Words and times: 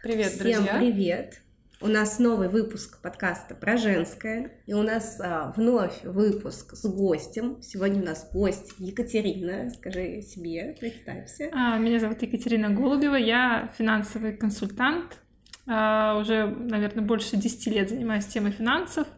Привет, 0.00 0.28
Всем 0.28 0.62
друзья! 0.62 0.78
привет! 0.78 1.42
У 1.80 1.88
нас 1.88 2.20
новый 2.20 2.48
выпуск 2.48 3.02
подкаста 3.02 3.56
про 3.56 3.76
женское, 3.76 4.52
и 4.66 4.72
у 4.72 4.84
нас 4.84 5.20
а, 5.20 5.52
вновь 5.56 6.04
выпуск 6.04 6.76
с 6.76 6.88
гостем. 6.88 7.60
Сегодня 7.62 8.02
у 8.02 8.04
нас 8.04 8.30
гость 8.32 8.74
Екатерина. 8.78 9.70
Скажи 9.70 10.22
себе, 10.22 10.76
представься. 10.78 11.50
А, 11.52 11.78
Меня 11.78 11.98
зовут 11.98 12.22
Екатерина 12.22 12.70
Голубева, 12.70 13.16
я 13.16 13.72
финансовый 13.76 14.36
консультант. 14.36 15.18
А, 15.66 16.16
Уже, 16.20 16.46
наверное, 16.46 17.02
больше 17.04 17.36
10 17.36 17.66
лет 17.66 17.88
занимаюсь 17.88 18.26
темой 18.26 18.52
финансов, 18.52 19.08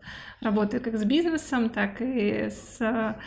работаю 0.40 0.82
как 0.82 0.96
с 0.98 1.04
бизнесом, 1.04 1.68
так 1.68 2.00
и 2.00 2.48
с 2.48 2.80
а, 2.80 3.18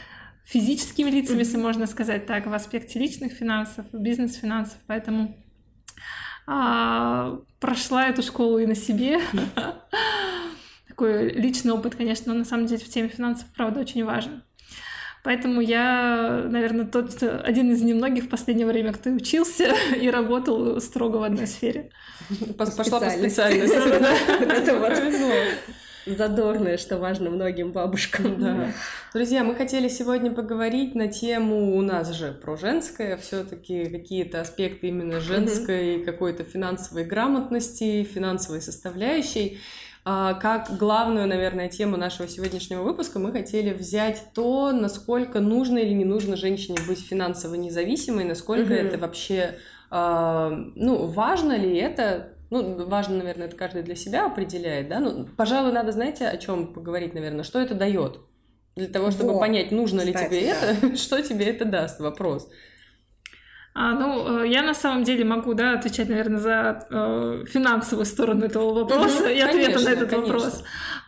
физическими 0.44 1.12
лицами, 1.12 1.38
если 1.40 1.58
можно 1.58 1.86
сказать 1.86 2.26
так, 2.26 2.48
в 2.48 2.54
аспекте 2.54 2.98
личных 2.98 3.34
финансов, 3.34 3.86
бизнес-финансов, 3.94 4.80
поэтому 4.88 5.38
а, 6.46 7.40
прошла 7.60 8.08
эту 8.08 8.22
школу 8.22 8.58
и 8.58 8.66
на 8.66 8.76
себе. 8.76 9.20
Такой 10.88 11.30
личный 11.30 11.74
опыт, 11.74 11.96
конечно, 11.96 12.34
но 12.34 12.40
на 12.40 12.46
самом 12.46 12.66
деле 12.66 12.84
в 12.84 12.90
теме 12.90 13.08
финансов, 13.08 13.48
правда, 13.56 13.80
очень 13.80 14.04
важен. 14.04 14.44
Поэтому 15.24 15.62
я, 15.62 16.44
наверное, 16.50 16.86
тот 16.86 17.24
один 17.24 17.72
из 17.72 17.82
немногих 17.82 18.26
в 18.26 18.30
последнее 18.30 18.68
время, 18.68 18.92
кто 18.92 19.10
учился 19.10 19.74
и 20.02 20.10
работал 20.10 20.82
строго 20.82 21.18
в 21.18 21.24
одной 21.24 21.48
сфере. 21.48 21.92
Пошла 22.58 23.00
по 23.00 23.10
специальности. 23.10 23.76
Это 24.44 24.80
вот 24.80 24.94
Повезло. 24.94 25.34
Задорное, 26.06 26.78
что 26.78 26.98
важно 26.98 27.30
многим 27.30 27.72
бабушкам. 27.72 28.40
Да. 28.40 28.68
Друзья, 29.14 29.44
мы 29.44 29.56
хотели 29.56 29.88
сегодня 29.88 30.32
поговорить 30.32 30.96
на 30.96 31.08
тему 31.08 31.76
у 31.78 31.82
нас 31.82 32.14
же 32.14 32.32
про 32.32 32.58
женское, 32.58 33.18
все-таки 33.18 33.86
какие-то 33.86 34.42
аспекты 34.42 34.88
именно 34.88 35.20
женской 35.20 36.04
какой-то 36.04 36.44
финансовой 36.44 37.04
грамотности, 37.06 38.04
финансовой 38.04 38.62
составляющей. 38.62 39.60
А, 40.06 40.34
Как 40.34 40.78
главную, 40.78 41.28
наверное, 41.28 41.70
тему 41.70 41.96
нашего 41.96 42.28
сегодняшнего 42.28 42.82
выпуска 42.84 43.20
мы 43.20 43.32
хотели 43.32 43.72
взять 43.74 44.22
то, 44.34 44.74
насколько 44.74 45.40
нужно 45.40 45.78
или 45.78 45.94
не 45.94 46.04
нужно 46.04 46.36
женщине 46.36 46.78
быть 46.86 47.00
финансово 47.00 47.56
независимой, 47.56 48.26
насколько 48.26 48.66
Мгм. 48.74 48.74
это 48.74 48.98
вообще, 48.98 49.56
а, 49.90 50.50
ну, 50.76 51.06
важно 51.06 51.56
ли 51.56 51.78
это 51.78 52.33
ну, 52.54 52.86
важно, 52.86 53.18
наверное, 53.18 53.48
это 53.48 53.56
каждый 53.56 53.82
для 53.82 53.96
себя 53.96 54.28
определяет, 54.28 54.88
да? 54.88 55.00
Ну, 55.00 55.26
пожалуй, 55.36 55.72
надо, 55.72 55.92
знаете, 55.92 56.28
о 56.28 56.38
чем 56.38 56.74
поговорить, 56.74 57.16
наверное, 57.16 57.44
что 57.44 57.60
это 57.60 57.74
дает? 57.74 58.20
Для 58.76 58.88
того, 58.88 59.10
чтобы 59.12 59.34
Во, 59.34 59.40
понять, 59.40 59.72
нужно 59.72 60.02
ли 60.02 60.14
кстати, 60.14 60.30
тебе 60.30 60.54
да. 60.54 60.72
это, 60.72 60.98
что 61.04 61.22
тебе 61.22 61.46
это 61.46 61.66
даст, 61.66 62.00
вопрос. 62.00 62.50
А, 63.76 63.94
ну, 63.94 64.44
э, 64.44 64.48
я 64.48 64.62
на 64.62 64.76
самом 64.76 65.04
деле 65.04 65.26
могу, 65.26 65.56
да, 65.56 65.74
отвечать, 65.74 66.08
наверное, 66.08 66.40
за 66.40 66.88
э, 66.92 67.46
финансовую 67.48 68.06
сторону 68.06 68.46
этого 68.46 68.72
вопроса 68.72 69.24
Мгм, 69.24 69.32
и 69.32 69.40
ответа 69.40 69.74
конечно, 69.74 69.90
на 69.90 69.94
этот 69.94 70.10
конечно. 70.10 70.34
вопрос. 70.34 70.64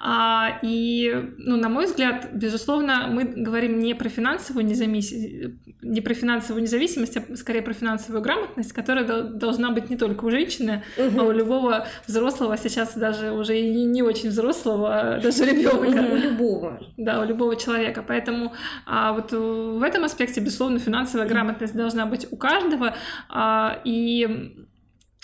А, 0.08 0.60
и, 0.62 1.34
ну, 1.40 1.58
на 1.58 1.68
мой 1.68 1.86
взгляд, 1.88 2.30
безусловно, 2.32 3.08
мы 3.12 3.24
говорим 3.24 3.80
не 3.80 3.96
про 3.96 4.08
финансовую 4.08 4.64
независимость, 4.64 5.56
не 5.82 6.02
про 6.02 6.14
финансовую 6.14 6.62
независимость, 6.62 7.18
а 7.18 7.36
скорее 7.36 7.64
про 7.64 7.74
финансовую 7.74 8.22
грамотность, 8.22 8.72
которая 8.72 9.04
дол- 9.04 9.24
должна 9.40 9.72
быть 9.72 9.90
не 9.90 9.98
только 9.98 10.26
у 10.26 10.30
женщины, 10.30 10.84
а 10.98 11.24
у 11.24 11.32
любого 11.32 11.88
взрослого, 12.06 12.56
сейчас 12.56 12.96
даже 12.96 13.32
уже 13.32 13.60
и 13.60 13.84
не, 13.86 14.04
очень 14.04 14.30
взрослого, 14.30 15.16
а 15.16 15.20
даже 15.20 15.42
У 15.42 15.46
ребенка. 15.48 16.16
любого. 16.16 16.80
Да, 16.98 17.22
у 17.22 17.26
любого 17.26 17.56
человека. 17.56 18.04
Поэтому 18.08 18.54
а, 18.86 19.12
вот 19.12 19.34
э, 19.34 19.38
в 19.38 19.82
этом 19.82 20.04
аспекте, 20.04 20.40
безусловно, 20.40 20.78
финансовая 20.78 21.28
грамотность 21.28 21.76
должна 21.76 22.06
быть 22.06 22.28
у 22.30 22.36
каждого. 22.38 22.94
а, 23.30 23.80
и 23.84 24.65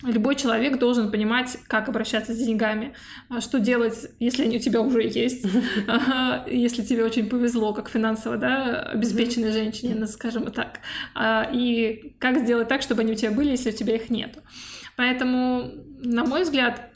любой 0.03 0.35
человек 0.35 0.80
должен 0.80 1.11
понимать, 1.11 1.57
как 1.67 1.89
обращаться 1.89 2.33
с 2.33 2.38
деньгами, 2.38 2.94
а, 3.30 3.41
что 3.41 3.59
делать, 3.59 4.09
если 4.19 4.43
они 4.43 4.58
у 4.58 4.59
тебя 4.59 4.81
уже 4.81 5.03
есть, 5.03 5.45
если 6.47 6.83
тебе 6.83 7.03
очень 7.03 7.30
повезло, 7.30 7.73
как 7.73 7.89
финансово 7.89 8.38
да, 8.38 8.81
обеспеченной 8.83 9.52
женщине, 9.52 10.08
скажем 10.08 10.52
так, 10.52 10.80
а, 11.14 11.49
и 11.52 12.15
как 12.20 12.39
сделать 12.39 12.67
так, 12.67 12.81
чтобы 12.81 13.02
они 13.02 13.14
у 13.14 13.15
тебя 13.15 13.31
были, 13.31 13.52
если 13.52 13.71
у 13.71 13.76
тебя 13.76 13.95
их 13.95 14.09
нет. 14.09 14.37
Поэтому, 14.95 15.71
на 16.03 16.26
мой 16.26 16.43
взгляд, 16.43 16.90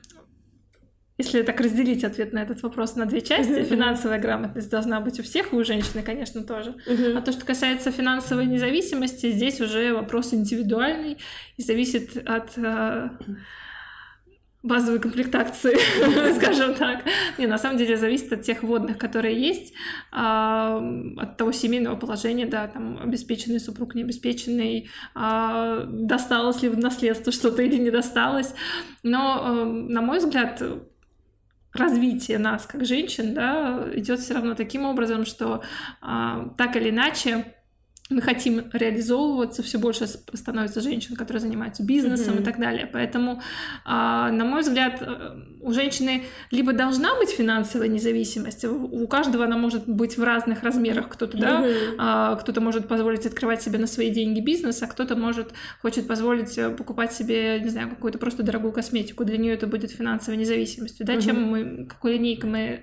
если 1.17 1.43
так 1.43 1.59
разделить 1.61 2.03
ответ 2.03 2.33
на 2.33 2.39
этот 2.39 2.61
вопрос 2.63 2.95
на 2.95 3.05
две 3.05 3.21
части, 3.21 3.63
финансовая 3.63 4.19
грамотность 4.19 4.69
должна 4.69 4.99
быть 4.99 5.19
у 5.19 5.23
всех, 5.23 5.53
и 5.53 5.55
у 5.55 5.63
женщины, 5.63 6.03
конечно, 6.03 6.43
тоже. 6.43 6.75
А 7.15 7.21
то, 7.21 7.31
что 7.31 7.45
касается 7.45 7.91
финансовой 7.91 8.45
независимости, 8.45 9.31
здесь 9.31 9.61
уже 9.61 9.93
вопрос 9.93 10.33
индивидуальный 10.33 11.17
и 11.57 11.61
зависит 11.61 12.17
от 12.27 12.57
э, 12.57 13.09
базовой 14.65 14.99
комплектации, 14.99 15.77
скажем 16.35 16.73
так. 16.73 17.03
Не, 17.37 17.45
на 17.45 17.57
самом 17.57 17.77
деле 17.77 17.97
зависит 17.97 18.33
от 18.33 18.41
тех 18.41 18.63
вводных, 18.63 18.97
которые 18.97 19.39
есть, 19.39 19.73
а, 20.11 20.83
от 21.17 21.37
того 21.37 21.51
семейного 21.51 21.95
положения, 21.95 22.47
да, 22.47 22.67
там 22.67 22.99
обеспеченный 23.01 23.59
супруг, 23.59 23.93
необеспеченный, 23.93 24.89
а, 25.13 25.85
досталось 25.85 26.63
ли 26.63 26.69
в 26.69 26.77
наследство 26.77 27.31
что-то 27.31 27.61
или 27.61 27.77
не 27.77 27.91
досталось. 27.91 28.53
Но, 29.03 29.43
э, 29.45 29.65
на 29.65 30.01
мой 30.01 30.17
взгляд, 30.17 30.61
развитие 31.75 32.37
нас 32.37 32.65
как 32.65 32.85
женщин, 32.85 33.33
да, 33.33 33.83
идет 33.93 34.19
все 34.19 34.33
равно 34.33 34.55
таким 34.55 34.85
образом, 34.85 35.25
что 35.25 35.61
а, 36.01 36.49
так 36.57 36.75
или 36.75 36.89
иначе 36.89 37.54
мы 38.09 38.21
хотим 38.21 38.65
реализовываться, 38.71 39.63
все 39.63 39.79
больше 39.79 40.05
становится 40.07 40.79
женщин, 40.79 41.15
которые 41.15 41.41
занимаются 41.41 41.83
бизнесом 41.83 42.35
Мгм. 42.35 42.43
и 42.43 42.45
так 42.45 42.59
далее. 42.59 42.87
Поэтому, 42.91 43.41
а, 43.83 44.29
на 44.31 44.45
мой 44.45 44.61
взгляд, 44.61 45.01
э, 45.01 45.35
у 45.61 45.71
женщины 45.71 46.23
либо 46.51 46.73
должна 46.73 47.15
быть 47.15 47.29
финансовая 47.31 47.87
независимость, 47.87 48.63
у 48.65 48.85
у 48.85 49.07
каждого 49.07 49.45
она 49.45 49.57
может 49.57 49.87
быть 49.87 50.17
в 50.17 50.23
разных 50.23 50.61
размерах. 50.63 51.09
Кто-то, 51.09 51.37
да, 51.37 51.59
Мгм. 51.59 51.69
а, 51.97 52.35
кто-то 52.35 52.61
может 52.61 52.87
позволить 52.87 53.25
открывать 53.25 53.61
себе 53.63 53.79
на 53.79 53.87
свои 53.87 54.11
деньги 54.11 54.39
бизнес, 54.39 54.81
а 54.83 54.87
кто-то 54.87 55.15
может 55.15 55.53
хочет 55.81 56.07
позволить 56.07 56.57
э, 56.57 56.69
покупать 56.69 57.11
себе, 57.11 57.59
не 57.59 57.69
знаю, 57.69 57.89
какую-то 57.89 58.19
просто 58.19 58.43
дорогую 58.43 58.71
косметику. 58.71 59.25
Для 59.25 59.37
нее 59.37 59.53
это 59.53 59.65
будет 59.65 59.89
финансовой 59.91 60.37
независимостью. 60.37 61.05
Да, 61.05 61.19
чем 61.19 61.43
мы, 61.43 61.85
какой 61.85 62.13
линейкой 62.13 62.49
мы, 62.49 62.79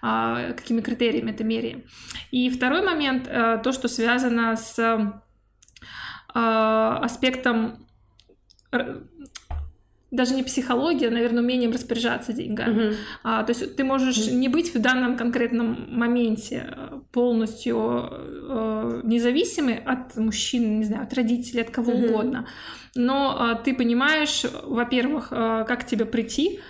какими 0.00 0.80
критериями 0.80 1.30
это 1.30 1.44
меряем. 1.44 1.84
И 2.30 2.50
второй 2.50 2.82
момент, 2.82 3.28
э, 3.28 3.60
то, 3.62 3.72
что 3.72 3.88
связано 3.88 4.56
с 4.56 4.78
а, 6.34 6.98
аспектом 7.02 7.86
даже 10.12 10.34
не 10.34 10.42
психология, 10.42 11.10
наверное, 11.10 11.42
умением 11.42 11.72
распоряжаться 11.72 12.34
деньгами. 12.34 12.88
Мгм. 12.88 12.94
А, 13.24 13.42
то 13.42 13.50
есть 13.50 13.76
ты 13.76 13.82
можешь 13.82 14.30
не 14.30 14.48
быть 14.48 14.74
в 14.74 14.78
данном 14.78 15.16
конкретном 15.16 15.88
моменте 15.88 16.66
э, 16.68 17.00
полностью 17.12 18.08
э, 18.10 19.00
независимой 19.04 19.76
от 19.78 20.14
мужчин, 20.16 20.78
не 20.80 20.84
знаю, 20.84 21.04
от 21.04 21.14
родителей, 21.14 21.62
от 21.62 21.70
кого 21.70 21.92
Мгм. 21.92 22.04
угодно. 22.04 22.46
Но 22.94 23.36
а, 23.38 23.54
ты 23.54 23.74
понимаешь, 23.74 24.44
во-первых, 24.64 25.28
э, 25.30 25.64
как 25.66 25.86
тебе 25.86 26.04
прийти 26.04 26.60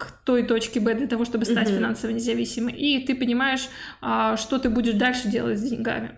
к 0.00 0.10
той 0.24 0.42
точке 0.42 0.80
Б 0.80 0.94
для 0.94 1.06
того, 1.06 1.24
чтобы 1.24 1.44
стать 1.44 1.68
Мгм. 1.68 1.76
финансово 1.78 2.10
независимой, 2.12 2.72
и 2.72 3.06
ты 3.06 3.14
понимаешь, 3.14 3.68
а, 4.00 4.36
что 4.36 4.58
ты 4.58 4.68
будешь 4.70 4.94
дальше 4.94 5.28
делать 5.28 5.58
с 5.58 5.62
деньгами, 5.62 6.10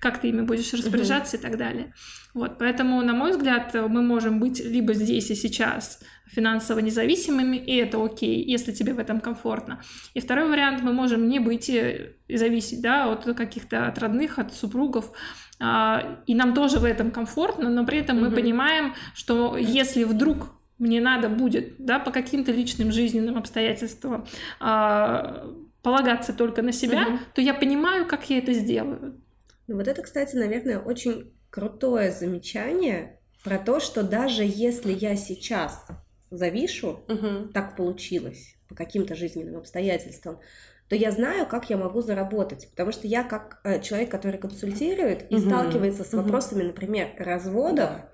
как 0.00 0.20
ты 0.20 0.28
ими 0.28 0.40
будешь 0.42 0.72
распоряжаться 0.72 1.36
и 1.36 1.40
так 1.40 1.56
далее. 1.58 1.92
Вот, 2.34 2.58
поэтому, 2.58 3.02
на 3.02 3.12
мой 3.12 3.32
взгляд, 3.32 3.74
мы 3.74 4.02
можем 4.02 4.40
быть 4.40 4.64
либо 4.64 4.94
здесь 4.94 5.30
и 5.30 5.34
сейчас 5.34 6.00
финансово 6.26 6.78
независимыми, 6.78 7.58
и 7.58 7.76
это 7.76 8.02
окей, 8.02 8.42
если 8.42 8.72
тебе 8.72 8.94
в 8.94 8.98
этом 8.98 9.20
комфортно. 9.20 9.82
И 10.14 10.20
второй 10.20 10.48
вариант, 10.48 10.82
мы 10.82 10.92
можем 10.94 11.28
не 11.28 11.38
быть 11.40 11.68
и 11.68 12.16
и 12.28 12.36
зависеть, 12.38 12.80
да, 12.80 13.12
от 13.12 13.24
каких-то, 13.36 13.86
от 13.88 13.98
родных, 13.98 14.38
от 14.38 14.54
супругов, 14.54 15.12
а, 15.60 16.22
и 16.26 16.34
нам 16.34 16.54
тоже 16.54 16.78
в 16.78 16.84
этом 16.84 17.10
комфортно, 17.10 17.68
но 17.68 17.84
при 17.84 17.98
этом 17.98 18.16
мы 18.18 18.28
Мгм. 18.28 18.34
понимаем, 18.34 18.94
что 19.14 19.58
если 19.58 20.04
вдруг 20.04 20.48
мне 20.82 21.00
надо 21.00 21.28
будет, 21.28 21.74
да, 21.78 21.98
по 22.00 22.10
каким-то 22.10 22.50
личным 22.50 22.90
жизненным 22.90 23.38
обстоятельствам 23.38 24.26
а, 24.58 25.46
полагаться 25.82 26.32
только 26.32 26.60
на 26.62 26.72
себя, 26.72 27.02
Мгм. 27.06 27.20
то 27.34 27.40
я 27.40 27.54
понимаю, 27.54 28.06
как 28.06 28.28
я 28.28 28.38
это 28.38 28.52
сделаю. 28.52 29.20
Ну, 29.68 29.76
Вот 29.76 29.86
это, 29.88 30.02
кстати, 30.02 30.34
наверное, 30.34 30.80
очень 30.80 31.32
крутое 31.50 32.10
замечание 32.10 33.20
про 33.44 33.58
то, 33.58 33.78
что 33.80 34.02
даже 34.02 34.42
если 34.44 34.92
я 34.92 35.14
сейчас 35.16 35.86
завишу, 36.30 37.04
Мгм. 37.08 37.52
так 37.52 37.76
получилось 37.76 38.56
по 38.68 38.74
каким-то 38.74 39.14
жизненным 39.14 39.58
обстоятельствам, 39.58 40.40
то 40.88 40.96
я 40.96 41.10
знаю, 41.12 41.46
как 41.46 41.70
я 41.70 41.76
могу 41.76 42.02
заработать. 42.02 42.68
Потому 42.70 42.90
что 42.92 43.06
я 43.06 43.22
как 43.22 43.60
э, 43.64 43.80
человек, 43.80 44.10
который 44.10 44.38
консультирует 44.38 45.30
и 45.30 45.36
Мгм. 45.36 45.46
сталкивается 45.46 46.04
с 46.04 46.12
вопросами, 46.12 46.64
например, 46.64 47.10
разводов, 47.18 47.76
Да. 47.76 48.08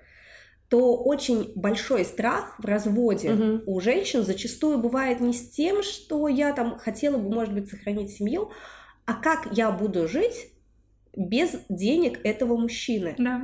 То 0.69 0.95
очень 0.95 1.51
большой 1.55 2.05
страх 2.05 2.55
в 2.59 2.65
разводе 2.65 3.31
Мгм. 3.31 3.63
у 3.65 3.79
женщин 3.79 4.23
зачастую 4.23 4.77
бывает 4.77 5.19
не 5.19 5.33
с 5.33 5.49
тем, 5.49 5.81
что 5.81 6.27
я 6.27 6.53
там 6.53 6.77
хотела 6.77 7.17
бы, 7.17 7.33
может 7.33 7.53
быть, 7.53 7.69
сохранить 7.69 8.11
семью, 8.11 8.51
а 9.05 9.15
как 9.15 9.49
я 9.51 9.71
буду 9.71 10.07
жить 10.07 10.53
без 11.17 11.55
денег 11.69 12.19
этого 12.23 12.55
мужчины. 12.55 13.15
Да. 13.17 13.41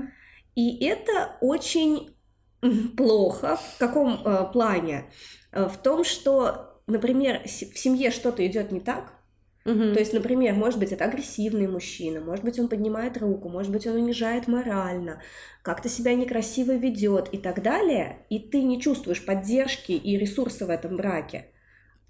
И 0.54 0.86
это 0.86 1.38
очень 1.42 2.16
плохо. 2.96 3.58
В 3.58 3.80
каком 3.80 4.22
э, 4.24 4.52
плане? 4.52 5.06
Э, 5.52 5.68
в 5.68 5.78
том, 5.78 6.04
что, 6.04 6.80
например, 6.88 7.42
в 7.46 7.50
семье 7.50 8.12
что-то 8.12 8.46
идет 8.46 8.72
не 8.72 8.80
так, 8.80 9.14
Угу. 9.66 9.94
То 9.94 10.00
есть, 10.00 10.14
например, 10.14 10.54
может 10.54 10.80
быть, 10.80 10.92
это 10.92 11.06
агрессивный 11.06 11.68
мужчина, 11.68 12.22
может 12.22 12.46
быть, 12.46 12.60
он 12.60 12.68
поднимает 12.68 13.18
руку, 13.18 13.50
может 13.50 13.72
быть, 13.72 13.88
он 13.88 13.96
унижает 13.96 14.48
морально, 14.48 15.22
как-то 15.64 15.90
себя 15.90 16.14
некрасиво 16.14 16.74
ведет 16.74 17.30
и 17.32 17.40
так 17.40 17.64
далее, 17.64 18.20
и 18.30 18.38
ты 18.38 18.62
не 18.62 18.80
чувствуешь 18.80 19.26
поддержки 19.26 19.92
и 19.92 20.18
ресурса 20.18 20.68
в 20.68 20.70
этом 20.70 20.98
браке. 20.98 21.48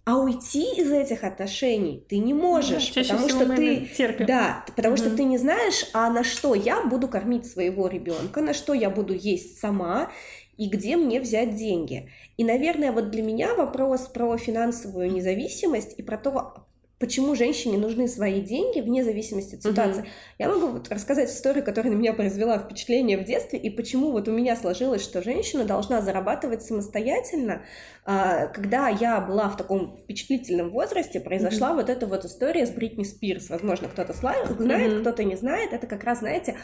А 0.04 0.20
уйти 0.20 0.80
из 0.80 0.92
этих 0.92 1.24
отношений 1.24 2.06
ты 2.08 2.20
не 2.20 2.34
можешь, 2.34 2.94
да, 2.94 3.02
потому 3.02 3.30
что 3.30 3.56
ты 3.56 3.90
терпим. 3.98 4.26
да, 4.28 4.66
потому 4.76 4.96
угу. 4.96 5.02
что 5.02 5.16
ты 5.16 5.24
не 5.24 5.38
знаешь, 5.38 5.90
а 5.94 6.10
на 6.12 6.24
что 6.24 6.54
я 6.56 6.84
буду 6.84 7.08
кормить 7.08 7.48
своего 7.48 7.88
ребенка, 7.88 8.42
на 8.42 8.54
что 8.54 8.74
я 8.74 8.90
буду 8.90 9.14
есть 9.14 9.60
сама 9.60 10.12
и 10.58 10.70
где 10.70 10.96
мне 10.98 11.20
взять 11.20 11.56
деньги. 11.56 12.12
И, 12.38 12.44
наверное, 12.44 12.92
вот 12.92 13.10
для 13.10 13.24
меня 13.24 13.56
вопрос 13.56 14.02
про 14.02 14.38
финансовую 14.38 15.12
независимость 15.12 15.98
и 15.98 16.04
про 16.04 16.18
то, 16.18 16.65
почему 17.00 17.36
женщине 17.36 17.78
нужны 17.78 18.08
свои 18.08 18.42
деньги 18.42 18.80
вне 18.80 19.04
зависимости 19.04 19.56
от 19.56 19.64
ситуации. 19.64 20.02
Угу. 20.02 20.08
Я 20.40 20.50
могу 20.50 20.68
вот 20.68 20.90
рассказать 20.90 21.30
историю, 21.30 21.64
которая 21.64 21.94
на 21.94 21.98
меня 21.98 22.14
произвела 22.14 22.58
впечатление 22.58 23.18
в 23.18 23.26
детстве, 23.26 23.60
и 23.60 23.70
почему 23.70 24.12
вот 24.12 24.28
у 24.28 24.32
меня 24.32 24.56
сложилось, 24.56 25.04
что 25.04 25.22
женщина 25.22 25.66
должна 25.66 26.02
зарабатывать 26.02 26.64
самостоятельно. 26.64 27.64
А, 28.06 28.48
когда 28.48 28.88
я 28.88 29.20
была 29.20 29.50
в 29.50 29.58
таком 29.58 29.98
впечатлительном 29.98 30.70
возрасте, 30.70 31.20
произошла 31.20 31.70
угу. 31.70 31.82
вот 31.82 31.90
эта 31.90 32.08
вот 32.08 32.24
история 32.24 32.66
с 32.66 32.72
Бритни 32.72 33.04
Спирс. 33.04 33.50
Возможно, 33.50 33.90
кто-то 33.90 34.14
знает, 34.14 34.52
угу. 34.52 35.02
кто-то 35.02 35.24
не 35.24 35.36
знает. 35.36 35.74
Это 35.74 35.88
как 35.88 36.04
раз, 36.06 36.20
знаете, 36.20 36.56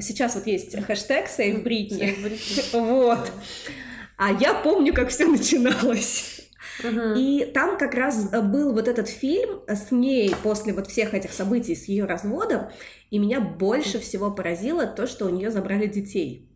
сейчас 0.00 0.36
вот 0.36 0.46
есть 0.46 0.74
хэштег 0.76 1.26
Save 1.26 1.64
Britney. 1.64 2.16
Вот. 2.80 3.30
А 4.16 4.32
я 4.32 4.54
помню, 4.54 4.92
как 4.92 5.08
все 5.08 5.26
начиналось. 5.26 6.39
И 7.16 7.50
там 7.52 7.78
как 7.78 7.94
раз 7.94 8.32
э, 8.32 8.40
был 8.40 8.72
вот 8.72 8.88
этот 8.88 9.08
фильм 9.08 9.60
с 9.66 9.90
ней 9.90 10.34
после 10.42 10.72
вот 10.72 10.86
всех 10.86 11.14
этих 11.14 11.32
событий 11.32 11.74
с 11.74 11.84
ее 11.84 12.04
разводом, 12.04 12.68
и 13.10 13.18
меня 13.18 13.40
больше 13.40 13.98
всего 13.98 14.30
поразило 14.30 14.86
то, 14.86 15.06
что 15.06 15.26
у 15.26 15.30
нее 15.30 15.50
забрали 15.50 15.86
детей. 15.86 16.48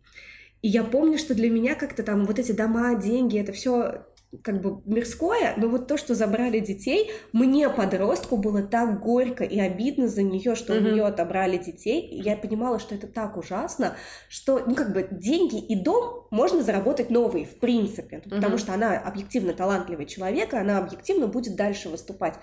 И 0.61 0.67
я 0.67 0.83
помню, 0.83 1.17
что 1.17 1.35
для 1.35 1.49
меня 1.49 1.75
как-то 1.75 2.01
там 2.01 2.25
вот 2.25 2.39
эти 2.39 2.51
дома, 2.51 2.95
деньги, 2.95 3.39
это 3.39 3.51
все 3.51 4.05
как 4.43 4.61
бы 4.61 4.81
мирское, 4.85 5.53
но 5.57 5.67
вот 5.67 5.87
то, 5.87 5.97
что 5.97 6.15
забрали 6.15 6.59
детей, 6.59 7.11
мне, 7.33 7.69
подростку, 7.69 8.37
было 8.37 8.61
так 8.63 9.01
горько 9.01 9.43
и 9.43 9.59
обидно 9.59 10.07
за 10.07 10.23
нее, 10.23 10.55
что 10.55 10.73
mm-hmm. 10.73 10.77
у 10.77 10.91
нее 10.93 11.05
отобрали 11.05 11.57
детей. 11.57 12.01
И 12.01 12.21
я 12.21 12.35
понимала, 12.35 12.79
что 12.79 12.95
это 12.95 13.07
так 13.07 13.37
ужасно, 13.37 13.95
что, 14.29 14.63
ну, 14.65 14.75
как 14.75 14.93
бы 14.93 15.07
деньги 15.11 15.59
и 15.59 15.75
дом 15.75 16.27
можно 16.31 16.63
заработать 16.63 17.09
новые, 17.09 17.45
в 17.45 17.59
принципе, 17.59 18.17
mm-hmm. 18.17 18.35
потому 18.35 18.57
что 18.57 18.73
она 18.73 18.97
объективно 18.97 19.53
талантливый 19.53 20.05
человек, 20.05 20.53
и 20.53 20.57
она 20.57 20.77
объективно 20.77 21.27
будет 21.27 21.55
дальше 21.55 21.89
выступать. 21.89 22.35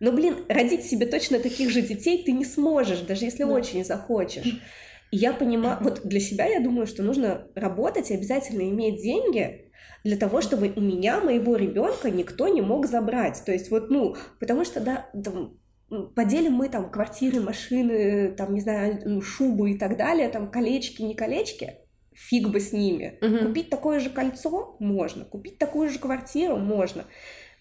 Но, 0.00 0.12
блин, 0.12 0.44
родить 0.48 0.84
себе 0.84 1.06
точно 1.06 1.38
таких 1.38 1.70
же 1.70 1.82
детей 1.82 2.22
ты 2.24 2.32
не 2.32 2.44
сможешь, 2.44 3.00
даже 3.00 3.24
если 3.24 3.44
mm-hmm. 3.44 3.52
очень 3.52 3.84
захочешь. 3.84 4.60
И 5.10 5.16
я 5.16 5.32
понимаю, 5.32 5.78
вот 5.80 6.02
для 6.04 6.20
себя 6.20 6.46
я 6.46 6.60
думаю, 6.60 6.86
что 6.86 7.02
нужно 7.02 7.46
работать 7.54 8.10
и 8.10 8.14
обязательно 8.14 8.62
иметь 8.62 9.02
деньги, 9.02 9.69
для 10.04 10.16
того, 10.16 10.40
чтобы 10.40 10.72
у 10.74 10.80
меня, 10.80 11.20
моего 11.20 11.56
ребенка, 11.56 12.10
никто 12.10 12.48
не 12.48 12.60
мог 12.60 12.86
забрать. 12.86 13.42
То 13.44 13.52
есть 13.52 13.70
вот, 13.70 13.90
ну, 13.90 14.16
потому 14.38 14.64
что, 14.64 14.80
да, 14.80 15.10
там, 15.12 15.58
поделим 16.14 16.52
мы 16.52 16.68
там 16.68 16.90
квартиры, 16.90 17.40
машины, 17.40 18.32
там, 18.36 18.54
не 18.54 18.60
знаю, 18.60 19.20
шубу 19.20 19.66
и 19.66 19.78
так 19.78 19.96
далее, 19.96 20.28
там, 20.28 20.50
колечки, 20.50 21.02
не 21.02 21.14
колечки, 21.14 21.74
фиг 22.14 22.48
бы 22.48 22.60
с 22.60 22.72
ними. 22.72 23.18
Угу. 23.20 23.46
Купить 23.48 23.70
такое 23.70 24.00
же 24.00 24.10
кольцо 24.10 24.76
можно, 24.78 25.24
купить 25.24 25.58
такую 25.58 25.88
же 25.88 25.98
квартиру 25.98 26.56
можно, 26.56 27.04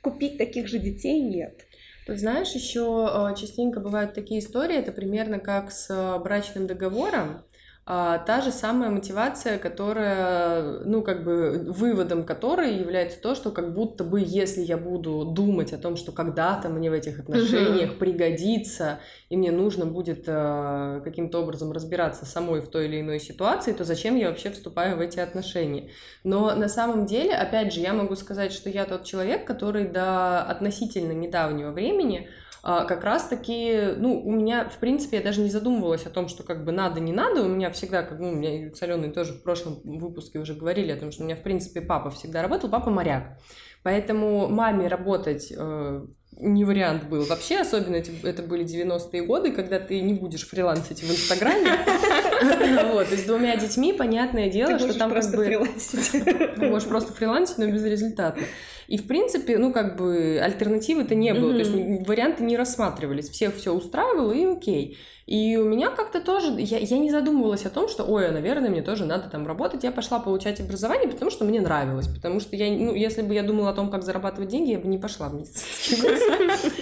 купить 0.01 0.37
таких 0.37 0.67
же 0.67 0.79
детей 0.79 1.21
нет. 1.21 1.65
Знаешь, 2.07 2.53
еще 2.53 3.07
э, 3.11 3.35
частенько 3.35 3.79
бывают 3.79 4.15
такие 4.15 4.39
истории, 4.39 4.75
это 4.75 4.91
примерно 4.91 5.37
как 5.39 5.71
с 5.71 5.89
э, 5.91 6.19
брачным 6.19 6.65
договором, 6.65 7.43
а, 7.91 8.19
та 8.19 8.41
же 8.41 8.51
самая 8.51 8.91
мотивация, 8.91 9.57
которая, 9.57 10.81
ну, 10.85 11.01
как 11.01 11.23
бы 11.23 11.65
выводом 11.69 12.23
которой 12.23 12.77
является 12.77 13.19
то, 13.19 13.33
что 13.33 13.49
как 13.49 13.73
будто 13.73 14.03
бы, 14.03 14.21
если 14.23 14.61
я 14.61 14.77
буду 14.77 15.25
думать 15.25 15.73
о 15.73 15.79
том, 15.79 15.97
что 15.97 16.11
когда-то 16.11 16.69
мне 16.69 16.91
в 16.91 16.93
этих 16.93 17.17
отношениях 17.17 17.97
пригодится, 17.97 18.99
и 19.29 19.37
мне 19.37 19.51
нужно 19.51 19.87
будет 19.87 20.25
э, 20.27 21.01
каким-то 21.03 21.41
образом 21.41 21.71
разбираться 21.71 22.27
самой 22.27 22.61
в 22.61 22.67
той 22.67 22.85
или 22.85 23.01
иной 23.01 23.19
ситуации, 23.19 23.73
то 23.73 23.83
зачем 23.83 24.15
я 24.17 24.29
вообще 24.29 24.51
вступаю 24.51 24.95
в 24.95 24.99
эти 24.99 25.19
отношения? 25.19 25.89
Но 26.23 26.53
на 26.53 26.69
самом 26.69 27.07
деле, 27.07 27.33
опять 27.33 27.73
же, 27.73 27.79
я 27.79 27.93
могу 27.93 28.15
сказать, 28.15 28.53
что 28.53 28.69
я 28.69 28.85
тот 28.85 29.03
человек, 29.03 29.47
который 29.47 29.87
до 29.87 30.43
относительно 30.43 31.13
недавнего 31.13 31.71
времени 31.71 32.27
а, 32.27 32.48
как 32.61 33.03
раз-таки, 33.03 33.93
ну, 33.97 34.21
у 34.21 34.31
меня, 34.31 34.67
в 34.67 34.77
принципе, 34.77 35.17
я 35.17 35.23
даже 35.23 35.41
не 35.41 35.49
задумывалась 35.49 36.05
о 36.05 36.09
том, 36.09 36.27
что 36.27 36.43
как 36.43 36.65
бы 36.65 36.71
надо, 36.71 36.99
не 36.99 37.13
надо, 37.13 37.43
у 37.43 37.47
меня 37.47 37.71
всегда, 37.71 38.03
как, 38.03 38.19
ну, 38.19 38.29
у 38.29 38.35
меня 38.35 38.73
с 38.73 38.81
Аленой 38.81 39.11
тоже 39.11 39.33
в 39.33 39.43
прошлом 39.43 39.79
выпуске 39.83 40.39
уже 40.39 40.53
говорили 40.53 40.91
о 40.91 40.97
том, 40.97 41.11
что 41.11 41.23
у 41.23 41.25
меня, 41.25 41.35
в 41.35 41.43
принципе, 41.43 41.81
папа 41.81 42.09
всегда 42.09 42.41
работал, 42.41 42.69
папа 42.69 42.89
моряк, 42.89 43.37
поэтому 43.83 44.47
маме 44.47 44.87
работать 44.87 45.53
э, 45.55 46.05
не 46.39 46.63
вариант 46.63 47.03
был 47.09 47.23
вообще, 47.25 47.59
особенно 47.59 47.95
эти, 47.95 48.11
это 48.25 48.41
были 48.43 48.63
90-е 48.65 49.23
годы, 49.23 49.51
когда 49.51 49.79
ты 49.79 50.01
не 50.01 50.13
будешь 50.13 50.47
фрилансить 50.47 51.01
в 51.01 51.11
Инстаграме. 51.11 51.71
Вот, 52.93 53.11
и 53.11 53.17
с 53.17 53.23
двумя 53.23 53.57
детьми, 53.57 53.91
понятное 53.91 54.49
дело, 54.49 54.79
что 54.79 54.97
там 54.97 55.11
просто 55.11 55.35
фрилансить. 55.43 56.25
Можешь 56.57 56.87
просто 56.87 57.11
фрилансить, 57.11 57.57
но 57.57 57.67
без 57.67 57.83
результата. 57.83 58.39
И, 58.89 58.97
в 58.97 59.05
принципе, 59.05 59.59
ну, 59.59 59.71
как 59.71 59.97
бы 59.97 60.39
альтернативы-то 60.41 61.13
не 61.13 61.31
было, 61.35 61.53
то 61.53 61.59
есть 61.59 62.07
варианты 62.07 62.43
не 62.43 62.57
рассматривались, 62.57 63.29
всех 63.29 63.55
все 63.55 63.71
устраивало, 63.71 64.31
и 64.31 64.43
окей. 64.45 64.97
И 65.29 65.57
у 65.57 65.63
меня 65.63 65.91
как-то 65.91 66.21
тоже, 66.21 66.59
я, 66.59 66.79
я 66.79 66.97
не 66.97 67.11
задумывалась 67.11 67.63
о 67.63 67.69
том, 67.69 67.87
что, 67.87 68.03
ой, 68.03 68.31
наверное, 68.31 68.71
мне 68.71 68.81
тоже 68.81 69.05
надо 69.05 69.29
там 69.29 69.45
работать. 69.45 69.83
Я 69.83 69.91
пошла 69.91 70.17
получать 70.17 70.59
образование, 70.59 71.07
потому 71.07 71.29
что 71.29 71.45
мне 71.45 71.61
нравилось. 71.61 72.07
Потому 72.07 72.39
что 72.39 72.55
я, 72.55 72.71
ну, 72.71 72.95
если 72.95 73.21
бы 73.21 73.35
я 73.35 73.43
думала 73.43 73.69
о 73.69 73.73
том, 73.73 73.91
как 73.91 74.01
зарабатывать 74.01 74.49
деньги, 74.49 74.71
я 74.71 74.79
бы 74.79 74.87
не 74.87 74.97
пошла 74.97 75.29
в 75.29 75.35
медицинский 75.35 76.01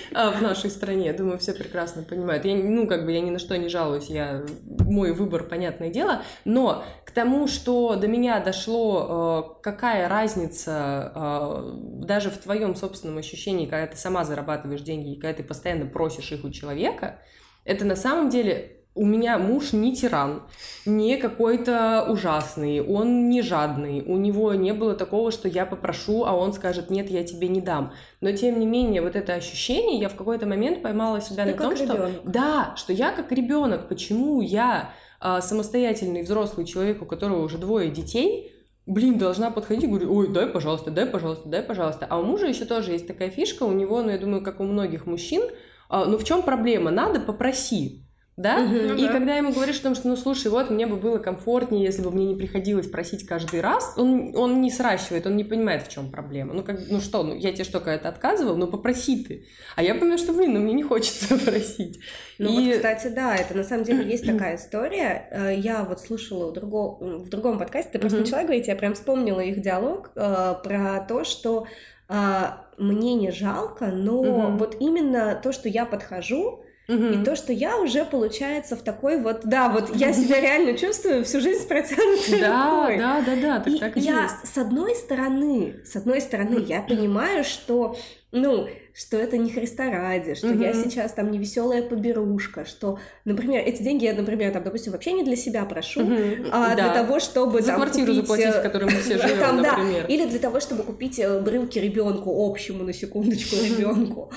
а, 0.13 0.31
в 0.31 0.41
нашей 0.41 0.69
стране. 0.69 1.11
Думаю, 1.11 1.39
все 1.39 1.51
прекрасно 1.51 2.03
понимают. 2.03 2.45
Я, 2.45 2.55
ну, 2.55 2.87
как 2.87 3.03
бы 3.03 3.11
я 3.11 3.19
ни 3.19 3.31
на 3.31 3.39
что 3.39 3.57
не 3.57 3.67
жалуюсь. 3.67 4.05
Я, 4.05 4.45
мой 4.63 5.11
выбор, 5.11 5.43
понятное 5.43 5.89
дело. 5.89 6.21
Но 6.45 6.85
к 7.03 7.11
тому, 7.11 7.49
что 7.49 7.97
до 7.97 8.07
меня 8.07 8.39
дошло, 8.39 9.57
э, 9.59 9.61
какая 9.61 10.07
разница 10.07 11.11
э, 11.13 11.71
даже 12.05 12.29
в 12.29 12.37
твоем 12.37 12.75
собственном 12.75 13.17
ощущении, 13.17 13.65
когда 13.65 13.87
ты 13.87 13.97
сама 13.97 14.23
зарабатываешь 14.23 14.83
деньги, 14.83 15.11
и 15.11 15.19
когда 15.19 15.33
ты 15.33 15.43
постоянно 15.43 15.85
просишь 15.85 16.31
их 16.31 16.45
у 16.45 16.49
человека, 16.49 17.19
это 17.67 17.85
на 17.85 17.95
самом 17.95 18.29
деле 18.29 18.73
у 18.95 19.05
меня 19.05 19.37
муж 19.37 19.73
не 19.73 19.95
тиран, 19.95 20.41
не 20.85 21.17
какой-то 21.17 22.07
ужасный, 22.09 22.81
он 22.81 23.29
не 23.29 23.43
жадный, 23.43 24.01
у 24.01 24.17
него 24.17 24.55
не 24.55 24.73
было 24.73 24.95
такого, 24.95 25.31
что 25.31 25.47
я 25.47 25.67
попрошу, 25.67 26.25
а 26.25 26.35
он 26.35 26.51
скажет, 26.53 26.89
нет, 26.89 27.11
я 27.11 27.23
тебе 27.23 27.47
не 27.47 27.61
дам. 27.61 27.93
Но 28.21 28.31
тем 28.31 28.59
не 28.59 28.65
менее, 28.65 29.03
вот 29.03 29.15
это 29.15 29.35
ощущение, 29.35 29.99
я 29.99 30.09
в 30.09 30.15
какой-то 30.15 30.47
момент 30.47 30.81
поймала 30.81 31.21
себя 31.21 31.45
Ты 31.45 31.51
на 31.51 31.57
том, 31.57 31.73
ребенок. 31.73 32.09
что... 32.09 32.21
Да, 32.23 32.73
что 32.75 32.91
я 32.91 33.11
как 33.11 33.31
ребенок, 33.31 33.87
почему 33.87 34.41
я 34.41 34.91
а, 35.19 35.41
самостоятельный 35.41 36.23
взрослый 36.23 36.65
человек, 36.65 37.03
у 37.03 37.05
которого 37.05 37.43
уже 37.43 37.59
двое 37.59 37.91
детей, 37.91 38.51
блин, 38.87 39.19
должна 39.19 39.51
подходить 39.51 39.83
и 39.83 39.87
говорить, 39.87 40.09
ой, 40.09 40.33
дай, 40.33 40.47
пожалуйста, 40.47 40.89
дай, 40.89 41.05
пожалуйста, 41.05 41.47
дай, 41.47 41.61
пожалуйста. 41.61 42.07
А 42.09 42.17
у 42.17 42.23
мужа 42.23 42.47
еще 42.47 42.65
тоже 42.65 42.93
есть 42.93 43.05
такая 43.05 43.29
фишка, 43.29 43.63
у 43.63 43.73
него, 43.73 44.01
ну, 44.01 44.09
я 44.09 44.17
думаю, 44.17 44.41
как 44.41 44.59
у 44.59 44.63
многих 44.63 45.05
мужчин, 45.05 45.43
ну 45.89 46.17
в 46.17 46.23
чем 46.23 46.41
проблема? 46.41 46.91
Надо 46.91 47.19
попроси 47.19 48.07
да? 48.37 48.59
Угу, 48.59 48.99
и 48.99 49.01
да. 49.01 49.11
когда 49.11 49.35
ему 49.35 49.51
говоришь 49.51 49.79
о 49.79 49.83
том, 49.83 49.95
что, 49.95 50.07
ну, 50.07 50.15
слушай, 50.15 50.49
вот 50.49 50.69
мне 50.69 50.85
бы 50.85 50.95
было 50.95 51.17
комфортнее, 51.17 51.83
если 51.83 52.03
бы 52.03 52.11
мне 52.11 52.27
не 52.27 52.35
приходилось 52.35 52.87
просить 52.87 53.25
каждый 53.25 53.61
раз, 53.61 53.95
он, 53.97 54.31
он 54.35 54.61
не 54.61 54.69
сращивает, 54.69 55.25
он 55.25 55.35
не 55.35 55.43
понимает, 55.43 55.81
в 55.81 55.89
чем 55.89 56.11
проблема. 56.11 56.53
Ну, 56.53 56.61
как, 56.61 56.79
ну 56.87 57.01
что, 57.01 57.23
ну, 57.23 57.35
я 57.35 57.51
тебе 57.51 57.63
что, 57.63 57.79
когда-то 57.79 58.09
отказывал, 58.09 58.55
ну, 58.55 58.67
попроси 58.67 59.23
ты. 59.23 59.47
А 59.75 59.81
я 59.81 59.95
понимаю, 59.95 60.19
что, 60.19 60.33
блин, 60.33 60.53
ну, 60.53 60.59
мне 60.59 60.73
не 60.73 60.83
хочется 60.83 61.35
просить. 61.45 61.99
Ну, 62.37 62.59
и... 62.59 62.67
вот, 62.67 62.75
кстати, 62.75 63.07
да, 63.07 63.35
это 63.35 63.57
на 63.57 63.63
самом 63.63 63.85
деле 63.85 64.07
есть 64.07 64.25
такая 64.31 64.57
история. 64.57 65.27
Э, 65.31 65.55
я 65.57 65.83
вот 65.83 65.99
слушала 65.99 66.51
в, 66.51 66.53
друго... 66.53 66.99
в 66.99 67.29
другом 67.29 67.57
подкасте, 67.57 67.93
ты 67.93 67.99
просто 67.99 68.19
начала 68.19 68.43
говорить, 68.43 68.67
я 68.67 68.75
прям 68.75 68.93
вспомнила 68.93 69.39
их 69.39 69.61
диалог 69.61 70.11
э, 70.15 70.55
про 70.63 71.03
то, 71.07 71.23
что 71.23 71.65
э, 72.07 72.43
мне 72.77 73.15
не 73.15 73.31
жалко, 73.31 73.87
но 73.87 74.19
угу. 74.19 74.57
вот 74.57 74.77
именно 74.79 75.39
то, 75.41 75.51
что 75.51 75.69
я 75.69 75.85
подхожу, 75.85 76.63
Угу. 76.89 77.03
И 77.03 77.23
то, 77.25 77.35
что 77.35 77.51
я 77.51 77.77
уже, 77.77 78.05
получается, 78.05 78.77
в 78.77 78.81
такой 78.81 79.21
вот, 79.21 79.41
да, 79.43 79.67
вот 79.67 79.93
я 79.95 80.13
себя 80.13 80.39
реально 80.39 80.77
чувствую 80.77 81.25
всю 81.25 81.41
жизнь 81.41 81.63
с 81.63 81.65
протянутой 81.65 82.39
да, 82.39 82.79
рукой. 82.79 82.97
Да, 82.97 83.21
да, 83.25 83.35
да, 83.35 83.59
так, 83.59 83.67
и 83.67 83.79
так 83.79 83.97
и 83.97 83.99
я, 83.99 84.23
есть. 84.23 84.53
с 84.53 84.57
одной 84.57 84.95
стороны, 84.95 85.81
с 85.83 85.97
одной 85.97 86.21
стороны, 86.21 86.63
я 86.65 86.81
понимаю, 86.81 87.43
что 87.43 87.97
ну, 88.41 88.67
что 88.93 89.17
это 89.17 89.37
не 89.37 89.51
Христа 89.51 89.91
ради, 89.91 90.33
что 90.33 90.47
Мгм. 90.47 90.61
я 90.61 90.73
сейчас 90.73 91.13
там 91.13 91.29
не 91.31 91.37
веселая 91.37 91.83
поберушка, 91.83 92.65
что, 92.65 92.97
например, 93.25 93.61
эти 93.65 93.83
деньги 93.83 94.05
я, 94.05 94.13
например, 94.13 94.51
там, 94.51 94.63
допустим, 94.63 94.91
вообще 94.93 95.11
не 95.13 95.23
для 95.23 95.35
себя 95.35 95.65
прошу, 95.65 96.01
Мгм. 96.01 96.47
а 96.51 96.73
для 96.75 96.87
Да. 96.87 96.93
того, 97.03 97.19
чтобы 97.19 97.61
За 97.61 97.67
там, 97.67 97.75
квартиру 97.77 98.07
купить, 98.07 98.21
заплатить, 98.21 98.45
э, 98.55 98.59
в 98.59 98.63
которой 98.63 98.85
мы 98.85 98.99
все 98.99 99.17
там, 99.19 99.27
живем, 99.29 99.61
да, 99.63 99.77
например. 99.77 100.05
или 100.07 100.25
для 100.25 100.39
того, 100.39 100.59
чтобы 100.59 100.83
купить 100.83 101.19
э, 101.19 101.39
брюки 101.41 101.77
ребенку 101.79 102.31
общему 102.49 102.83
на 102.83 102.93
секундочку 102.93 103.55
ребенку, 103.57 104.31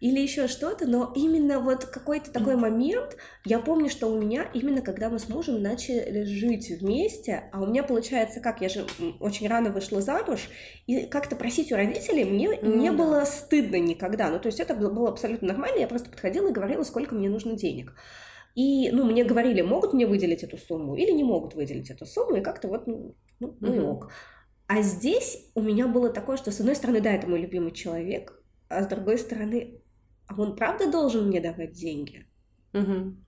или 0.00 0.20
еще 0.20 0.46
что-то, 0.48 0.86
но 0.86 1.12
именно 1.14 1.58
вот 1.60 1.84
какой-то 1.84 2.30
такой 2.30 2.56
момент, 2.56 3.16
я 3.44 3.58
помню, 3.58 3.88
что 3.90 4.06
у 4.10 4.18
меня 4.20 4.46
именно 4.54 4.80
когда 4.82 5.08
мы 5.10 5.18
с 5.18 5.28
мужем 5.28 5.60
начали 5.62 6.24
жить 6.24 6.70
вместе, 6.80 7.44
а 7.52 7.62
у 7.62 7.66
меня 7.66 7.82
получается 7.82 8.40
как, 8.40 8.60
я 8.60 8.68
же 8.68 8.84
очень 9.20 9.48
рано 9.48 9.70
вышла 9.70 10.00
замуж, 10.00 10.48
и 10.86 11.06
как-то 11.06 11.34
просить 11.36 11.72
у 11.72 11.76
родителей 11.76 12.24
мне 12.24 12.58
Ну 12.62 12.76
не 12.80 12.90
да. 12.90 12.96
было 12.96 13.24
стыдно 13.24 13.45
никогда, 13.52 14.30
ну 14.30 14.38
то 14.38 14.46
есть 14.46 14.60
это 14.60 14.74
было 14.74 15.08
абсолютно 15.08 15.48
нормально, 15.48 15.78
я 15.78 15.88
просто 15.88 16.10
подходила 16.10 16.48
и 16.48 16.52
говорила, 16.52 16.82
сколько 16.82 17.14
мне 17.14 17.28
нужно 17.28 17.56
денег. 17.56 17.94
И, 18.54 18.90
ну, 18.90 19.04
мне 19.04 19.22
говорили, 19.22 19.60
могут 19.60 19.92
мне 19.92 20.06
выделить 20.06 20.42
эту 20.42 20.56
сумму 20.56 20.96
или 20.96 21.10
не 21.10 21.24
могут 21.24 21.54
выделить 21.54 21.90
эту 21.90 22.06
сумму, 22.06 22.36
и 22.36 22.40
как-то 22.40 22.68
вот, 22.68 22.86
ну, 22.86 23.14
ну, 23.38 23.54
ну 23.60 23.74
и 23.74 23.78
ок. 23.78 24.10
А 24.66 24.80
здесь 24.80 25.50
у 25.54 25.60
меня 25.60 25.86
было 25.86 26.08
такое, 26.08 26.38
что, 26.38 26.50
с 26.50 26.60
одной 26.60 26.74
стороны, 26.74 27.02
да, 27.02 27.12
это 27.12 27.26
мой 27.28 27.40
любимый 27.40 27.72
человек, 27.72 28.42
а 28.68 28.82
с 28.82 28.86
другой 28.86 29.18
стороны, 29.18 29.82
а 30.26 30.40
он 30.40 30.56
правда 30.56 30.90
должен 30.90 31.28
мне 31.28 31.40
давать 31.40 31.72
деньги? 31.72 32.26
Мгм. 32.72 33.26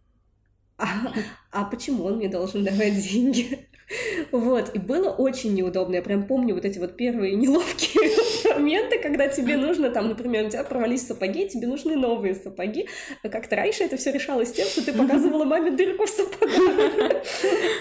А, 0.78 1.12
а 1.52 1.64
почему 1.64 2.04
он 2.04 2.16
мне 2.16 2.28
должен 2.28 2.64
давать 2.64 2.94
деньги? 3.02 3.68
Вот, 4.32 4.74
и 4.74 4.78
было 4.78 5.10
очень 5.10 5.54
неудобно. 5.54 5.96
Я 5.96 6.02
прям 6.02 6.24
помню 6.24 6.54
вот 6.54 6.64
эти 6.64 6.78
вот 6.78 6.96
первые 6.96 7.34
неловкие 7.34 8.10
моменты, 8.54 8.98
когда 8.98 9.28
тебе 9.28 9.56
нужно, 9.56 9.90
там, 9.90 10.08
например, 10.08 10.46
у 10.46 10.50
тебя 10.50 10.64
порвались 10.64 11.06
сапоги, 11.06 11.48
тебе 11.48 11.66
нужны 11.66 11.96
новые 11.96 12.34
сапоги. 12.34 12.88
А 13.22 13.28
как-то 13.28 13.56
раньше 13.56 13.84
это 13.84 13.96
все 13.96 14.12
решалось 14.12 14.52
тем, 14.52 14.66
что 14.66 14.84
ты 14.84 14.92
показывала 14.92 15.44
маме 15.48 15.70
дырку 15.70 16.06
в 16.06 16.08
сапогах. 16.08 17.22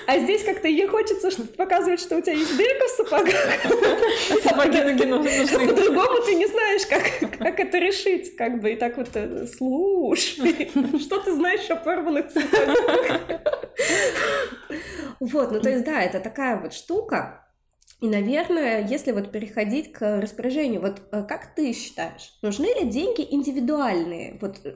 А 0.07 0.19
здесь 0.19 0.43
как-то 0.43 0.67
ей 0.67 0.87
хочется 0.87 1.29
показывать, 1.57 1.99
что 1.99 2.17
у 2.17 2.21
тебя 2.21 2.33
есть 2.33 2.57
дырка 2.57 2.85
в 2.85 2.89
сапогах. 2.89 4.43
Сапоги 4.43 4.81
ноги 4.81 5.05
нужны. 5.05 5.67
по-другому 5.67 6.21
ты 6.25 6.35
не 6.35 6.47
знаешь, 6.47 6.85
как, 6.85 7.37
как 7.37 7.59
это 7.59 7.77
решить, 7.77 8.35
как 8.35 8.61
бы, 8.61 8.73
и 8.73 8.75
так 8.75 8.97
вот, 8.97 9.09
э, 9.15 9.45
слушай, 9.47 10.69
что 10.99 11.19
ты 11.19 11.33
знаешь 11.33 11.69
о 11.69 11.75
порванных 11.75 12.31
сапогах? 12.31 13.21
Вот, 15.19 15.51
ну 15.51 15.59
то 15.59 15.69
есть, 15.69 15.83
да, 15.83 15.96
это 16.01 16.19
такая 16.19 16.59
вот 16.59 16.73
штука, 16.73 17.47
и, 17.99 18.07
наверное, 18.07 18.85
если 18.87 19.11
вот 19.11 19.31
переходить 19.31 19.91
к 19.91 20.21
распоряжению, 20.21 20.81
вот 20.81 21.01
э, 21.11 21.23
как 21.27 21.55
ты 21.55 21.73
считаешь, 21.73 22.37
нужны 22.43 22.67
ли 22.79 22.85
деньги 22.87 23.25
индивидуальные, 23.27 24.37
вот 24.39 24.57
э, 24.65 24.75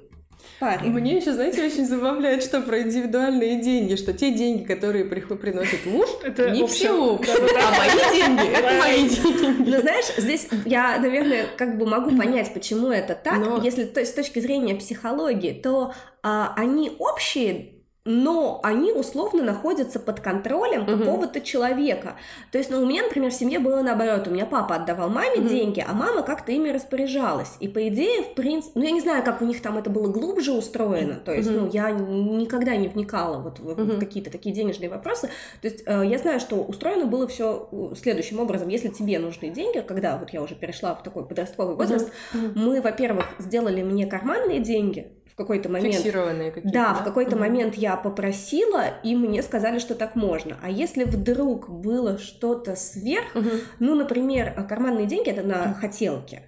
паре? 0.59 0.89
Мне 0.89 1.17
еще, 1.17 1.33
знаете, 1.33 1.63
очень 1.63 1.85
забавляет, 1.85 2.41
что 2.41 2.61
про 2.61 2.81
индивидуальные 2.81 3.61
деньги, 3.61 3.95
что 3.95 4.13
те 4.13 4.31
деньги, 4.31 4.63
которые 4.63 5.05
приносит 5.05 5.85
муж, 5.85 6.07
Это 6.23 6.49
не 6.49 6.65
все 6.65 6.91
общие, 6.91 7.35
а 7.35 7.77
мои 7.77 8.11
деньги— 8.17 8.53
это 8.57 8.79
мои 8.79 9.07
деньги. 9.07 9.69
Ну, 9.69 9.81
знаешь, 9.81 10.05
здесь 10.17 10.47
я, 10.65 10.97
наверное, 10.97 11.45
как 11.57 11.77
бы 11.77 11.85
могу 11.85 12.17
понять, 12.17 12.51
почему 12.53 12.87
это 12.87 13.13
так. 13.13 13.37
Но- 13.37 13.61
Если 13.61 13.85
то 13.85 14.03
с 14.03 14.13
точки 14.13 14.39
зрения 14.39 14.73
психологии, 14.73 15.53
то 15.53 15.93
а, 16.23 16.55
они 16.57 16.91
общие, 16.97 17.80
но 18.03 18.59
они 18.63 18.91
условно 18.91 19.43
находятся 19.43 19.99
под 19.99 20.21
контролем 20.21 20.81
Мгм. 20.81 20.99
какого-то 20.99 21.39
человека. 21.41 22.15
То 22.51 22.57
есть, 22.57 22.71
ну, 22.71 22.81
у 22.81 22.85
меня, 22.85 23.03
например, 23.03 23.29
в 23.29 23.33
семье 23.35 23.59
было 23.59 23.81
наоборот. 23.81 24.27
У 24.27 24.31
меня 24.31 24.47
папа 24.47 24.75
отдавал 24.75 25.09
маме 25.09 25.37
Мгм. 25.37 25.47
деньги, 25.47 25.85
а 25.87 25.93
мама 25.93 26.23
как-то 26.23 26.51
ими 26.51 26.69
распоряжалась. 26.69 27.57
И, 27.59 27.67
по 27.67 27.87
идее, 27.87 28.23
в 28.23 28.33
принципе... 28.33 28.79
Ну, 28.79 28.85
я 28.85 28.91
не 28.91 29.01
знаю, 29.01 29.23
как 29.23 29.41
у 29.41 29.45
них 29.45 29.61
там 29.61 29.77
это 29.77 29.91
было 29.91 30.07
глубже 30.07 30.51
устроено. 30.51 31.15
То 31.15 31.31
есть, 31.31 31.49
Мгм. 31.51 31.59
ну, 31.65 31.69
я 31.71 31.91
никогда 31.91 32.75
не 32.75 32.87
вникала 32.87 33.37
вот 33.37 33.59
в, 33.59 33.75
в 33.75 33.79
Мгм. 33.79 33.99
какие-то 33.99 34.31
такие 34.31 34.53
денежные 34.55 34.89
вопросы. 34.89 35.29
То 35.61 35.67
есть 35.67 35.83
э, 35.85 36.03
я 36.05 36.17
знаю, 36.17 36.39
что 36.39 36.55
устроено 36.55 37.05
было 37.05 37.27
все 37.27 37.69
следующим 37.95 38.39
образом. 38.39 38.67
Если 38.69 38.87
тебе 38.87 39.19
нужны 39.19 39.49
деньги, 39.49 39.79
когда 39.79 40.17
вот 40.17 40.31
я 40.31 40.41
уже 40.41 40.55
перешла 40.55 40.95
в 40.95 41.03
такой 41.03 41.23
подростковый 41.25 41.75
возраст, 41.75 42.11
Мгм. 42.33 42.53
мы, 42.55 42.81
во-первых, 42.81 43.25
сделали 43.37 43.83
мне 43.83 44.07
карманные 44.07 44.59
деньги 44.59 45.11
в 45.31 45.35
какой-то 45.35 45.69
момент. 45.69 45.95
Фиксированные 45.95 46.51
какие-то, 46.51 46.73
Да, 46.73 46.93
в 46.93 47.03
какой-то 47.03 47.31
Мгм. 47.31 47.39
момент 47.39 47.75
я 47.75 47.95
попросила, 47.95 48.85
и 49.03 49.15
мне 49.15 49.41
сказали, 49.43 49.79
что 49.79 49.95
так 49.95 50.15
можно. 50.15 50.57
А 50.61 50.69
если 50.69 51.03
вдруг 51.03 51.69
было 51.69 52.17
что-то 52.17 52.75
сверх, 52.75 53.33
Мгм. 53.35 53.49
ну, 53.79 53.95
например, 53.95 54.53
э, 54.55 54.63
карманные 54.63 55.05
деньги 55.07 55.29
это 55.29 55.43
на 55.43 55.73
хотелки. 55.73 56.41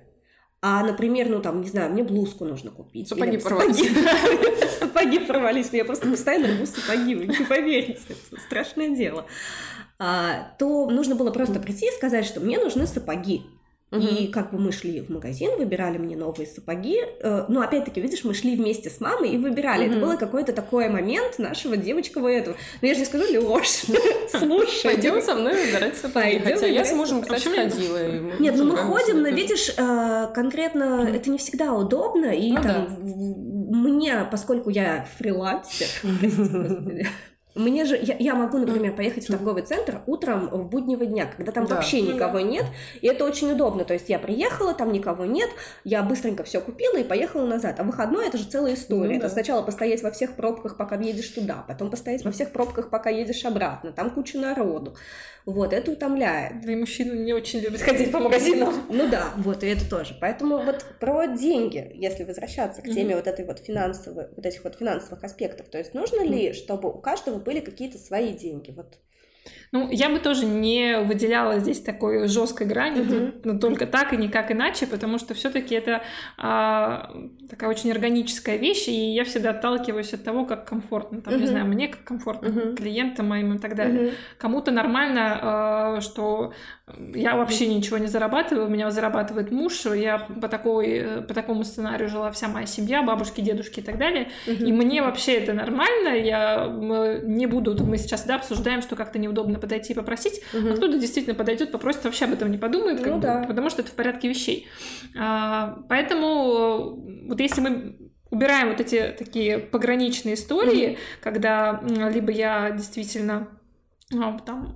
А, 0.61 0.81
например, 0.83 1.27
ну 1.29 1.41
там, 1.41 1.61
не 1.61 1.67
знаю, 1.67 1.91
мне 1.91 2.03
блузку 2.03 2.45
нужно 2.45 2.71
купить. 2.71 3.09
Сапоги 3.09 3.37
порвались. 3.37 3.79
Сапоги 4.79 5.19
порвались. 5.19 5.69
Я 5.73 5.83
просто 5.83 6.07
постоянно 6.09 6.47
рву 6.55 6.65
сапоги, 6.65 7.15
вы 7.15 7.27
не 7.27 7.45
поверите. 7.45 7.99
Это 8.31 8.41
страшное 8.41 8.89
дело. 8.89 9.25
А, 9.99 10.53
то 10.59 10.89
нужно 10.89 11.15
было 11.15 11.31
просто 11.31 11.59
прийти 11.59 11.87
и 11.87 11.91
сказать, 11.91 12.25
что 12.25 12.39
мне 12.39 12.59
нужны 12.59 12.87
сапоги. 12.87 13.41
И 13.99 14.27
как 14.27 14.51
бы 14.51 14.59
мы 14.59 14.71
шли 14.71 15.01
в 15.01 15.09
магазин, 15.09 15.57
выбирали 15.57 15.97
мне 15.97 16.15
новые 16.15 16.47
сапоги. 16.47 16.99
Э, 17.21 17.45
Ну, 17.47 17.61
опять-таки, 17.61 18.01
видишь, 18.01 18.23
мы 18.23 18.33
шли 18.33 18.55
вместе 18.55 18.89
с 18.89 18.99
мамой 18.99 19.29
и 19.31 19.37
выбирали. 19.37 19.87
Это 19.87 19.99
было 19.99 20.15
какой-то 20.15 20.53
такой 20.53 20.89
момент 20.89 21.37
нашего 21.39 21.77
девочкового 21.77 22.29
этого. 22.29 22.55
Но 22.81 22.87
я 22.87 22.93
же 22.93 23.01
не 23.01 23.05
скажу, 23.05 23.25
Лёш, 23.31 23.67
слушай. 24.29 24.83
Пойдем 24.83 25.21
со 25.21 25.35
мной 25.35 25.53
выбирать 25.65 25.95
сапоги. 25.97 26.39
Хотя 26.39 26.65
я 26.67 26.83
с 26.85 26.93
мужем, 26.93 27.21
кстати, 27.21 27.47
ходила. 27.47 27.97
Нет, 28.39 28.55
ну 28.57 28.65
мы 28.65 28.77
ходим, 28.77 29.21
но 29.21 29.29
видишь, 29.29 29.69
э, 29.77 30.27
конкретно 30.33 31.07
это 31.13 31.29
не 31.29 31.37
всегда 31.37 31.73
удобно, 31.73 32.25
и 32.27 32.51
Ну 32.51 32.61
там 32.61 32.87
мне, 33.73 34.27
поскольку 34.31 34.69
я 34.69 35.05
фрилансер, 35.17 35.87
мне 37.55 37.85
же, 37.85 37.95
я, 38.01 38.15
я 38.17 38.33
могу, 38.33 38.57
например, 38.57 38.95
поехать 38.95 39.25
в 39.25 39.27
торговый 39.27 39.61
центр 39.61 40.01
утром 40.07 40.47
в 40.47 40.69
буднего 40.69 41.05
дня, 41.05 41.31
когда 41.35 41.51
там 41.51 41.65
Да. 41.65 41.75
вообще 41.75 42.01
Ну 42.01 42.13
никого 42.13 42.39
нет, 42.39 42.65
и 43.01 43.07
это 43.07 43.25
очень 43.25 43.51
удобно. 43.51 43.85
То 43.85 43.93
есть 43.93 44.09
я 44.09 44.17
приехала, 44.17 44.73
там 44.73 44.91
никого 44.91 45.25
нет, 45.25 45.49
я 45.83 46.01
быстренько 46.01 46.43
все 46.43 46.61
купила 46.61 46.97
и 46.97 47.03
поехала 47.03 47.45
назад. 47.45 47.79
А 47.79 47.83
выходной 47.83 48.27
это 48.27 48.37
же 48.39 48.45
целая 48.45 48.73
история. 48.73 49.09
Ну 49.11 49.17
это 49.17 49.27
да. 49.27 49.29
сначала 49.29 49.61
постоять 49.61 50.01
во 50.01 50.09
всех 50.09 50.35
пробках, 50.35 50.77
пока 50.77 50.95
едешь 50.95 51.29
туда, 51.29 51.63
потом 51.67 51.91
постоять 51.91 52.25
во 52.25 52.31
всех 52.31 52.51
пробках, 52.51 52.89
пока 52.89 53.09
едешь 53.11 53.45
обратно. 53.45 53.91
Там 53.91 54.09
куча 54.09 54.39
народу. 54.39 54.95
Вот, 55.45 55.73
это 55.73 55.91
утомляет. 55.91 56.61
Да 56.65 56.71
и 56.71 56.75
мужчины 56.75 57.13
не 57.19 57.33
очень 57.33 57.59
любят 57.59 57.81
ходить 57.81 58.11
по 58.11 58.19
магазинам. 58.19 58.73
Ну 58.89 59.09
да, 59.09 59.33
вот 59.37 59.63
и 59.63 59.67
это 59.67 59.89
тоже. 59.89 60.15
Поэтому 60.19 60.57
вот 60.59 60.85
про 60.99 61.27
деньги, 61.27 61.91
если 61.95 62.23
возвращаться 62.23 62.81
к 62.81 62.85
теме 62.85 63.15
вот 63.15 63.27
этой 63.27 63.45
вот 63.45 63.59
финансовой, 63.59 64.27
вот 64.35 64.45
этих 64.45 64.63
вот 64.63 64.75
финансовых 64.75 65.23
аспектов, 65.23 65.67
то 65.67 65.77
есть 65.77 65.93
нужно 65.93 66.23
ли, 66.23 66.53
чтобы 66.53 66.89
у 66.89 66.99
каждого 66.99 67.39
были 67.39 67.59
какие-то 67.59 67.97
свои 67.97 68.33
деньги? 68.33 68.71
Вот. 68.71 68.99
Ну, 69.73 69.89
я 69.89 70.09
бы 70.09 70.19
тоже 70.19 70.45
не 70.45 70.99
выделяла 70.99 71.57
здесь 71.59 71.81
такой 71.81 72.27
жесткой 72.27 72.67
грани, 72.67 73.01
Мгм. 73.01 73.09
тут, 73.09 73.45
ну, 73.45 73.59
только 73.59 73.87
так 73.87 74.13
и 74.13 74.17
никак 74.17 74.51
иначе, 74.51 74.85
потому 74.85 75.17
что 75.17 75.33
все-таки 75.33 75.73
это 75.73 76.03
а, 76.37 77.11
такая 77.49 77.71
очень 77.71 77.91
органическая 77.91 78.57
вещь, 78.57 78.87
и 78.87 78.91
я 79.13 79.23
всегда 79.25 79.49
отталкиваюсь 79.49 80.13
от 80.13 80.23
того, 80.23 80.45
как 80.45 80.65
комфортно. 80.69 81.21
Там, 81.21 81.33
не 81.33 81.39
Мгм. 81.39 81.47
знаю, 81.47 81.65
мне 81.65 81.87
как 81.87 82.03
комфортно, 82.03 82.49
Мгм. 82.49 82.75
клиентам 82.75 83.27
моим 83.29 83.55
и 83.55 83.57
так 83.57 83.75
далее. 83.75 84.01
Мгм. 84.03 84.11
Кому-то 84.37 84.71
нормально, 84.71 85.39
а, 85.41 86.01
что 86.01 86.53
я 87.15 87.35
вообще 87.35 87.65
ничего 87.65 87.97
не 87.97 88.07
зарабатываю, 88.07 88.67
у 88.67 88.69
меня 88.69 88.91
зарабатывает 88.91 89.51
муж, 89.51 89.85
я 89.85 90.19
по, 90.19 90.49
такой, 90.49 90.87
э, 90.89 91.21
по 91.21 91.33
такому 91.33 91.63
сценарию 91.63 92.09
жила 92.09 92.29
вся 92.29 92.47
моя 92.47 92.67
семья, 92.67 93.01
бабушки, 93.01 93.41
дедушки 93.41 93.79
и 93.79 93.83
так 93.83 93.97
далее. 93.97 94.27
И 94.45 94.71
мне 94.71 95.01
вообще 95.01 95.33
это 95.33 95.53
нормально, 95.53 96.09
я 96.09 96.67
не 97.23 97.47
буду, 97.47 97.83
мы 97.83 97.97
сейчас 97.97 98.25
да, 98.25 98.35
обсуждаем, 98.35 98.83
что 98.83 98.95
как-то 98.95 99.17
неудобно 99.17 99.62
подойти 99.63 99.93
и 99.93 99.95
попросить, 99.95 100.41
Мгм. 100.53 100.73
а 100.73 100.75
кто-то 100.75 100.97
действительно 100.99 101.35
подойдет, 101.35 101.71
попросит, 101.71 102.03
вообще 102.03 102.25
об 102.25 102.33
этом 102.33 102.51
не 102.51 102.57
подумает, 102.57 102.99
как 102.99 103.07
Ну 103.07 103.15
бы, 103.15 103.21
да. 103.21 103.43
потому 103.47 103.69
что 103.69 103.81
это 103.81 103.91
в 103.91 103.95
порядке 103.95 104.27
вещей. 104.27 104.67
А, 105.17 105.79
поэтому 105.89 106.27
э, 107.25 107.27
вот 107.29 107.39
если 107.39 107.61
мы 107.61 107.97
убираем 108.29 108.69
вот 108.69 108.79
эти 108.81 109.15
такие 109.17 109.59
пограничные 109.59 110.33
истории, 110.35 110.97
когда 111.21 111.79
м, 111.83 112.09
либо 112.11 112.31
я 112.31 112.71
действительно 112.71 113.47
а, 114.13 114.37
там 114.39 114.75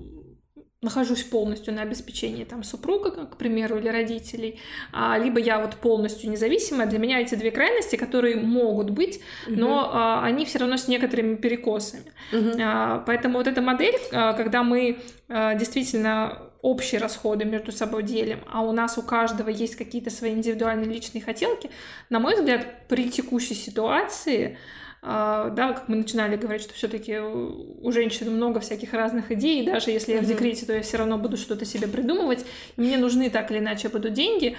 нахожусь 0.81 1.23
полностью 1.23 1.73
на 1.73 1.81
обеспечении 1.81 2.43
там 2.43 2.63
супруга, 2.63 3.09
как, 3.09 3.33
к 3.33 3.37
примеру, 3.37 3.79
или 3.79 3.87
родителей, 3.89 4.59
а, 4.93 5.17
либо 5.17 5.39
я 5.39 5.59
вот 5.59 5.75
полностью 5.75 6.29
независимая. 6.29 6.85
Для 6.85 6.99
меня 6.99 7.19
эти 7.19 7.33
две 7.33 7.49
крайности, 7.49 7.95
которые 7.95 8.35
могут 8.35 8.91
быть, 8.91 9.19
но 9.47 9.89
а, 9.91 10.23
они 10.23 10.45
все 10.45 10.59
равно 10.59 10.77
с 10.77 10.87
некоторыми 10.87 11.35
перекосами. 11.35 12.11
Мгм. 12.31 12.51
А, 12.61 13.03
Поэтому 13.07 13.39
вот 13.39 13.47
эта 13.47 13.61
модель, 13.61 13.97
а, 14.11 14.33
когда 14.33 14.61
мы 14.61 14.99
а, 15.29 15.55
действительно 15.55 16.43
общие 16.61 16.99
расходы 17.01 17.45
между 17.45 17.71
собой 17.71 18.03
делим, 18.03 18.39
а 18.51 18.61
у 18.61 18.71
нас 18.71 18.97
у 18.97 19.01
каждого 19.01 19.49
есть 19.49 19.75
какие-то 19.75 20.09
свои 20.09 20.33
индивидуальные 20.33 20.91
личные 20.91 21.21
хотелки, 21.23 21.71
на 22.09 22.19
мой 22.19 22.35
взгляд, 22.35 22.87
при 22.87 23.09
текущей 23.09 23.55
ситуации 23.55 24.57
да, 25.07 25.71
как 25.73 25.87
мы 25.87 25.95
начинали 25.95 26.35
говорить, 26.35 26.63
что 26.63 26.73
все-таки 26.73 27.17
у 27.17 27.91
женщин 27.93 28.29
много 28.29 28.59
всяких 28.59 28.91
разных 28.91 29.31
идей, 29.31 29.63
и 29.63 29.65
даже 29.65 29.89
если 29.89 30.11
я 30.11 30.21
в 30.21 30.25
декрете, 30.25 30.65
то 30.65 30.73
я 30.73 30.81
все 30.81 30.97
равно 30.97 31.17
буду 31.17 31.37
что-то 31.37 31.63
себе 31.63 31.87
придумывать, 31.87 32.45
и 32.75 32.81
мне 32.81 32.97
нужны 32.97 33.29
так 33.29 33.49
или 33.49 33.59
иначе 33.59 33.87
будут 33.87 34.11
деньги, 34.11 34.57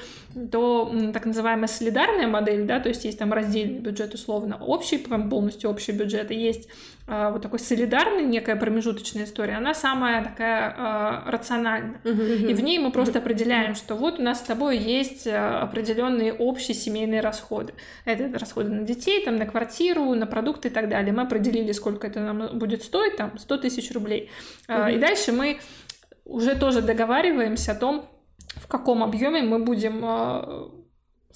то 0.50 0.90
так 1.12 1.26
называемая 1.26 1.69
солидарная 1.69 2.26
модель, 2.28 2.64
да, 2.64 2.81
то 2.81 2.88
есть 2.88 3.05
есть 3.05 3.19
там 3.19 3.31
раздельный 3.35 3.81
бюджет 3.81 4.14
условно, 4.14 4.57
общий, 4.59 4.97
прям 4.97 5.28
полностью 5.28 5.69
общий 5.69 5.93
бюджет, 5.93 6.31
и 6.31 6.35
есть 6.35 6.69
а, 6.69 6.98
вот 7.31 7.41
такой 7.41 7.59
солидарный, 7.59 8.25
некая 8.25 8.55
промежуточная 8.55 9.25
история, 9.25 9.55
она 9.55 9.73
самая 9.73 10.23
такая 10.23 10.75
а, 10.77 11.25
рациональная. 11.27 12.00
И 12.05 12.53
в 12.53 12.62
ней 12.62 12.79
мы 12.79 12.93
просто 12.93 13.19
определяем, 13.19 13.75
что 13.75 13.95
вот 13.95 14.19
у 14.19 14.23
нас 14.23 14.41
с 14.41 14.43
тобой 14.43 14.77
есть 14.77 15.27
а, 15.27 15.62
определенные 15.62 16.35
общие 16.35 16.75
семейные 16.75 17.21
расходы. 17.21 17.73
Это 18.05 18.38
расходы 18.38 18.71
на 18.71 18.83
детей, 18.83 19.25
там, 19.25 19.37
на 19.37 19.47
квартиру, 19.47 20.15
на 20.15 20.27
продукты 20.27 20.69
и 20.69 20.71
так 20.71 20.91
далее. 20.91 21.12
Мы 21.12 21.23
определили, 21.23 21.73
сколько 21.73 22.07
это 22.07 22.21
нам 22.21 22.59
будет 22.59 22.83
стоить, 22.83 23.17
там, 23.17 23.38
100 23.38 23.57
тысяч 23.57 23.91
рублей. 23.93 24.31
Mm-hmm. 24.69 24.95
И 24.95 24.99
дальше 24.99 25.33
мы 25.33 25.61
уже 26.27 26.57
тоже 26.57 26.83
договариваемся 26.83 27.73
о 27.73 27.75
том, 27.75 28.05
в 28.57 28.67
каком 28.67 29.03
объеме 29.03 29.43
мы 29.43 29.59
будем 29.59 30.00
а, 30.05 30.71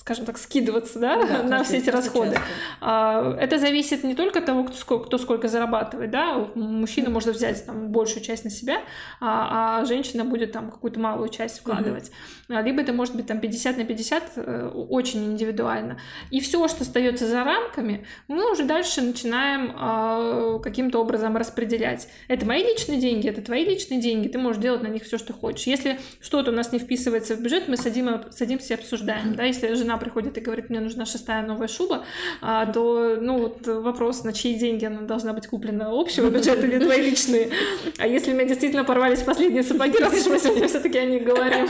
скажем 0.03 0.25
так, 0.25 0.37
скидываться 0.37 0.99
да, 0.99 1.25
да 1.25 1.43
на 1.59 1.63
все 1.63 1.79
эти 1.79 1.89
расходы. 1.89 2.37
Часто. 2.81 3.39
Это 3.41 3.59
зависит 3.59 4.03
не 4.03 4.17
только 4.17 4.41
от 4.41 4.47
того, 4.47 4.65
кто 4.65 4.77
сколько, 4.77 5.07
кто 5.07 5.17
сколько 5.17 5.47
зарабатывает. 5.47 6.11
Да? 6.11 6.45
Мужчина 6.55 7.07
mm 7.07 7.13
может 7.13 7.37
взять 7.37 7.67
там, 7.67 7.89
большую 7.89 8.23
часть 8.23 8.43
на 8.45 8.51
себя, 8.51 8.79
а, 9.21 9.81
а 9.81 9.85
женщина 9.85 10.25
будет 10.25 10.51
там 10.51 10.71
какую-то 10.71 10.99
малую 10.99 11.29
часть 11.29 11.61
вкладывать. 11.61 12.11
mm 12.49 12.65
Либо 12.65 12.81
это 12.81 12.93
может 12.93 13.15
быть 13.15 13.27
там 13.27 13.39
50 13.39 13.77
на 13.77 13.85
50, 13.85 14.33
э, 14.37 14.71
очень 14.89 15.25
индивидуально. 15.25 15.99
И 16.31 16.41
все, 16.41 16.67
что 16.67 16.83
остается 16.83 17.29
за 17.29 17.45
рамками, 17.45 18.05
мы 18.27 18.51
уже 18.51 18.65
дальше 18.65 19.03
начинаем 19.03 19.73
а, 19.79 20.59
каким-то 20.59 21.01
образом 21.01 21.37
распределять. 21.37 22.09
Это 22.27 22.45
мои 22.45 22.65
личные 22.65 22.99
деньги, 22.99 23.29
это 23.29 23.41
твои 23.41 23.65
личные 23.65 24.01
деньги, 24.01 24.27
ты 24.27 24.39
можешь 24.39 24.61
делать 24.61 24.83
на 24.83 24.89
них 24.89 25.05
все, 25.05 25.17
что 25.17 25.33
хочешь. 25.33 25.69
Если 25.69 26.01
что-то 26.21 26.51
у 26.51 26.55
нас 26.55 26.73
не 26.73 26.81
вписывается 26.81 27.37
в 27.37 27.41
бюджет, 27.41 27.69
мы 27.69 27.77
садим, 27.77 28.23
садимся 28.31 28.75
и 28.75 28.77
обсуждаем. 28.79 29.35
Да? 29.37 29.45
Если 29.45 29.73
жена 29.75 29.92
приходит 29.97 30.39
и 30.39 30.41
говорит, 30.41 30.71
мне 30.71 30.81
нужна 30.81 31.07
шестая 31.07 31.47
новая 31.47 31.69
шуба, 31.69 32.05
а, 32.41 32.67
то, 32.67 33.17
ну, 33.21 33.39
вот 33.39 33.67
вопрос, 33.67 34.25
на 34.25 34.33
чьи 34.33 34.55
деньги 34.55 34.85
она 34.85 35.03
должна 35.03 35.33
быть 35.33 35.47
куплена, 35.47 35.91
общего 35.91 36.29
бюджета 36.31 36.67
или 36.67 36.79
твои 36.79 37.03
личные. 37.03 37.51
А 37.99 38.07
если 38.07 38.33
у 38.33 38.35
меня 38.35 38.45
действительно 38.45 38.85
порвались 38.85 39.21
последние 39.21 39.63
сапоги, 39.63 39.99
раз 39.99 40.15
уж 40.15 40.27
мы 40.27 40.39
сегодня 40.39 40.69
все-таки 40.69 40.99
о 40.99 41.05
них 41.05 41.25
говорим, 41.25 41.69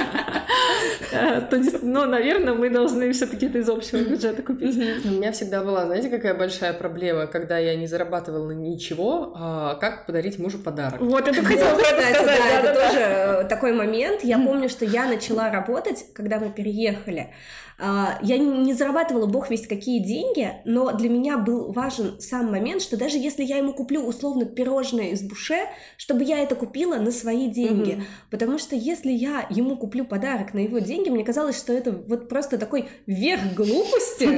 а, 1.12 1.40
то, 1.40 1.60
ну, 1.82 2.06
наверное, 2.06 2.54
мы 2.54 2.70
должны 2.70 3.12
все-таки 3.12 3.46
это 3.46 3.58
из 3.58 3.68
общего 3.68 3.98
бюджета 3.98 4.42
купить. 4.42 4.76
У 5.04 5.08
меня 5.08 5.32
всегда 5.32 5.62
была, 5.62 5.86
знаете, 5.86 6.08
какая 6.08 6.34
большая 6.34 6.72
проблема, 6.72 7.26
когда 7.26 7.58
я 7.58 7.76
не 7.76 7.86
зарабатывала 7.86 8.52
ничего, 8.52 9.32
а 9.36 9.74
как 9.76 10.06
подарить 10.06 10.38
мужу 10.38 10.58
подарок. 10.58 11.00
Вот, 11.00 11.28
это 11.28 11.42
хотела 11.42 11.78
сказать. 11.78 12.24
Да, 12.24 12.60
это 12.60 12.74
тоже 12.74 13.00
э, 13.00 13.44
такой 13.48 13.72
момент. 13.72 14.22
Я 14.22 14.38
помню, 14.38 14.68
что 14.68 14.84
я 14.84 15.06
начала 15.06 15.50
работать, 15.50 16.06
когда 16.14 16.38
мы 16.38 16.50
переехали. 16.50 17.32
А, 17.78 18.18
я 18.22 18.38
не 18.38 18.74
зарабатывала 18.74 19.26
бог 19.26 19.50
весть 19.50 19.66
какие 19.66 19.98
деньги, 19.98 20.52
но 20.64 20.92
для 20.92 21.08
меня 21.08 21.38
был 21.38 21.72
важен 21.72 22.20
сам 22.20 22.50
момент, 22.50 22.82
что 22.82 22.96
даже 22.96 23.18
если 23.18 23.42
я 23.42 23.58
ему 23.58 23.72
куплю 23.72 24.02
условно 24.02 24.44
пирожное 24.44 25.10
из 25.10 25.22
буше, 25.22 25.58
чтобы 25.96 26.24
я 26.24 26.38
это 26.40 26.54
купила 26.54 26.96
на 26.96 27.10
свои 27.10 27.48
деньги. 27.48 27.92
Mm-hmm. 27.92 28.30
Потому 28.30 28.58
что 28.58 28.76
если 28.76 29.10
я 29.10 29.46
ему 29.50 29.76
куплю 29.76 30.04
подарок 30.04 30.54
на 30.54 30.60
его 30.60 30.78
деньги, 30.78 31.08
мне 31.08 31.24
казалось, 31.24 31.58
что 31.58 31.72
это 31.72 31.92
вот 31.92 32.28
просто 32.28 32.58
такой 32.58 32.88
верх 33.06 33.54
глупости. 33.54 34.28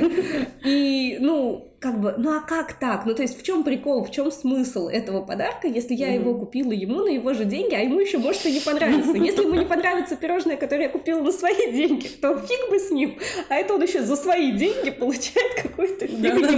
И, 0.64 1.18
ну, 1.20 1.73
как 1.84 2.00
бы, 2.00 2.14
ну 2.16 2.34
а 2.34 2.40
как 2.40 2.72
так? 2.72 3.04
Ну 3.04 3.14
то 3.14 3.20
есть 3.20 3.38
в 3.38 3.42
чем 3.42 3.62
прикол, 3.62 4.04
в 4.04 4.10
чем 4.10 4.32
смысл 4.32 4.88
этого 4.88 5.20
подарка, 5.20 5.68
если 5.68 5.92
я 5.92 6.08
mm-hmm. 6.08 6.20
его 6.20 6.34
купила 6.34 6.72
ему 6.72 7.02
на 7.02 7.10
его 7.10 7.34
же 7.34 7.44
деньги, 7.44 7.74
а 7.74 7.80
ему 7.80 8.00
еще 8.00 8.16
может 8.16 8.46
и 8.46 8.52
не 8.52 8.60
понравится. 8.60 9.12
Если 9.12 9.42
ему 9.42 9.54
не 9.54 9.66
понравится 9.66 10.16
пирожное, 10.16 10.56
которое 10.56 10.84
я 10.84 10.88
купила 10.88 11.20
на 11.20 11.30
свои 11.30 11.72
деньги, 11.72 12.06
то 12.22 12.38
фиг 12.38 12.70
бы 12.70 12.78
с 12.78 12.90
ним. 12.90 13.18
А 13.50 13.56
это 13.56 13.74
он 13.74 13.82
еще 13.82 14.02
за 14.02 14.16
свои 14.16 14.52
деньги 14.52 14.88
получает 14.88 15.62
какую-то 15.62 16.06
фигню. 16.06 16.54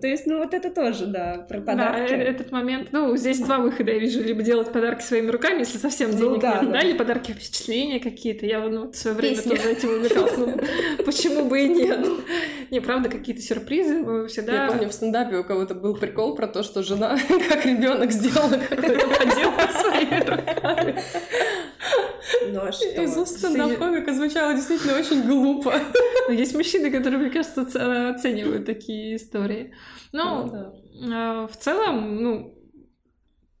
То 0.00 0.06
есть, 0.06 0.26
ну 0.26 0.38
вот 0.38 0.54
это 0.54 0.70
тоже, 0.70 1.06
да, 1.06 1.46
про 1.48 1.60
подарки. 1.60 2.10
Да, 2.10 2.16
этот 2.16 2.52
момент, 2.52 2.88
ну, 2.92 3.16
здесь 3.16 3.38
два 3.40 3.58
выхода 3.58 3.92
я 3.92 3.98
вижу, 3.98 4.22
либо 4.22 4.42
делать 4.42 4.72
подарки 4.72 5.02
своими 5.02 5.30
руками, 5.30 5.60
если 5.60 5.78
совсем 5.78 6.10
ну 6.10 6.16
денег 6.16 6.30
ну, 6.30 6.40
да, 6.40 6.52
нет, 6.60 6.72
да. 6.72 6.72
да, 6.72 6.80
или 6.80 6.96
подарки 6.96 7.32
впечатления 7.32 8.00
какие-то. 8.00 8.46
Я 8.46 8.60
ну, 8.60 8.90
в 8.90 8.96
свое 8.96 9.16
время 9.16 9.36
Песня. 9.36 9.56
тоже 9.56 9.70
этим 9.70 9.88
увлекалась, 9.90 10.36
ну, 10.36 10.54
почему 11.04 11.44
бы 11.44 11.60
и 11.60 11.68
нет. 11.68 12.06
Не, 12.70 12.80
правда, 12.80 13.08
какие-то 13.08 13.42
сюрпризы 13.42 14.26
всегда... 14.26 14.64
Я 14.64 14.68
помню, 14.68 14.88
в 14.88 14.92
стендапе 14.92 15.36
у 15.36 15.44
кого-то 15.44 15.74
был 15.74 15.96
прикол 15.96 16.34
про 16.34 16.46
то, 16.46 16.62
что 16.62 16.82
жена, 16.82 17.16
как 17.48 17.64
ребенок 17.64 18.10
сделала 18.10 18.50
какой-то 18.68 19.08
поделок 19.08 19.70
своими 19.70 20.20
руками. 20.20 21.02
Ну 22.48 22.60
а 22.60 22.72
что? 22.72 23.02
Из 23.02 23.16
уст 23.16 23.38
стендап-комика 23.38 24.12
звучало 24.12 24.54
действительно 24.54 24.98
очень 24.98 25.22
глупо. 25.26 25.74
Есть 26.28 26.54
мужчины, 26.54 26.90
которые, 26.90 27.20
мне 27.20 27.30
кажется, 27.30 28.10
оценивают 28.10 28.66
такие 28.66 29.16
истории. 29.16 29.72
Но 30.12 30.44
ну, 30.44 30.50
да. 30.50 31.44
Э, 31.44 31.46
в 31.46 31.56
целом, 31.56 32.22
ну, 32.22 32.54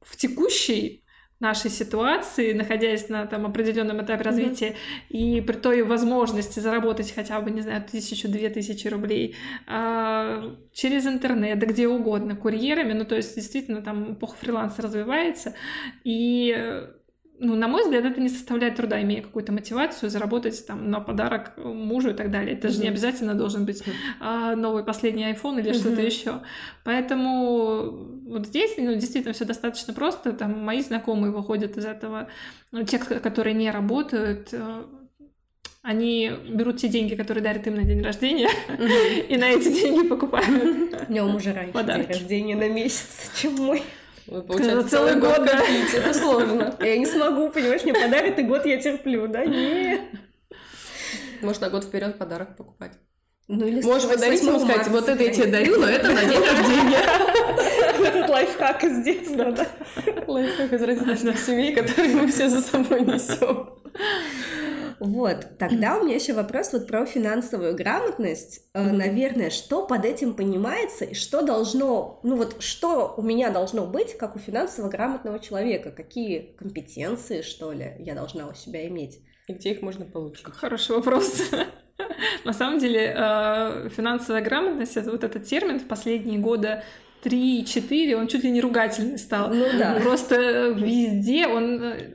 в 0.00 0.16
текущей 0.16 1.02
нашей 1.38 1.70
ситуации, 1.70 2.54
находясь 2.54 3.08
на 3.10 3.26
там 3.26 3.44
определенном 3.44 4.02
этапе 4.02 4.22
развития 4.22 4.68
mm-hmm. 4.70 5.16
и 5.18 5.40
при 5.42 5.54
той 5.54 5.82
возможности 5.82 6.60
заработать 6.60 7.12
хотя 7.14 7.40
бы, 7.40 7.50
не 7.50 7.60
знаю, 7.60 7.84
тысячу-две 7.84 8.48
тысячи 8.48 8.88
рублей 8.88 9.36
а, 9.66 10.56
через 10.72 11.06
интернет, 11.06 11.58
да 11.58 11.66
где 11.66 11.88
угодно, 11.88 12.36
курьерами, 12.36 12.94
ну 12.94 13.04
то 13.04 13.16
есть 13.16 13.34
действительно 13.34 13.82
там 13.82 14.14
эпоха 14.14 14.36
фриланса 14.36 14.80
развивается, 14.80 15.54
и 16.04 16.86
ну, 17.38 17.54
на 17.54 17.68
мой 17.68 17.82
взгляд, 17.82 18.04
это 18.04 18.20
не 18.20 18.28
составляет 18.28 18.76
труда, 18.76 19.02
имея 19.02 19.22
какую-то 19.22 19.52
мотивацию, 19.52 20.10
заработать 20.10 20.66
там 20.66 20.90
на 20.90 21.00
подарок 21.00 21.52
мужу 21.56 22.10
и 22.10 22.14
так 22.14 22.30
далее. 22.30 22.56
Это 22.56 22.68
mm-hmm. 22.68 22.72
же 22.72 22.80
не 22.80 22.88
обязательно 22.88 23.34
должен 23.34 23.66
быть 23.66 23.82
а, 24.20 24.54
новый 24.56 24.84
последний 24.84 25.24
iPhone 25.24 25.60
или 25.60 25.70
mm-hmm. 25.70 25.74
что-то 25.74 26.02
еще. 26.02 26.40
Поэтому 26.84 27.90
вот 28.26 28.46
здесь 28.46 28.74
ну, 28.78 28.94
действительно 28.94 29.34
все 29.34 29.44
достаточно 29.44 29.92
просто. 29.92 30.32
Там 30.32 30.64
мои 30.64 30.80
знакомые 30.80 31.32
выходят 31.32 31.76
из 31.76 31.84
этого. 31.84 32.28
Ну, 32.72 32.84
те, 32.84 32.98
которые 32.98 33.54
не 33.54 33.70
работают, 33.70 34.48
э, 34.52 34.84
они 35.82 36.32
берут 36.48 36.78
те 36.78 36.88
деньги, 36.88 37.14
которые 37.14 37.44
дарят 37.44 37.66
им 37.66 37.76
на 37.76 37.84
день 37.84 38.02
рождения, 38.02 38.48
и 39.28 39.36
на 39.36 39.50
эти 39.50 39.72
деньги 39.72 40.08
покупают. 40.08 41.08
У 41.08 41.12
него 41.12 41.28
мужа 41.28 41.54
раньше 41.54 41.84
день 41.84 42.06
рождения 42.06 42.56
на 42.56 42.68
месяц, 42.68 43.30
чем 43.40 43.54
мой. 43.54 43.82
Получается, 44.26 44.88
целый 44.88 45.16
год, 45.16 45.44
да. 45.44 45.60
Это 45.94 46.14
сложно. 46.14 46.74
Я 46.80 46.98
не 46.98 47.06
смогу, 47.06 47.50
понимаешь, 47.50 47.82
мне 47.84 47.94
подарят, 47.94 48.38
и 48.38 48.42
год 48.42 48.66
я 48.66 48.80
терплю, 48.80 49.28
да? 49.28 49.44
Нет. 49.44 50.00
Может, 51.42 51.60
на 51.60 51.70
год 51.70 51.84
вперед 51.84 52.18
подарок 52.18 52.56
покупать. 52.56 52.92
Ну, 53.48 53.64
или 53.64 53.80
Можешь 53.82 54.08
подарить 54.08 54.42
ему 54.42 54.58
сказать, 54.58 54.88
вот 54.88 55.08
это 55.08 55.22
я 55.22 55.32
тебе 55.32 55.46
дарю, 55.46 55.78
но 55.78 55.86
это 55.86 56.10
на 56.10 56.24
день 56.24 56.40
рождения. 56.40 56.98
Этот 58.06 58.28
лайфхак 58.28 58.84
из 58.84 59.04
детства, 59.04 59.52
да? 59.52 59.66
Лайфхак 60.26 60.72
из 60.72 60.82
родительских 60.82 61.38
семей, 61.38 61.74
который 61.74 62.14
мы 62.14 62.26
все 62.26 62.48
за 62.48 62.60
собой 62.60 63.02
несем. 63.02 63.70
Вот, 65.00 65.58
тогда 65.58 65.98
у 66.00 66.04
меня 66.04 66.14
еще 66.14 66.32
вопрос 66.32 66.72
вот 66.72 66.86
про 66.86 67.06
финансовую 67.06 67.74
грамотность. 67.74 68.62
Mm-hmm. 68.74 68.92
Наверное, 68.92 69.50
что 69.50 69.86
под 69.86 70.04
этим 70.04 70.34
понимается 70.34 71.04
и 71.04 71.14
что 71.14 71.42
должно, 71.42 72.20
ну 72.22 72.36
вот 72.36 72.62
что 72.62 73.14
у 73.16 73.22
меня 73.22 73.50
должно 73.50 73.86
быть, 73.86 74.16
как 74.16 74.36
у 74.36 74.38
финансово 74.38 74.88
грамотного 74.88 75.38
человека? 75.38 75.90
Какие 75.90 76.54
компетенции, 76.58 77.42
что 77.42 77.72
ли, 77.72 77.94
я 77.98 78.14
должна 78.14 78.48
у 78.48 78.54
себя 78.54 78.86
иметь? 78.88 79.20
И 79.48 79.52
где 79.52 79.70
их 79.70 79.82
можно 79.82 80.04
получить? 80.04 80.44
Хороший 80.44 80.96
вопрос. 80.96 81.42
На 82.44 82.52
самом 82.52 82.78
деле, 82.78 83.14
э, 83.16 83.88
финансовая 83.90 84.42
грамотность 84.42 84.96
это 84.96 85.10
вот 85.10 85.24
этот 85.24 85.44
термин 85.44 85.80
в 85.80 85.86
последние 85.86 86.38
годы 86.38 86.82
3-4, 87.24 88.14
он 88.14 88.28
чуть 88.28 88.44
ли 88.44 88.50
не 88.50 88.60
ругательный 88.60 89.18
стал. 89.18 89.52
Ну 89.52 89.66
да. 89.78 89.98
Просто 90.02 90.68
везде 90.70 91.46
он 91.46 91.82
э, 91.82 92.10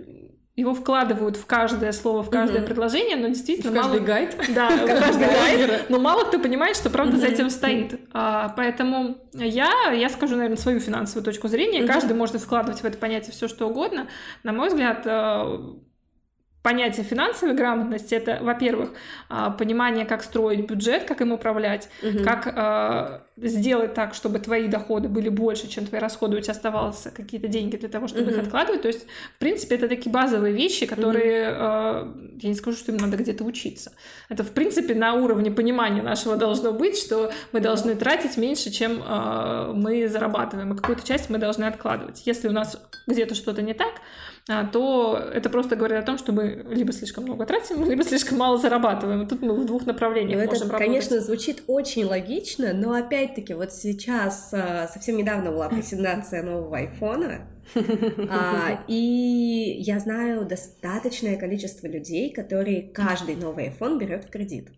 его 0.62 0.74
вкладывают 0.74 1.36
в 1.36 1.46
каждое 1.46 1.92
слово, 1.92 2.24
в 2.24 2.30
каждое 2.30 2.62
mm-hmm. 2.62 2.66
предложение, 2.66 3.18
но 3.18 3.28
действительно 3.28 3.72
в 3.72 3.76
каждый 3.76 4.00
мало... 4.00 4.06
гайд. 4.06 4.36
Да, 4.56 4.70
в 4.70 4.86
каждый 4.86 5.28
гайд. 5.28 5.90
Но 5.90 6.00
мало 6.00 6.24
кто 6.24 6.40
понимает, 6.40 6.76
что 6.76 6.90
правда 6.90 7.18
за 7.18 7.28
этим 7.28 7.50
стоит. 7.50 8.00
А, 8.14 8.54
поэтому 8.56 9.18
я, 9.34 9.92
я 9.92 10.10
скажу, 10.10 10.36
наверное, 10.36 10.58
свою 10.58 10.80
финансовую 10.80 11.24
точку 11.26 11.48
зрения. 11.48 11.86
Каждый 11.86 12.14
может 12.14 12.40
вкладывать 12.42 12.82
в 12.82 12.86
это 12.86 12.98
понятие 12.98 13.32
все 13.32 13.48
что 13.48 13.68
угодно. 13.68 14.08
На 14.44 14.54
мой 14.54 14.70
взгляд, 14.70 15.02
э, 15.06 15.60
понятие 16.62 17.04
финансовой 17.04 17.56
грамотности 17.56 18.14
это, 18.14 18.40
во-первых, 18.42 18.92
а, 19.30 19.50
понимание, 19.50 20.06
как 20.06 20.24
строить 20.24 20.68
бюджет, 20.68 21.06
как 21.06 21.22
им 21.22 21.32
управлять, 21.32 21.90
угу. 22.04 22.24
как 22.24 22.54
э, 22.56 23.20
сделать 23.38 23.94
так, 23.96 24.14
чтобы 24.14 24.40
твои 24.40 24.68
доходы 24.68 25.10
были 25.10 25.30
больше, 25.30 25.68
чем 25.68 25.88
твои 25.88 26.00
расходы, 26.00 26.38
у 26.38 26.40
тебя 26.40 26.52
оставалось 26.52 27.08
какие-то 27.16 27.48
деньги 27.48 27.78
для 27.78 27.90
того, 27.90 28.08
чтобы 28.08 28.26
угу. 28.26 28.32
их 28.32 28.38
откладывать. 28.40 28.84
То 28.84 28.88
есть, 28.88 29.08
в 29.36 29.40
принципе, 29.40 29.76
это 29.76 29.88
такие 29.88 30.12
базовые 30.12 30.54
вещи, 30.54 30.86
которые, 30.86 31.50
угу. 31.50 31.58
э, 31.60 32.38
я 32.42 32.50
не 32.50 32.56
скажу, 32.56 32.78
что 32.78 32.92
им 32.92 32.98
надо 32.98 33.18
где-то 33.18 33.44
учиться. 33.44 33.94
Это, 34.30 34.44
в 34.44 34.52
принципе, 34.52 34.94
на 34.94 35.14
уровне 35.14 35.50
понимания 35.50 36.04
нашего 36.04 36.36
должно 36.36 36.72
быть, 36.72 36.98
что 36.98 37.32
мы 37.52 37.60
должны 37.60 37.96
тратить 37.96 38.38
меньше, 38.38 38.70
чем 38.70 39.02
э, 39.04 39.72
мы 39.74 40.08
зарабатываем, 40.08 40.74
и 40.74 40.78
какую-то 40.78 41.06
часть 41.08 41.30
мы 41.30 41.40
должны 41.40 41.64
откладывать. 41.64 42.22
Если 42.26 42.48
у 42.48 42.52
нас 42.52 42.78
где-то 43.08 43.34
что-то 43.34 43.64
не 43.64 43.74
так, 43.74 43.94
то 44.48 45.18
это 45.34 45.50
просто 45.50 45.76
говорит 45.76 45.98
о 45.98 46.02
том, 46.02 46.18
что 46.18 46.32
мы 46.32 46.66
либо 46.70 46.92
слишком 46.92 47.24
много 47.26 47.46
тратим, 47.46 47.84
либо 47.90 48.04
слишком 48.04 48.38
мало 48.38 48.58
зарабатываем. 48.58 49.24
И 49.24 49.28
тут 49.28 49.42
мы 49.42 49.54
в 49.54 49.66
двух 49.66 49.86
направлениях 49.86 50.40
ну, 50.40 50.46
можем 50.46 50.56
это, 50.56 50.66
работать. 50.66 50.88
конечно, 50.88 51.20
звучит 51.22 51.64
очень 51.68 52.06
логично, 52.06 52.74
но 52.74 52.94
опять-таки 52.94 53.54
вот 53.54 53.72
сейчас, 53.72 54.50
а, 54.54 54.88
совсем 54.88 55.18
недавно 55.18 55.52
была 55.52 55.70
презентация 55.70 56.44
нового 56.44 56.78
айфона, 56.78 57.48
а, 58.30 58.84
и 58.88 59.76
я 59.80 60.00
знаю 60.00 60.46
достаточное 60.46 61.38
количество 61.38 61.88
людей, 61.88 62.34
которые 62.34 62.90
каждый 62.90 63.36
новый 63.36 63.68
iPhone 63.70 64.00
берет 64.00 64.26
в 64.26 64.30
кредит. 64.30 64.70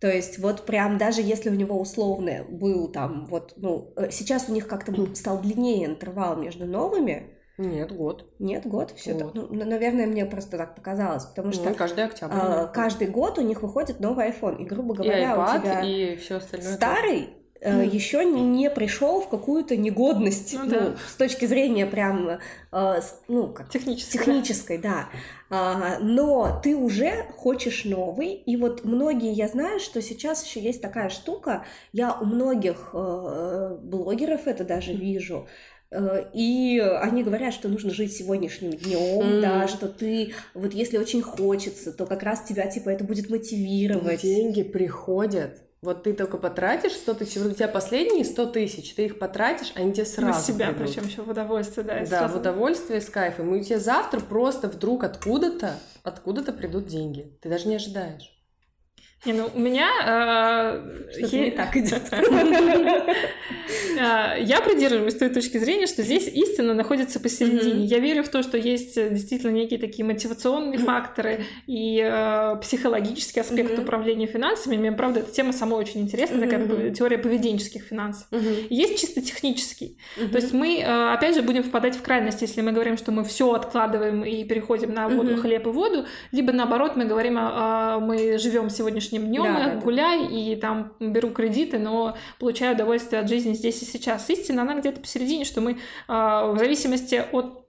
То 0.00 0.12
есть 0.12 0.38
вот 0.38 0.66
прям 0.66 0.98
даже 0.98 1.22
если 1.22 1.48
у 1.48 1.54
него 1.54 1.80
условно 1.80 2.44
был 2.46 2.88
там 2.88 3.24
вот, 3.26 3.54
ну, 3.56 3.92
э, 3.96 4.10
сейчас 4.10 4.50
у 4.50 4.52
них 4.52 4.66
как-то 4.66 4.92
стал 5.14 5.40
длиннее 5.40 5.86
интервал 5.86 6.36
между 6.36 6.66
новыми, 6.66 7.33
нет, 7.56 7.92
год. 7.92 8.26
Нет, 8.38 8.66
год, 8.66 8.92
все 8.96 9.14
так. 9.14 9.32
Ну, 9.34 9.46
наверное, 9.50 10.06
мне 10.06 10.26
просто 10.26 10.58
так 10.58 10.74
показалось, 10.74 11.24
потому 11.24 11.52
что 11.52 11.70
ну, 11.70 11.74
каждый 11.74 12.04
октябрь. 12.04 12.34
А, 12.36 12.66
каждый 12.66 13.06
год 13.06 13.38
у 13.38 13.42
них 13.42 13.62
выходит 13.62 14.00
новый 14.00 14.30
iPhone, 14.30 14.60
и 14.60 14.64
грубо 14.64 14.94
говоря, 14.94 15.20
и 15.20 15.24
iPad, 15.24 15.58
у 15.58 15.62
тебя 15.62 15.80
и 15.82 16.16
все 16.16 16.36
остальное. 16.36 16.74
Старый 16.74 17.28
э, 17.60 17.84
еще 17.86 18.24
не, 18.24 18.68
пришел 18.70 19.20
в 19.20 19.28
какую-то 19.28 19.76
негодность, 19.76 20.54
ну, 20.54 20.64
ну, 20.64 20.70
да. 20.70 20.96
с 21.08 21.14
точки 21.14 21.44
зрения 21.46 21.86
прям, 21.86 22.40
э, 22.72 23.00
ну, 23.28 23.48
как 23.48 23.70
технической, 23.70 24.18
технической 24.18 24.78
да. 24.78 25.08
А, 25.48 25.98
но 26.00 26.60
ты 26.60 26.74
уже 26.74 27.26
хочешь 27.36 27.84
новый, 27.84 28.32
и 28.32 28.56
вот 28.56 28.84
многие, 28.84 29.32
я 29.32 29.46
знаю, 29.46 29.78
что 29.78 30.02
сейчас 30.02 30.44
еще 30.44 30.60
есть 30.60 30.82
такая 30.82 31.08
штука, 31.08 31.64
я 31.92 32.12
у 32.14 32.24
многих 32.24 32.90
э, 32.92 33.78
блогеров 33.80 34.48
это 34.48 34.64
даже 34.64 34.92
вижу, 34.92 35.46
и 36.32 36.78
они 36.78 37.22
говорят, 37.22 37.54
что 37.54 37.68
нужно 37.68 37.90
жить 37.90 38.12
сегодняшним 38.16 38.72
днем, 38.72 39.20
mm. 39.20 39.40
да, 39.40 39.68
что 39.68 39.88
ты, 39.88 40.34
вот 40.54 40.72
если 40.74 40.98
очень 40.98 41.22
хочется, 41.22 41.92
то 41.92 42.06
как 42.06 42.22
раз 42.22 42.42
тебя, 42.42 42.66
типа, 42.66 42.88
это 42.88 43.04
будет 43.04 43.30
мотивировать. 43.30 44.22
Деньги 44.22 44.62
приходят. 44.62 45.58
Вот 45.84 46.02
ты 46.02 46.14
только 46.14 46.38
потратишь 46.38 46.92
100 46.92 47.14
тысяч, 47.14 47.36
вот 47.36 47.52
у 47.52 47.54
тебя 47.54 47.68
последние 47.68 48.24
100 48.24 48.46
тысяч, 48.46 48.94
ты 48.94 49.04
их 49.04 49.18
потратишь, 49.18 49.70
они 49.74 49.92
тебе 49.92 50.06
сразу 50.06 50.38
На 50.38 50.40
себя, 50.40 50.68
придут. 50.68 50.86
причем 50.86 51.06
еще 51.06 51.22
в 51.22 51.28
удовольствие, 51.28 51.84
да. 51.86 52.00
Да, 52.00 52.06
сразу... 52.06 52.34
в 52.34 52.40
удовольствие, 52.40 53.02
с 53.02 53.10
кайфом. 53.10 53.54
И 53.54 53.60
у 53.60 53.62
тебя 53.62 53.78
завтра 53.78 54.20
просто 54.20 54.68
вдруг 54.68 55.04
откуда-то, 55.04 55.74
откуда-то 56.02 56.54
придут 56.54 56.86
деньги. 56.86 57.36
Ты 57.42 57.50
даже 57.50 57.68
не 57.68 57.76
ожидаешь. 57.76 58.33
Не, 59.24 59.32
ну 59.32 59.50
у 59.54 59.58
меня... 59.58 59.90
Э, 60.06 61.12
Что-то 61.16 61.36
не 61.36 61.50
так 61.50 61.76
идет. 61.76 62.02
Э, 63.96 64.40
я 64.40 64.60
придерживаюсь 64.60 65.14
той 65.14 65.28
точки 65.28 65.58
зрения, 65.58 65.86
что 65.86 66.02
здесь 66.02 66.26
истина 66.26 66.74
находится 66.74 67.20
посередине. 67.20 67.84
Я 67.84 67.98
верю 67.98 68.24
в 68.24 68.28
то, 68.28 68.42
что 68.42 68.58
есть 68.58 68.96
э, 68.96 69.10
действительно 69.10 69.50
некие 69.50 69.78
такие 69.78 70.04
мотивационные 70.04 70.78
факторы 70.78 71.44
и 71.66 72.00
э, 72.04 72.56
психологический 72.60 73.40
аспект 73.40 73.78
управления 73.78 74.26
финансами. 74.26 74.76
Мне, 74.76 74.92
правда, 74.92 75.20
эта 75.20 75.30
тема 75.32 75.52
сама 75.52 75.76
очень 75.76 76.00
интересная, 76.00 76.40
такая 76.40 76.90
теория 76.90 77.18
поведенческих 77.18 77.82
финансов. 77.84 78.26
Есть 78.68 79.00
чисто 79.00 79.20
технический. 79.20 79.96
То 80.16 80.38
есть 80.38 80.52
мы, 80.52 80.82
опять 80.82 81.34
же, 81.34 81.42
будем 81.42 81.62
впадать 81.62 81.96
в 81.96 82.02
крайность, 82.02 82.42
если 82.42 82.60
мы 82.60 82.72
говорим, 82.72 82.96
что 82.96 83.12
мы 83.12 83.24
все 83.24 83.52
откладываем 83.52 84.24
и 84.24 84.44
переходим 84.44 84.92
на 84.92 85.08
воду, 85.08 85.36
хлеб 85.36 85.66
и 85.66 85.70
воду, 85.70 86.06
либо 86.32 86.52
наоборот 86.52 86.96
мы 86.96 87.04
говорим, 87.04 87.34
мы 87.34 88.38
живем 88.38 88.70
сегодняшним 88.70 89.13
сегодняшним 89.14 89.28
днем, 89.28 89.44
да, 89.44 89.74
да, 89.74 89.80
гуляй 89.80 90.28
да. 90.28 90.34
и 90.34 90.56
там 90.56 90.92
беру 91.00 91.30
кредиты, 91.30 91.78
но 91.78 92.16
получаю 92.38 92.74
удовольствие 92.74 93.20
от 93.20 93.28
жизни 93.28 93.54
здесь 93.54 93.82
и 93.82 93.84
сейчас. 93.84 94.28
Истина, 94.30 94.62
она 94.62 94.78
где-то 94.78 95.00
посередине, 95.00 95.44
что 95.44 95.60
мы 95.60 95.78
а, 96.08 96.48
в 96.48 96.58
зависимости 96.58 97.22
от 97.32 97.64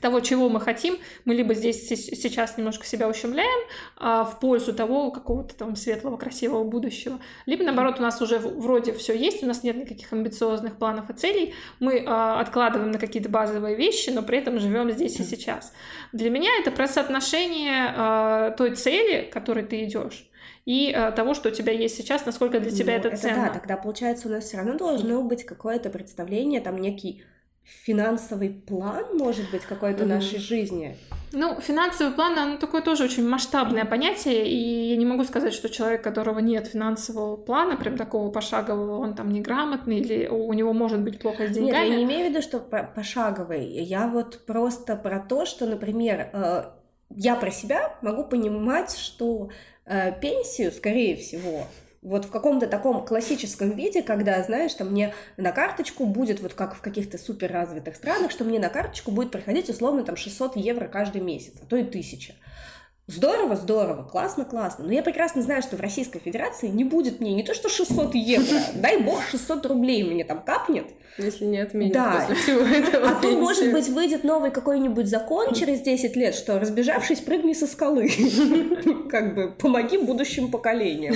того, 0.00 0.20
чего 0.20 0.48
мы 0.48 0.60
хотим, 0.60 0.98
мы 1.24 1.34
либо 1.34 1.54
здесь 1.54 1.88
сейчас 1.88 2.58
немножко 2.58 2.84
себя 2.84 3.08
ущемляем 3.08 3.66
а, 3.96 4.24
в 4.24 4.38
пользу 4.38 4.74
того 4.74 5.10
какого-то 5.10 5.56
там 5.56 5.76
светлого, 5.76 6.18
красивого 6.18 6.62
будущего, 6.62 7.18
либо 7.46 7.64
наоборот 7.64 7.98
у 7.98 8.02
нас 8.02 8.20
уже 8.20 8.38
вроде 8.38 8.92
все 8.92 9.16
есть, 9.16 9.42
у 9.42 9.46
нас 9.46 9.62
нет 9.62 9.76
никаких 9.76 10.12
амбициозных 10.12 10.76
планов 10.76 11.08
и 11.10 11.14
целей, 11.14 11.54
мы 11.80 12.04
а, 12.06 12.38
откладываем 12.38 12.92
на 12.92 12.98
какие-то 12.98 13.30
базовые 13.30 13.76
вещи, 13.76 14.10
но 14.10 14.22
при 14.22 14.38
этом 14.38 14.60
живем 14.60 14.90
здесь 14.90 15.18
и 15.20 15.24
сейчас. 15.24 15.72
Для 16.12 16.30
меня 16.30 16.50
это 16.60 16.70
про 16.70 16.86
соотношение 16.86 17.94
а, 17.96 18.50
той 18.52 18.76
цели, 18.76 19.22
к 19.22 19.32
которой 19.32 19.64
ты 19.64 19.84
идешь, 19.84 20.27
и 20.68 20.92
э, 20.94 21.12
того, 21.12 21.32
что 21.32 21.48
у 21.48 21.52
тебя 21.52 21.72
есть 21.72 21.96
сейчас, 21.96 22.26
насколько 22.26 22.60
для 22.60 22.70
тебя 22.70 22.92
ну, 22.92 22.98
это, 22.98 23.08
это 23.08 23.16
ценно. 23.16 23.46
Да, 23.46 23.54
тогда 23.54 23.78
получается 23.78 24.28
у 24.28 24.30
нас 24.30 24.44
все 24.44 24.58
равно 24.58 24.74
должно 24.74 25.22
быть 25.22 25.44
какое-то 25.46 25.88
представление, 25.88 26.60
там 26.60 26.76
некий 26.76 27.22
финансовый 27.64 28.50
план, 28.50 29.16
может 29.16 29.50
быть, 29.50 29.62
какой-то 29.62 30.04
mm-hmm. 30.04 30.08
нашей 30.08 30.38
жизни. 30.38 30.94
Ну, 31.32 31.58
финансовый 31.58 32.12
план, 32.12 32.38
оно 32.38 32.58
такое 32.58 32.82
тоже 32.82 33.04
очень 33.04 33.26
масштабное 33.26 33.86
понятие, 33.86 34.46
и 34.46 34.90
я 34.90 34.96
не 34.98 35.06
могу 35.06 35.24
сказать, 35.24 35.54
что 35.54 35.70
человек, 35.70 36.02
у 36.02 36.04
которого 36.04 36.38
нет 36.40 36.66
финансового 36.66 37.36
плана, 37.38 37.78
прям 37.78 37.96
такого 37.96 38.30
пошагового, 38.30 38.98
он 38.98 39.14
там 39.14 39.30
неграмотный, 39.30 40.00
или 40.00 40.26
у 40.26 40.52
него 40.52 40.74
может 40.74 41.00
быть 41.00 41.18
плохо 41.18 41.46
с 41.46 41.50
деньгами. 41.50 41.86
Нет, 41.86 41.88
я 41.88 41.96
не 41.96 42.04
имею 42.04 42.26
в 42.26 42.30
виду, 42.30 42.42
что 42.42 42.58
пошаговый. 42.58 43.64
Я 43.64 44.06
вот 44.06 44.44
просто 44.44 44.96
про 44.96 45.18
то, 45.18 45.46
что, 45.46 45.64
например, 45.64 46.28
э, 46.34 46.64
я 47.16 47.36
про 47.36 47.50
себя 47.50 47.96
могу 48.02 48.24
понимать, 48.24 48.94
что 48.96 49.48
Э, 49.88 50.12
пенсию, 50.20 50.70
скорее 50.70 51.16
всего, 51.16 51.66
вот 52.02 52.26
в 52.26 52.30
каком-то 52.30 52.66
таком 52.66 53.06
классическом 53.06 53.70
виде, 53.70 54.02
когда, 54.02 54.42
знаешь, 54.42 54.74
там 54.74 54.88
мне 54.88 55.14
на 55.38 55.50
карточку 55.50 56.04
будет, 56.04 56.40
вот 56.40 56.52
как 56.52 56.74
в 56.74 56.82
каких-то 56.82 57.16
суперразвитых 57.16 57.96
странах, 57.96 58.30
что 58.30 58.44
мне 58.44 58.58
на 58.58 58.68
карточку 58.68 59.10
будет 59.10 59.30
проходить 59.30 59.70
условно 59.70 60.04
там 60.04 60.16
600 60.16 60.56
евро 60.56 60.88
каждый 60.88 61.22
месяц, 61.22 61.54
а 61.62 61.66
то 61.66 61.76
и 61.76 61.82
1000. 61.82 62.34
Здорово, 63.08 63.56
здорово, 63.56 64.02
классно, 64.02 64.44
классно. 64.44 64.84
Но 64.84 64.92
я 64.92 65.02
прекрасно 65.02 65.40
знаю, 65.40 65.62
что 65.62 65.76
в 65.76 65.80
Российской 65.80 66.18
Федерации 66.18 66.68
не 66.68 66.84
будет 66.84 67.20
мне 67.20 67.32
не 67.32 67.42
то 67.42 67.54
что 67.54 67.70
600 67.70 68.14
евро, 68.14 68.58
дай 68.74 68.98
бог 69.00 69.22
600 69.30 69.64
рублей 69.64 70.04
мне 70.04 70.24
там 70.24 70.42
капнет. 70.42 70.84
Если 71.16 71.46
не 71.46 71.58
отменят 71.58 71.94
да. 71.94 72.20
после 72.20 72.34
всего 72.34 72.60
этого 72.60 73.08
А 73.08 73.14
тут, 73.14 73.38
может 73.38 73.72
быть, 73.72 73.88
выйдет 73.88 74.24
новый 74.24 74.50
какой-нибудь 74.50 75.06
закон 75.06 75.54
через 75.54 75.80
10 75.80 76.16
лет, 76.16 76.34
что 76.34 76.60
разбежавшись, 76.60 77.20
прыгни 77.20 77.54
со 77.54 77.66
скалы. 77.66 78.10
Как 79.10 79.34
бы 79.34 79.52
помоги 79.52 79.96
будущим 79.96 80.50
поколениям. 80.50 81.14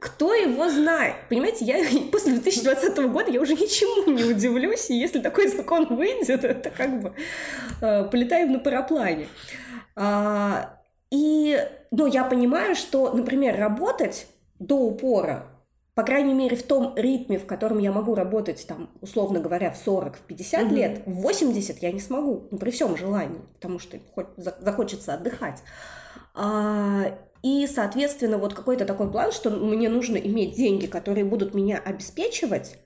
Кто 0.00 0.34
его 0.34 0.68
знает? 0.68 1.14
Понимаете, 1.28 1.64
я 1.64 1.76
после 2.12 2.32
2020 2.32 2.98
года 3.12 3.30
я 3.30 3.40
уже 3.40 3.54
ничему 3.54 4.12
не 4.12 4.24
удивлюсь, 4.24 4.90
и 4.90 4.94
если 4.94 5.20
такой 5.20 5.46
закон 5.46 5.86
выйдет, 5.94 6.42
это 6.42 6.70
как 6.70 7.00
бы 7.00 7.12
э, 7.80 8.04
полетаем 8.10 8.50
на 8.50 8.58
параплане. 8.58 9.28
А, 9.94 10.77
и, 11.10 11.58
ну, 11.90 12.06
я 12.06 12.24
понимаю, 12.24 12.74
что, 12.74 13.12
например, 13.12 13.58
работать 13.58 14.26
до 14.58 14.76
упора, 14.76 15.46
по 15.94 16.04
крайней 16.04 16.34
мере, 16.34 16.56
в 16.56 16.62
том 16.62 16.94
ритме, 16.96 17.38
в 17.38 17.46
котором 17.46 17.78
я 17.78 17.90
могу 17.90 18.14
работать, 18.14 18.64
там, 18.68 18.90
условно 19.00 19.40
говоря, 19.40 19.70
в 19.70 19.78
40, 19.78 20.16
в 20.16 20.20
50 20.20 20.62
mm-hmm. 20.62 20.74
лет, 20.74 21.02
в 21.06 21.12
80 21.22 21.82
я 21.82 21.90
не 21.90 22.00
смогу, 22.00 22.46
ну, 22.50 22.58
при 22.58 22.70
всем 22.70 22.96
желании, 22.96 23.40
потому 23.54 23.78
что 23.78 23.98
хоть 24.14 24.28
захочется 24.36 25.14
отдыхать. 25.14 25.62
А, 26.34 27.18
и, 27.42 27.66
соответственно, 27.66 28.38
вот 28.38 28.54
какой-то 28.54 28.84
такой 28.84 29.10
план, 29.10 29.32
что 29.32 29.50
мне 29.50 29.88
нужно 29.88 30.16
иметь 30.16 30.54
деньги, 30.54 30.86
которые 30.86 31.24
будут 31.24 31.54
меня 31.54 31.78
обеспечивать, 31.78 32.78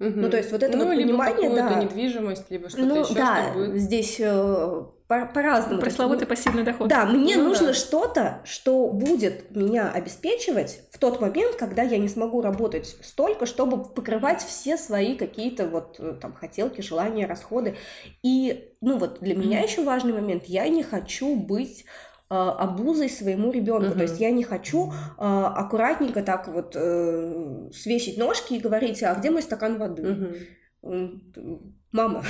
Угу. 0.00 0.12
Ну, 0.16 0.30
то 0.30 0.36
есть 0.36 0.50
вот 0.50 0.62
это 0.62 0.76
ну, 0.76 0.86
вот 0.86 0.94
либо 0.94 1.16
понимание, 1.16 1.50
да. 1.50 1.82
недвижимость, 1.82 2.50
либо 2.50 2.68
что-то 2.68 2.84
ну, 2.84 3.00
еще, 3.02 3.14
да, 3.14 3.50
чтобы... 3.50 3.78
здесь 3.78 4.16
э, 4.18 4.84
по- 5.06 5.26
по-разному. 5.26 5.80
Пресловутый 5.80 6.26
пассивный 6.26 6.64
доход. 6.64 6.88
Да, 6.88 7.06
мне 7.06 7.36
ну, 7.36 7.44
нужно 7.44 7.68
да. 7.68 7.74
что-то, 7.74 8.40
что 8.44 8.88
будет 8.88 9.54
меня 9.54 9.92
обеспечивать 9.92 10.80
в 10.90 10.98
тот 10.98 11.20
момент, 11.20 11.54
когда 11.54 11.82
я 11.82 11.98
не 11.98 12.08
смогу 12.08 12.42
работать 12.42 12.96
столько, 13.02 13.46
чтобы 13.46 13.84
покрывать 13.84 14.42
все 14.42 14.76
свои 14.76 15.14
какие-то 15.14 15.68
вот 15.68 16.00
э, 16.00 16.14
там 16.20 16.32
хотелки, 16.32 16.80
желания, 16.80 17.26
расходы. 17.26 17.76
И, 18.24 18.72
ну 18.80 18.98
вот 18.98 19.20
для 19.20 19.36
меня 19.36 19.60
еще 19.60 19.84
важный 19.84 20.12
момент, 20.12 20.46
я 20.46 20.66
не 20.66 20.82
хочу 20.82 21.36
быть 21.36 21.84
обузой 22.28 23.08
своему 23.10 23.52
ребенку. 23.52 23.90
Uh-huh. 23.92 23.96
То 23.96 24.02
есть 24.02 24.20
я 24.20 24.30
не 24.30 24.44
хочу 24.44 24.92
а, 25.18 25.48
аккуратненько 25.54 26.22
так 26.22 26.48
вот 26.48 26.74
э, 26.74 27.68
свесить 27.72 28.18
ножки 28.18 28.54
и 28.54 28.60
говорить, 28.60 29.02
а 29.02 29.14
где 29.14 29.30
мой 29.30 29.42
стакан 29.42 29.78
воды? 29.78 30.38
Uh-huh. 30.82 31.20
Мама, 31.92 32.24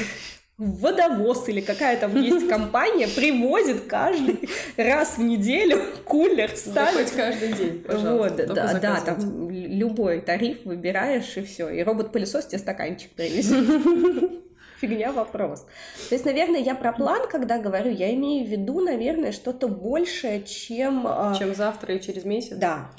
водовоз 0.59 1.49
или 1.49 1.61
какая 1.61 1.99
там 1.99 2.15
есть 2.21 2.49
компания 2.49 3.09
привозит 3.09 3.83
каждый 3.87 4.49
раз 4.77 5.19
в 5.19 5.23
неделю 5.23 5.81
кулер 6.05 6.51
ставит. 6.57 7.11
каждый 7.11 7.53
день, 7.53 7.79
Вот, 7.79 7.87
пожалуйста. 7.87 8.47
только 8.47 8.55
да, 8.55 8.79
да, 8.79 9.01
там 9.01 9.51
любой 9.51 10.21
тариф 10.21 10.65
выбираешь 10.65 11.37
и 11.37 11.43
все, 11.43 11.69
и 11.71 11.83
робот-пылесос 11.83 12.47
тебе 12.47 12.59
стаканчик 12.59 13.11
привезет. 13.11 14.41
Фигня 14.81 15.13
вопрос. 15.13 15.67
То 16.09 16.15
есть, 16.15 16.25
наверное, 16.25 16.61
я 16.61 16.75
про 16.75 16.93
план, 16.93 17.29
когда 17.29 17.59
говорю, 17.59 17.91
я 17.91 18.13
имею 18.15 18.47
в 18.47 18.49
виду, 18.49 18.81
наверное, 18.81 19.33
что-то 19.33 19.69
большее, 19.69 20.43
чем... 20.43 21.07
а, 21.07 21.35
Чем 21.39 21.55
завтра 21.55 21.95
и 21.95 22.01
через 22.01 22.25
месяц. 22.25 22.57
Да, 22.57 22.91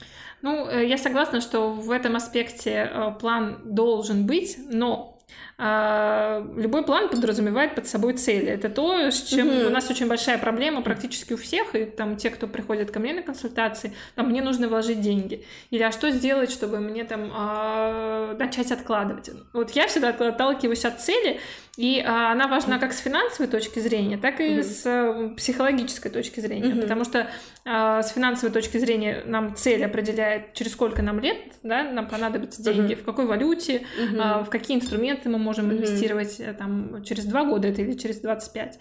Ну, 0.42 0.68
э, 0.70 0.86
я 0.86 0.98
согласна, 0.98 1.42
что 1.42 1.72
в 1.72 1.92
этом 1.92 2.16
аспекте 2.16 2.90
э, 2.92 3.12
план 3.20 3.62
должен 3.66 4.26
быть, 4.26 4.58
но 4.70 5.16
любой 5.58 6.84
план 6.84 7.10
подразумевает 7.10 7.76
под 7.76 7.88
собой 7.88 8.14
цели. 8.14 8.48
Это 8.48 8.70
то, 8.70 9.10
с 9.10 9.22
чем 9.24 9.48
Мгм. 9.48 9.68
у 9.68 9.70
нас 9.70 9.90
очень 9.90 10.08
большая 10.08 10.38
проблема 10.38 10.82
практически 10.82 11.34
у 11.34 11.38
всех, 11.38 11.76
и 11.76 11.86
там 11.86 12.18
те, 12.18 12.30
кто 12.30 12.48
приходит 12.48 12.92
ко 12.92 13.00
мне 13.00 13.14
на 13.14 13.22
консультации, 13.22 13.94
там 14.16 14.30
мне 14.30 14.42
нужно 14.42 14.68
вложить 14.68 15.00
деньги. 15.00 15.46
Или 15.70 15.84
а 15.84 15.92
что 15.92 16.12
сделать, 16.12 16.52
чтобы 16.52 16.80
мне 16.80 17.06
там 17.06 17.32
а, 17.34 18.36
начать 18.38 18.72
откладывать? 18.72 19.30
Вот 19.54 19.72
я 19.72 19.88
всегда 19.88 20.10
отталкиваюсь 20.10 20.84
от 20.84 21.02
цели, 21.02 21.40
и 21.78 22.04
а, 22.06 22.32
она 22.32 22.48
важна 22.48 22.78
как 22.80 22.92
с 22.94 23.00
финансовой 23.00 23.48
точки 23.50 23.80
зрения, 23.80 24.18
так 24.18 24.40
и 24.42 24.56
Мгм. 24.56 24.64
с 24.64 24.82
э, 24.86 25.30
психологической 25.38 26.12
точки 26.12 26.40
зрения, 26.42 26.70
Мгм. 26.74 26.82
потому 26.82 27.04
что 27.06 27.28
а, 27.66 28.02
с 28.04 28.12
финансовой 28.12 28.54
точки 28.54 28.78
зрения 28.78 29.24
нам 29.26 29.56
цель 29.56 29.84
определяет, 29.86 30.54
через 30.54 30.74
сколько 30.74 31.02
нам 31.02 31.20
лет, 31.20 31.38
да, 31.64 31.84
нам 31.84 32.08
понадобятся 32.08 32.62
деньги, 32.62 32.94
Мгм. 32.94 33.02
в 33.02 33.06
какой 33.06 33.26
валюте, 33.26 33.84
а, 34.20 34.44
в 34.44 34.50
какие 34.50 34.78
инструменты 34.78 35.30
мы 35.30 35.38
можем 35.46 35.66
Мгм. 35.68 35.76
инвестировать 35.78 36.40
э, 36.40 36.54
там 36.54 37.04
через 37.04 37.26
два 37.26 37.44
года 37.46 37.68
это 37.68 37.82
или 37.82 37.94
через 37.98 38.18
25. 38.20 38.80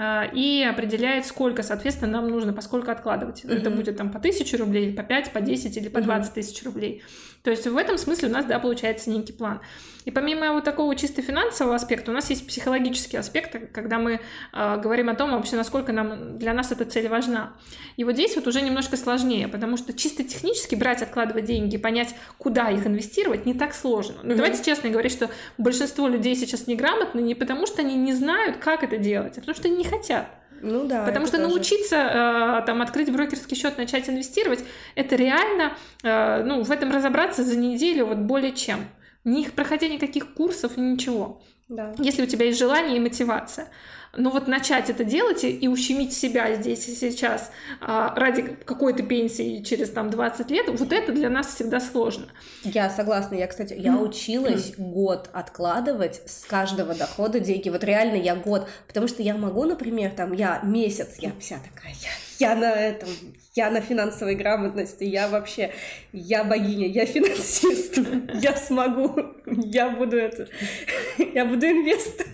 А, 0.00 0.30
И 0.32 0.62
определяет, 0.62 1.26
сколько, 1.26 1.62
соответственно, 1.62 2.12
нам 2.12 2.28
нужно, 2.30 2.52
поскольку 2.52 2.90
откладывать. 2.90 3.44
Это 3.44 3.68
Мгм. 3.70 3.78
будет 3.78 3.96
там 3.96 4.10
по 4.12 4.18
тысяче 4.20 4.56
рублей, 4.56 4.92
по 4.92 5.02
5, 5.02 5.32
по 5.32 5.40
10 5.40 5.76
или 5.76 5.88
по 5.88 5.98
Мгм. 5.98 6.06
20 6.06 6.34
тысяч 6.34 6.62
рублей. 6.64 7.02
То 7.42 7.50
есть 7.50 7.66
в 7.66 7.76
этом 7.76 7.98
смысле 7.98 8.28
у 8.28 8.32
нас, 8.32 8.44
да, 8.46 8.58
получается 8.58 9.10
некий 9.10 9.32
план. 9.32 9.60
И 10.04 10.10
помимо 10.10 10.52
вот 10.52 10.64
такого 10.64 10.94
чисто 10.96 11.22
финансового 11.22 11.74
аспекта, 11.74 12.10
у 12.10 12.14
нас 12.14 12.30
есть 12.30 12.46
психологический 12.46 13.16
аспект, 13.16 13.72
когда 13.72 13.98
мы 13.98 14.20
а, 14.52 14.76
говорим 14.76 15.08
о 15.08 15.14
том, 15.14 15.32
вообще, 15.32 15.56
насколько 15.56 15.92
нам, 15.92 16.38
для 16.38 16.54
нас 16.54 16.72
эта 16.72 16.84
цель 16.84 17.08
важна. 17.08 17.52
И 17.96 18.04
вот 18.04 18.14
здесь 18.14 18.36
вот 18.36 18.46
уже 18.46 18.62
немножко 18.62 18.96
сложнее, 18.96 19.48
потому 19.48 19.76
что 19.76 19.92
чисто 19.92 20.24
технически 20.24 20.74
брать, 20.74 21.02
откладывать 21.02 21.44
деньги, 21.44 21.76
понять, 21.76 22.14
куда 22.38 22.70
их 22.70 22.86
инвестировать, 22.86 23.44
не 23.44 23.54
так 23.54 23.74
сложно. 23.74 24.16
Но 24.22 24.28
Мгм. 24.30 24.36
Давайте 24.36 24.64
честно 24.64 24.90
говорить, 24.90 25.12
что 25.12 25.30
большинство 25.58 26.08
людей 26.08 26.36
сейчас 26.36 26.66
неграмотны 26.66 27.20
не 27.20 27.34
потому, 27.34 27.66
что 27.66 27.82
они 27.82 27.96
не 27.96 28.12
знают, 28.12 28.56
как 28.58 28.82
это 28.82 28.96
делать, 28.96 29.36
а 29.36 29.40
потому 29.40 29.54
что 29.54 29.68
они 29.68 29.78
не 29.78 29.84
хотят. 29.84 30.26
ну 30.60 30.86
да. 30.86 31.04
Потому 31.04 31.26
что 31.26 31.36
тоже. 31.36 31.48
научиться 31.48 31.96
э, 31.96 32.66
там 32.66 32.82
открыть 32.82 33.12
брокерский 33.12 33.56
счет, 33.56 33.78
начать 33.78 34.08
инвестировать, 34.08 34.64
это 34.94 35.16
реально, 35.16 35.76
э, 36.02 36.42
ну, 36.44 36.62
в 36.62 36.70
этом 36.70 36.92
разобраться 36.92 37.44
за 37.44 37.56
неделю 37.56 38.06
вот 38.06 38.18
более 38.18 38.52
чем. 38.52 38.88
Не 39.28 39.44
проходя 39.44 39.88
никаких 39.88 40.32
курсов, 40.32 40.76
ничего. 40.76 41.42
Да. 41.68 41.94
Если 41.98 42.22
у 42.22 42.26
тебя 42.26 42.46
есть 42.46 42.58
желание 42.58 42.96
и 42.96 43.00
мотивация. 43.00 43.68
Но 44.16 44.30
вот 44.30 44.48
начать 44.48 44.88
это 44.88 45.04
делать 45.04 45.44
и, 45.44 45.50
и 45.50 45.68
ущемить 45.68 46.14
себя 46.14 46.54
здесь 46.54 46.88
и 46.88 46.94
сейчас 46.94 47.52
а, 47.82 48.14
ради 48.16 48.56
какой-то 48.64 49.02
пенсии 49.02 49.62
через 49.62 49.90
там 49.90 50.08
20 50.08 50.50
лет, 50.50 50.66
вот 50.70 50.92
это 50.92 51.12
для 51.12 51.28
нас 51.28 51.54
всегда 51.54 51.78
сложно. 51.78 52.28
Я 52.64 52.88
согласна. 52.88 53.34
Я, 53.34 53.46
кстати, 53.46 53.74
я 53.74 53.98
училась 53.98 54.72
год 54.78 55.28
откладывать 55.34 56.22
с 56.24 56.46
каждого 56.46 56.94
дохода 56.94 57.38
деньги. 57.38 57.68
Вот 57.68 57.84
реально 57.84 58.16
я 58.16 58.34
год. 58.34 58.66
Потому 58.86 59.06
что 59.06 59.22
я 59.22 59.36
могу, 59.36 59.64
например, 59.64 60.12
там, 60.12 60.32
я 60.32 60.60
месяц, 60.62 61.16
я 61.18 61.32
вся 61.38 61.58
такая, 61.58 61.92
я, 61.92 62.08
я 62.38 62.54
на 62.54 62.72
этом, 62.72 63.08
я 63.54 63.70
на 63.70 63.80
финансовой 63.80 64.34
грамотности, 64.34 65.04
я 65.04 65.28
вообще, 65.28 65.72
я 66.12 66.44
богиня, 66.44 66.86
я 66.86 67.06
финансист, 67.06 67.98
я 68.34 68.56
смогу, 68.56 69.34
я 69.46 69.90
буду 69.90 70.16
это, 70.16 70.48
я 71.34 71.44
буду 71.44 71.66
инвестор. 71.66 72.26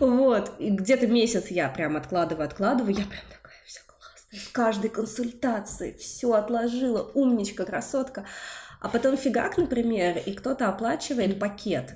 Вот. 0.00 0.52
И 0.58 0.70
где-то 0.70 1.06
месяц 1.06 1.48
я 1.48 1.68
прям 1.68 1.96
откладываю, 1.96 2.46
откладываю, 2.46 2.94
я 2.94 3.04
прям 3.04 3.22
такая 3.30 3.56
вся 3.66 3.80
классная. 3.86 4.40
С 4.40 4.48
каждой 4.48 4.90
консультации 4.90 5.96
все 5.98 6.32
отложила, 6.32 7.10
умничка, 7.14 7.64
красотка. 7.64 8.26
А 8.80 8.88
потом 8.88 9.16
фигак, 9.16 9.56
например, 9.56 10.18
и 10.18 10.32
кто-то 10.34 10.68
оплачивает 10.68 11.38
пакет. 11.38 11.94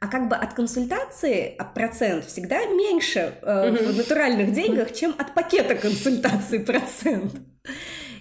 А 0.00 0.06
как 0.06 0.28
бы 0.28 0.36
от 0.36 0.54
консультации 0.54 1.54
а 1.58 1.64
процент 1.64 2.24
всегда 2.24 2.64
меньше 2.66 3.34
э, 3.42 3.70
в 3.70 3.96
натуральных 3.96 4.52
деньгах, 4.52 4.92
чем 4.94 5.14
от 5.18 5.34
пакета 5.34 5.74
консультации 5.74 6.58
процент. 6.58 7.34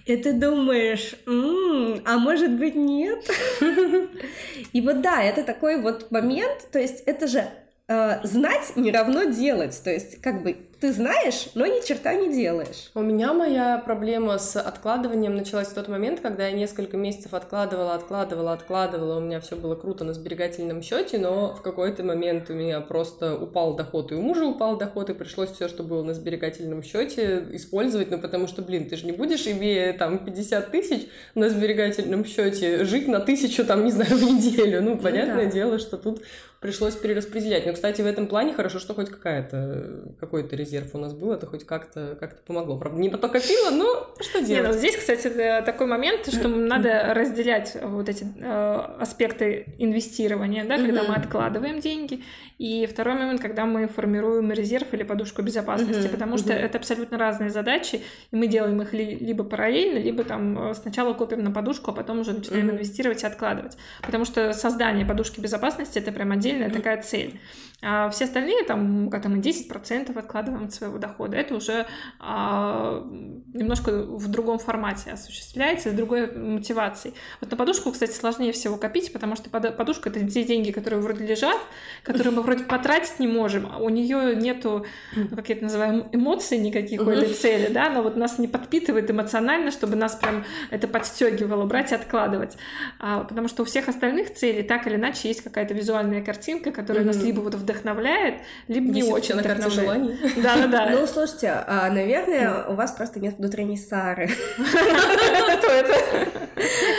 И 0.06 0.16
ты 0.16 0.34
думаешь, 0.34 1.16
«М, 1.26 2.02
а 2.06 2.18
может 2.18 2.52
быть 2.58 2.76
нет? 2.76 3.30
И 4.74 4.82
вот 4.82 5.02
да, 5.02 5.22
это 5.22 5.44
такой 5.44 5.82
вот 5.82 6.10
момент, 6.12 6.68
то 6.72 6.80
есть 6.80 7.04
это 7.06 7.28
же 7.28 7.44
знать 7.88 8.74
не 8.76 8.92
равно 8.92 9.26
делать, 9.26 9.80
то 9.84 9.90
есть 9.90 10.22
как 10.22 10.44
бы 10.44 10.58
ты 10.80 10.94
знаешь, 10.94 11.50
но 11.56 11.66
ни 11.66 11.86
черта 11.86 12.14
не 12.14 12.32
делаешь. 12.32 12.92
У 12.94 13.02
меня 13.02 13.34
моя 13.34 13.82
проблема 13.84 14.38
с 14.38 14.60
откладыванием 14.60 15.36
началась 15.36 15.70
в 15.70 15.74
тот 15.74 15.88
момент, 15.88 16.20
когда 16.20 16.48
я 16.48 16.52
несколько 16.52 16.98
месяцев 16.98 17.34
откладывала, 17.34 17.96
откладывала, 17.96 18.54
откладывала. 18.54 19.18
У 19.18 19.22
меня 19.22 19.40
все 19.40 19.56
было 19.56 19.74
круто 19.74 20.04
на 20.04 20.14
сберегательном 20.14 20.84
счете, 20.84 21.18
но 21.18 21.56
в 21.56 21.64
какой-то 21.64 22.04
момент 22.04 22.52
у 22.52 22.54
меня 22.54 22.80
просто 22.82 23.36
упал 23.36 23.76
доход, 23.76 24.12
и 24.12 24.16
у 24.16 24.22
мужа 24.22 24.46
упал 24.46 24.78
доход, 24.78 25.10
и 25.10 25.16
пришлось 25.16 25.50
все, 25.50 25.68
что 25.68 25.82
было 25.82 26.04
на 26.04 26.14
сберегательном 26.14 26.84
счете, 26.84 27.48
использовать. 27.54 28.12
Ну, 28.12 28.20
потому 28.20 28.48
что, 28.48 28.62
блин, 28.62 28.88
ты 28.88 28.98
же 28.98 29.08
не 29.08 29.14
будешь, 29.14 29.48
имея 29.48 29.94
там 29.94 30.20
50 30.20 30.70
тысяч 30.70 31.08
на 31.34 31.50
сберегательном 31.50 32.24
счете, 32.24 32.84
жить 32.84 33.08
на 33.08 33.20
тысячу, 33.20 33.66
там, 33.66 33.84
не 33.84 33.92
знаю, 33.92 34.12
в 34.16 34.24
неделю. 34.24 34.84
Ну, 34.84 34.98
понятное 34.98 35.46
да. 35.46 35.52
дело, 35.52 35.80
что 35.80 35.98
тут 35.98 36.22
пришлось 36.60 36.96
перераспределять. 36.96 37.66
Но, 37.66 37.74
кстати, 37.74 38.02
в 38.02 38.06
этом 38.06 38.28
плане 38.28 38.54
хорошо, 38.54 38.80
что 38.80 38.94
хоть 38.94 39.10
какая-то, 39.10 40.14
какой-то 40.20 40.56
резерв 40.56 40.96
у 40.96 40.98
нас 40.98 41.14
был, 41.14 41.32
это 41.32 41.46
хоть 41.46 41.66
как-то 41.66 42.18
как 42.20 42.44
помогло. 42.44 42.78
Правда, 42.78 43.00
не 43.00 43.10
поток 43.10 43.34
копила, 43.34 43.70
но 43.70 44.08
что 44.20 44.42
ну 44.42 44.46
делать? 44.48 44.76
здесь, 44.76 44.96
кстати, 44.96 45.28
э, 45.28 45.62
такой 45.62 45.88
момент, 45.88 46.28
что 46.28 46.48
надо 46.48 47.14
разделять 47.14 47.78
вот 47.82 48.10
эти 48.10 48.26
э, 48.40 48.80
аспекты 49.00 49.76
инвестирования, 49.78 50.66
да, 50.66 50.78
когда 50.78 51.04
мы 51.04 51.16
откладываем 51.16 51.80
деньги, 51.80 52.24
и 52.58 52.88
второй 52.88 53.16
момент, 53.16 53.40
когда 53.42 53.66
мы 53.66 53.88
формируем 53.88 54.52
резерв 54.52 54.94
или 54.94 55.04
подушку 55.04 55.44
безопасности, 55.44 56.08
потому 56.08 56.38
что 56.38 56.54
это 56.54 56.78
абсолютно 56.80 57.18
разные 57.18 57.52
задачи, 57.52 58.02
и 58.32 58.36
мы 58.36 58.48
делаем 58.48 58.82
их 58.82 58.94
ли- 58.94 59.16
либо 59.16 59.44
параллельно, 59.44 60.00
либо 60.00 60.24
там 60.24 60.72
э, 60.72 60.74
сначала 60.74 61.14
копим 61.14 61.44
на 61.44 61.52
подушку, 61.52 61.92
а 61.92 61.94
потом 61.94 62.20
уже 62.20 62.34
начинаем 62.34 62.72
инвестировать 62.72 63.24
и 63.24 63.28
откладывать, 63.28 63.78
потому 64.02 64.26
что 64.26 64.54
создание 64.54 65.06
подушки 65.06 65.40
безопасности 65.40 66.00
это 66.00 66.12
прям 66.12 66.32
отдельная 66.48 66.70
такая 66.70 67.02
цель. 67.02 67.40
А 67.84 68.10
все 68.10 68.26
остальные, 68.26 68.64
там, 68.64 69.12
когда 69.12 69.30
мы 69.30 69.38
10% 69.38 70.18
откладываем 70.18 70.66
от 70.66 70.74
своего 70.74 70.98
дохода, 70.98 71.38
это 71.38 71.54
уже 71.54 71.86
а, 72.20 73.06
немножко 73.54 73.92
в 73.92 74.28
другом 74.30 74.58
формате 74.58 75.12
осуществляется, 75.12 75.92
с 75.92 75.94
другой 75.94 76.32
мотивацией. 76.32 77.14
Вот 77.40 77.52
на 77.52 77.58
подушку, 77.58 77.92
кстати, 77.92 78.14
сложнее 78.14 78.52
всего 78.52 78.78
копить, 78.78 79.14
потому 79.14 79.36
что 79.36 79.52
подушка— 79.52 80.10
это 80.12 80.28
те 80.28 80.44
деньги, 80.44 80.72
которые 80.72 81.02
вроде 81.02 81.28
лежат, 81.28 81.58
которые 82.02 82.34
мы 82.34 82.42
вроде 82.42 82.64
потратить 82.64 83.20
не 83.20 83.28
можем, 83.28 83.70
а 83.72 83.78
у 83.78 83.90
нее 83.90 84.36
нету, 84.36 84.88
ну, 85.16 85.36
как 85.36 85.50
я 85.50 85.56
это 85.56 85.66
называю, 85.66 86.08
эмоций 86.12 86.58
никаких 86.58 87.02
у 87.02 87.10
этой 87.10 87.32
цели, 87.34 87.72
да, 87.72 87.88
она 87.88 88.02
вот 88.02 88.16
нас 88.16 88.40
не 88.40 88.48
подпитывает 88.48 89.12
эмоционально, 89.12 89.70
чтобы 89.70 89.96
нас 89.96 90.16
прям 90.16 90.46
это 90.72 90.88
подстегивало 90.88 91.66
брать 91.66 91.92
и 91.92 91.96
откладывать. 91.96 92.58
А, 92.98 93.24
потому 93.24 93.48
что 93.48 93.62
у 93.62 93.66
всех 93.66 93.88
остальных 93.88 94.34
целей 94.34 94.64
так 94.64 94.88
или 94.88 94.96
иначе 94.96 95.28
есть 95.28 95.44
какая-то 95.44 95.76
визуальная 95.76 96.24
картинка, 96.24 96.72
которая 96.72 97.04
нас 97.06 97.18
Мгм. 97.18 97.26
либо 97.26 97.42
вот 97.42 97.54
вдохновляет, 97.68 98.36
либо 98.70 98.88
не 98.90 99.02
Висит 99.02 99.14
очень 99.14 99.36
на 99.36 99.44
карте 99.44 99.70
желаний. 99.70 100.18
Да-да-да. 100.38 100.90
Ну, 100.92 101.06
слушайте, 101.06 101.52
а, 101.68 101.90
наверное, 101.90 102.64
у 102.66 102.74
вас 102.76 102.92
просто 102.94 103.20
нет 103.20 103.36
внутренней 103.38 103.78
Сары. 103.78 104.30
Кто 104.58 105.68
это? 105.68 105.94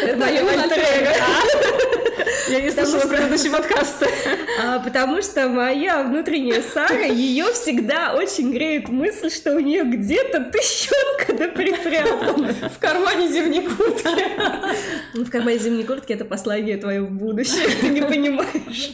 Это. 0.02 0.26
Я 2.50 2.60
не 2.62 2.70
слышала 2.70 3.00
что- 3.00 3.08
предыдущий 3.08 3.50
подкаст. 3.50 4.04
А, 4.62 4.78
Потому 4.80 5.22
что 5.22 5.48
моя 5.48 6.02
внутренняя 6.02 6.62
Сара, 6.62 7.04
ее 7.04 7.44
всегда 7.52 8.14
очень 8.14 8.52
греет 8.52 8.88
мысль, 8.88 9.30
что 9.30 9.54
у 9.54 9.60
нее 9.60 9.84
где-то 9.84 10.44
тыщенка 10.44 11.32
да 11.34 11.48
припрятана. 11.48 12.52
В 12.74 12.78
кармане 12.78 13.28
зимней 13.28 13.62
куртки. 13.68 14.08
Ну, 15.14 15.24
В 15.24 15.30
кармане 15.30 15.58
зимней 15.58 15.84
куртки 15.84 16.12
это 16.12 16.24
послание 16.24 16.76
твое 16.76 17.02
в 17.02 17.10
будущее, 17.10 17.68
ты 17.80 17.88
не 17.88 18.02
понимаешь. 18.02 18.92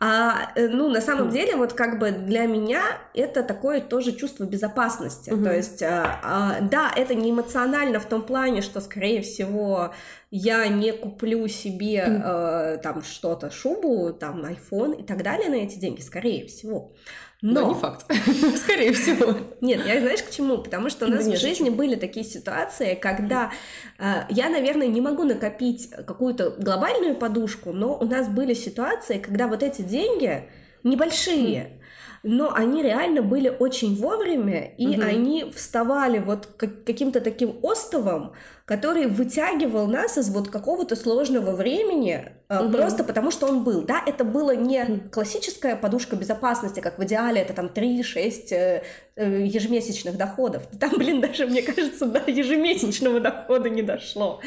А, 0.00 0.52
э, 0.54 0.68
ну, 0.68 0.88
на 0.88 1.00
самом 1.00 1.30
деле, 1.30 1.56
вот 1.56 1.72
как 1.72 1.98
бы 1.98 2.10
для 2.12 2.46
меня 2.46 2.82
это 3.14 3.42
такое 3.42 3.80
тоже 3.80 4.12
чувство 4.12 4.44
безопасности. 4.44 5.30
Мгм. 5.30 5.44
То 5.44 5.56
есть, 5.56 5.82
а, 5.82 6.20
а, 6.22 6.60
да, 6.60 6.92
это 6.94 7.14
не 7.14 7.30
эмоционально 7.30 7.98
в 7.98 8.06
том 8.06 8.22
плане, 8.22 8.62
что, 8.62 8.80
скорее 8.80 9.22
всего, 9.22 9.92
я 10.30 10.68
не 10.68 10.92
куплю 10.92 11.48
себе 11.48 12.04
э, 12.06 12.78
там 12.82 13.02
что-то, 13.02 13.50
шубу, 13.50 14.12
там, 14.12 14.44
iPhone 14.44 15.00
и 15.00 15.02
так 15.02 15.22
далее 15.22 15.48
на 15.48 15.56
эти 15.56 15.78
деньги, 15.78 16.00
скорее 16.00 16.46
всего. 16.46 16.92
Но... 17.40 17.60
но 17.60 17.68
не 17.68 17.74
факт. 17.74 18.04
Скорее 18.56 18.92
всего. 18.92 19.36
Нет, 19.60 19.86
я 19.86 20.00
знаешь 20.00 20.22
к 20.22 20.30
чему? 20.30 20.58
Потому 20.58 20.90
что 20.90 21.06
у 21.06 21.08
нас 21.08 21.24
да 21.24 21.32
в 21.32 21.36
жизни 21.36 21.70
были 21.70 21.94
такие 21.94 22.26
ситуации, 22.26 22.94
когда 22.96 23.52
э, 23.98 24.24
я, 24.28 24.48
наверное, 24.48 24.88
не 24.88 25.00
могу 25.00 25.22
накопить 25.22 25.88
какую-то 25.90 26.50
глобальную 26.58 27.14
подушку, 27.14 27.72
но 27.72 27.96
у 27.96 28.04
нас 28.04 28.28
были 28.28 28.54
ситуации, 28.54 29.18
когда 29.18 29.46
вот 29.46 29.62
эти 29.62 29.82
деньги 29.82 30.48
небольшие, 30.82 31.77
но 32.22 32.52
они 32.54 32.82
реально 32.82 33.22
были 33.22 33.48
очень 33.48 33.96
вовремя, 33.96 34.72
и 34.76 34.88
угу. 34.88 35.02
они 35.02 35.52
вставали 35.54 36.18
вот 36.18 36.46
каким-то 36.56 37.20
таким 37.20 37.58
остовом, 37.62 38.32
который 38.64 39.06
вытягивал 39.06 39.86
нас 39.86 40.18
из 40.18 40.28
вот 40.28 40.50
какого-то 40.50 40.94
сложного 40.94 41.52
времени, 41.52 42.32
угу. 42.50 42.70
просто 42.70 43.02
потому 43.04 43.30
что 43.30 43.46
он 43.46 43.64
был. 43.64 43.82
Да, 43.82 44.02
это 44.04 44.24
было 44.24 44.54
не 44.54 44.84
классическая 45.10 45.76
подушка 45.76 46.16
безопасности, 46.16 46.80
как 46.80 46.98
в 46.98 47.04
идеале 47.04 47.40
это 47.40 47.54
там 47.54 47.66
3-6 47.66 48.52
э, 48.52 48.82
э, 49.16 49.42
ежемесячных 49.46 50.16
доходов. 50.16 50.64
Там, 50.78 50.90
блин, 50.98 51.20
даже, 51.20 51.46
мне 51.46 51.62
кажется, 51.62 52.06
до 52.06 52.20
ежемесячного 52.30 53.20
дохода 53.20 53.70
не 53.70 53.82
дошло. 53.82 54.40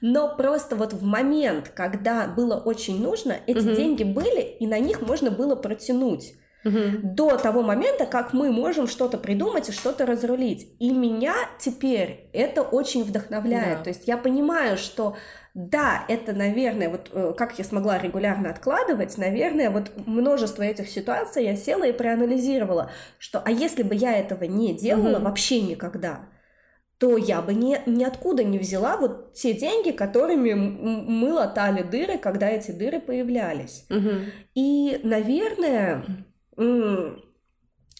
Но 0.00 0.34
просто 0.34 0.74
вот 0.74 0.92
в 0.92 1.04
момент, 1.04 1.70
когда 1.74 2.26
было 2.26 2.56
очень 2.56 3.00
нужно, 3.00 3.36
эти 3.46 3.58
угу. 3.58 3.76
деньги 3.76 4.04
были, 4.04 4.40
и 4.40 4.66
на 4.66 4.78
них 4.78 5.02
можно 5.02 5.30
было 5.30 5.54
протянуть 5.54 6.34
угу. 6.66 6.98
до 7.02 7.36
того 7.36 7.62
момента, 7.62 8.06
как 8.06 8.32
мы 8.32 8.50
можем 8.50 8.86
что-то 8.88 9.18
придумать 9.18 9.68
и 9.68 9.72
что-то 9.72 10.04
разрулить. 10.04 10.74
И 10.78 10.90
меня 10.90 11.34
теперь 11.58 12.28
это 12.32 12.62
очень 12.62 13.04
вдохновляет. 13.04 13.78
Да. 13.78 13.84
То 13.84 13.90
есть 13.90 14.08
я 14.08 14.18
понимаю, 14.18 14.76
что 14.76 15.16
да, 15.54 16.04
это, 16.08 16.34
наверное, 16.34 16.90
вот 16.90 17.08
э, 17.12 17.32
как 17.34 17.58
я 17.58 17.64
смогла 17.64 17.96
регулярно 17.98 18.50
откладывать, 18.50 19.16
наверное, 19.16 19.70
вот 19.70 19.90
множество 20.06 20.62
этих 20.62 20.90
ситуаций 20.90 21.44
я 21.44 21.56
села 21.56 21.84
и 21.84 21.92
проанализировала, 21.92 22.90
что 23.18 23.40
а 23.42 23.50
если 23.50 23.82
бы 23.82 23.94
я 23.94 24.18
этого 24.18 24.44
не 24.44 24.74
делала 24.74 25.16
угу. 25.16 25.24
вообще 25.24 25.62
никогда, 25.62 26.28
то 26.98 27.16
я 27.16 27.42
бы 27.42 27.54
ни, 27.54 27.78
ниоткуда 27.86 28.42
не 28.42 28.58
взяла 28.58 28.96
вот 28.96 29.34
те 29.34 29.54
деньги, 29.54 29.90
которыми 29.90 30.52
мы 30.52 31.32
латали 31.32 31.82
дыры, 31.82 32.18
когда 32.18 32.48
эти 32.48 32.70
дыры 32.70 33.00
появлялись. 33.00 33.86
Угу. 33.90 34.10
И, 34.54 35.00
наверное, 35.02 36.04
嗯。 36.56 37.25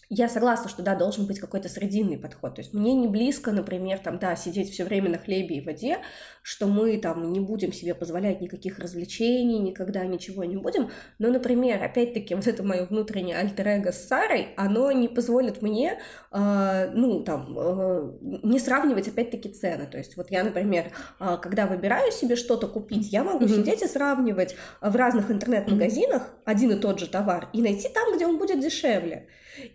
Я 0.09 0.29
согласна, 0.29 0.69
что 0.69 0.83
да, 0.83 0.95
должен 0.95 1.27
быть 1.27 1.41
какой-то 1.41 1.69
срединный 1.69 2.17
подход. 2.17 2.55
То 2.55 2.61
есть 2.61 2.73
мне 2.73 2.95
не 2.95 3.09
близко, 3.09 3.51
например, 3.51 3.99
там, 3.99 4.19
да, 4.19 4.37
сидеть 4.37 4.71
все 4.71 4.85
время 4.85 5.11
на 5.11 5.19
хлебе 5.19 5.57
и 5.57 5.61
воде, 5.61 5.99
что 6.43 6.69
мы 6.69 6.97
там 6.99 7.33
не 7.33 7.41
будем 7.41 7.73
себе 7.73 7.93
позволять 7.95 8.41
никаких 8.41 8.79
развлечений, 8.79 9.59
никогда 9.59 10.07
ничего 10.07 10.45
не 10.45 10.57
будем. 10.57 10.91
Но, 11.19 11.31
например, 11.31 11.83
опять-таки, 11.83 12.37
вот 12.37 12.47
это 12.47 12.63
мое 12.63 12.87
внутреннее 12.87 13.37
альтер 13.37 13.67
эго 13.67 13.91
с 13.91 14.07
Сарой, 14.07 14.55
оно 14.57 14.93
не 14.93 15.09
позволит 15.09 15.61
мне, 15.61 15.99
э, 16.31 16.91
ну, 16.95 17.25
там, 17.25 17.59
э, 17.59 18.13
не 18.45 18.61
сравнивать, 18.61 19.09
опять-таки, 19.09 19.49
цены. 19.49 19.87
То 19.87 19.99
есть 19.99 20.17
вот 20.17 20.31
я, 20.31 20.45
например, 20.45 20.93
э, 21.19 21.37
когда 21.43 21.67
выбираю 21.67 22.13
себе 22.13 22.37
что-то 22.37 22.69
купить, 22.69 23.13
я 23.13 23.25
могу 23.25 23.47
mm-hmm. 23.47 23.57
сидеть 23.57 23.83
и 23.83 23.89
сравнивать 23.89 24.55
в 24.81 24.95
разных 24.95 25.33
интернет-магазинах 25.33 26.31
один 26.45 26.71
и 26.71 26.77
тот 26.77 27.01
же 27.01 27.09
товар 27.09 27.49
и 27.53 27.61
найти 27.61 27.89
там, 27.89 28.15
где 28.15 28.25
он 28.25 28.39
будет 28.39 28.61
дешевле. 28.61 29.27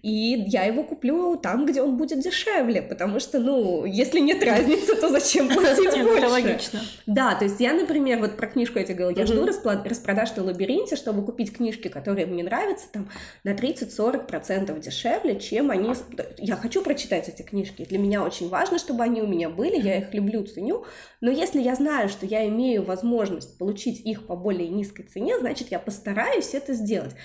И 0.02 0.46
я 0.48 0.64
его 0.66 0.84
куплю 0.84 1.38
там, 1.38 1.66
где 1.66 1.82
он 1.82 1.98
будет 1.98 2.20
дешевле, 2.20 2.82
потому 2.82 3.20
что, 3.20 3.40
ну, 3.40 3.86
если 3.86 4.20
нет 4.20 4.44
разницы, 4.44 4.96
то 4.96 5.10
зачем 5.10 5.48
платить 5.54 6.04
больше? 6.04 6.18
Это 6.18 6.30
логично. 6.30 6.82
Да, 7.06 7.36
то 7.36 7.46
есть 7.46 7.60
я, 7.60 7.74
например, 7.74 8.20
вот 8.20 8.38
про 8.38 8.48
книжку 8.48 8.80
я 8.80 8.86
тебе 8.86 8.96
говорила, 8.96 9.20
я 9.20 9.26
жду 9.26 9.46
распродаж 9.46 10.36
на 10.36 10.44
лабиринте, 10.44 10.96
чтобы 10.96 11.24
купить 11.24 11.54
книжки, 11.56 11.88
которые 11.88 12.26
мне 12.26 12.44
нравятся, 12.44 12.88
там, 12.92 13.10
на 13.44 13.54
30-40% 13.54 14.80
дешевле, 14.80 15.40
чем 15.40 15.72
они... 15.72 15.94
Я 16.38 16.56
хочу 16.56 16.82
прочитать 16.82 17.30
эти 17.30 17.42
книжки, 17.42 17.86
для 17.86 17.98
меня 17.98 18.24
очень 18.24 18.50
важно, 18.50 18.80
чтобы 18.80 19.04
они 19.04 19.22
у 19.22 19.28
меня 19.28 19.50
были, 19.50 19.80
я 19.80 19.98
их 19.98 20.14
люблю, 20.14 20.44
ценю, 20.44 20.86
но 21.22 21.30
если 21.30 21.62
я 21.62 21.76
знаю, 21.76 22.10
что 22.10 22.26
я 22.26 22.48
имею 22.48 22.84
возможность 22.84 23.58
получить 23.58 24.02
их 24.06 24.26
по 24.26 24.36
более 24.36 24.70
низкой 24.70 25.04
цене, 25.04 25.38
значит, 25.40 25.70
я 25.72 25.80
постараюсь 25.80 26.54
это 26.54 26.74
сделать. 26.74 27.16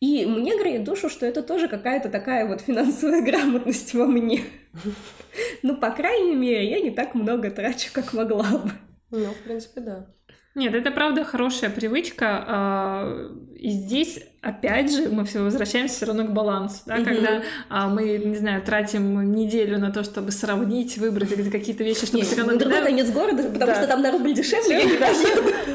И 0.00 0.26
мне 0.26 0.58
греет 0.58 0.84
душу, 0.84 1.08
что 1.08 1.24
это 1.24 1.42
тоже 1.42 1.68
какая-то 1.68 2.10
такая 2.10 2.46
вот 2.46 2.60
финансовая 2.60 3.22
грамотность 3.24 3.94
во 3.94 4.06
мне. 4.06 4.42
Ну, 5.62 5.76
по 5.76 5.90
крайней 5.90 6.34
мере, 6.34 6.68
я 6.68 6.80
не 6.80 6.90
так 6.90 7.14
много 7.14 7.50
трачу, 7.50 7.88
как 7.92 8.12
могла 8.12 8.44
бы. 8.44 8.70
Ну, 9.10 9.32
в 9.32 9.42
принципе, 9.42 9.80
да. 9.80 10.06
Нет, 10.54 10.74
это 10.74 10.90
правда 10.90 11.22
хорошая 11.24 11.70
привычка. 11.70 12.44
А, 12.46 13.30
и 13.54 13.70
здесь, 13.70 14.20
опять 14.46 14.92
же, 14.92 15.08
мы 15.08 15.24
все 15.24 15.40
возвращаемся 15.40 15.96
все 15.96 16.06
равно 16.06 16.24
к 16.24 16.32
балансу. 16.32 16.82
Да? 16.86 16.96
Угу. 16.96 17.04
Когда 17.04 17.42
а, 17.68 17.88
мы, 17.88 18.18
не 18.18 18.36
знаю, 18.36 18.62
тратим 18.62 19.32
неделю 19.32 19.78
на 19.78 19.90
то, 19.90 20.04
чтобы 20.04 20.30
сравнить, 20.30 20.96
выбрать 20.98 21.34
какие-то 21.50 21.82
вещи, 21.82 22.06
чтобы 22.06 22.24
сэкономить. 22.24 22.58
другой 22.58 22.80
да? 22.80 22.86
конец 22.86 23.10
города, 23.10 23.42
потому 23.42 23.66
да. 23.66 23.74
что 23.74 23.86
там 23.88 24.02
на 24.02 24.12
рубль 24.12 24.34
дешевле, 24.34 24.98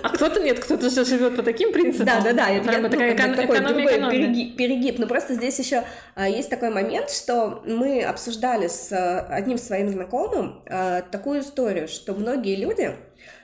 А 0.04 0.10
кто-то 0.10 0.40
нет, 0.40 0.60
кто-то 0.60 0.90
же 0.90 1.06
живет 1.06 1.36
по 1.36 1.44
таким 1.44 1.74
принципам. 1.74 2.06
Да, 2.06 2.22
да, 2.22 2.34
да. 2.34 2.50
Это 2.50 2.72
я, 2.72 2.90
такая 2.90 3.28
ну, 3.28 3.36
такой 3.36 3.60
другой 3.60 4.54
перегиб. 4.58 5.00
Но 5.00 5.08
просто 5.08 5.34
здесь 5.34 5.60
еще 5.60 5.84
а, 6.16 6.30
есть 6.30 6.50
такой 6.50 6.70
момент, 6.70 7.12
что 7.12 7.62
мы 7.66 8.04
обсуждали 8.04 8.68
с 8.68 8.92
одним 9.30 9.58
своим 9.58 9.90
знакомым 9.90 10.64
такую 11.12 11.42
историю, 11.42 11.88
что 11.88 12.14
многие 12.14 12.56
люди 12.56 12.96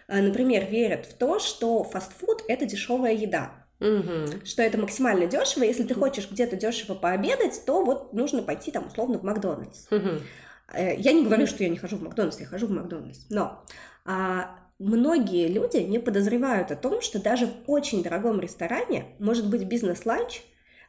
например, 0.08 0.66
верят 0.66 1.06
в 1.06 1.14
то, 1.16 1.38
что 1.40 1.84
фастфуд 1.84 2.42
это 2.48 2.66
дешевая 2.66 3.14
еда. 3.14 3.67
Угу. 3.80 4.46
Что 4.46 4.64
это 4.64 4.78
максимально 4.78 5.28
дешево. 5.28 5.64
Если 5.64 5.84
ты 5.84 5.94
хочешь 5.94 6.30
где-то 6.30 6.56
дешево 6.56 6.96
пообедать, 6.96 7.64
то 7.66 7.84
вот 7.84 8.14
нужно 8.14 8.42
пойти 8.42 8.72
там 8.72 8.88
условно 8.88 9.20
в 9.20 9.24
Макдональдс. 9.24 9.88
Угу. 9.92 10.10
Я 10.76 11.14
не 11.14 11.24
говорю, 11.24 11.48
что 11.48 11.64
я 11.64 11.70
не 11.70 11.78
хожу 11.78 11.98
в 11.98 12.04
Макдональдс, 12.04 12.40
я 12.40 12.46
хожу 12.46 12.68
в 12.68 12.72
Макдональдс. 12.72 13.30
Но 13.30 13.64
а, 14.06 14.60
многие 14.80 15.48
люди 15.48 15.78
не 15.78 16.00
подозревают 16.00 16.72
о 16.72 16.76
том, 16.76 17.02
что 17.02 17.22
даже 17.22 17.46
в 17.46 17.54
очень 17.68 18.04
дорогом 18.04 18.40
ресторане 18.40 19.16
может 19.20 19.50
быть 19.50 19.64
бизнес-ланч, 19.64 20.42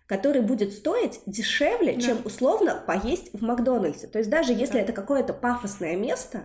который 0.07 0.41
будет 0.41 0.73
стоить 0.73 1.21
дешевле, 1.27 1.95
да. 1.95 2.01
чем 2.01 2.19
условно 2.25 2.83
поесть 2.87 3.31
в 3.35 3.43
Макдональдсе. 3.43 4.07
То 4.07 4.19
есть 4.19 4.31
даже 4.31 4.53
если 4.53 4.75
да. 4.75 4.81
это 4.81 4.93
какое-то 4.93 5.35
пафосное 5.35 5.97
место, 5.97 6.45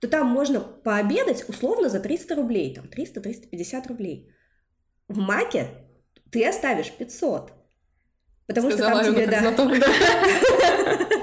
то 0.00 0.08
там 0.08 0.26
можно 0.26 0.60
пообедать 0.60 1.46
условно 1.48 1.90
за 1.90 2.00
300 2.00 2.34
рублей, 2.34 2.74
там 2.74 2.86
300-350 2.86 3.88
рублей. 3.88 4.32
В 5.10 5.18
Маке 5.18 5.66
ты 6.30 6.46
оставишь 6.46 6.92
500. 6.92 7.52
Потому 8.46 8.70
Сказала 8.70 9.02
что 9.02 9.12
там 9.12 9.14
тебе, 9.14 9.26
да. 9.26 9.40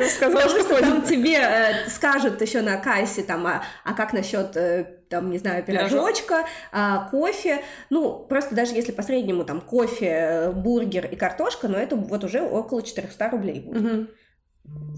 Сказала, 0.09 0.61
что 0.61 0.79
там 0.79 1.01
тебе 1.01 1.37
э, 1.37 1.89
скажут 1.89 2.41
еще 2.41 2.61
на 2.61 2.77
кассе, 2.77 3.23
там, 3.23 3.47
а, 3.47 3.63
а 3.85 3.93
как 3.93 4.11
насчет, 4.11 4.55
э, 4.55 4.85
там, 5.09 5.29
не 5.29 5.37
знаю, 5.37 5.63
пирожочка, 5.63 6.45
а, 6.71 7.09
кофе. 7.09 7.61
Ну, 7.89 8.25
просто 8.29 8.55
даже 8.55 8.75
если 8.75 8.91
по 8.91 9.03
среднему 9.03 9.45
там 9.45 9.61
кофе, 9.61 10.51
бургер 10.53 11.05
и 11.05 11.15
картошка, 11.15 11.69
но 11.69 11.77
это 11.77 11.95
вот 11.95 12.23
уже 12.25 12.41
около 12.41 12.83
400 12.83 13.29
рублей 13.29 13.61
будет. 13.61 13.81
Угу. 13.81 14.07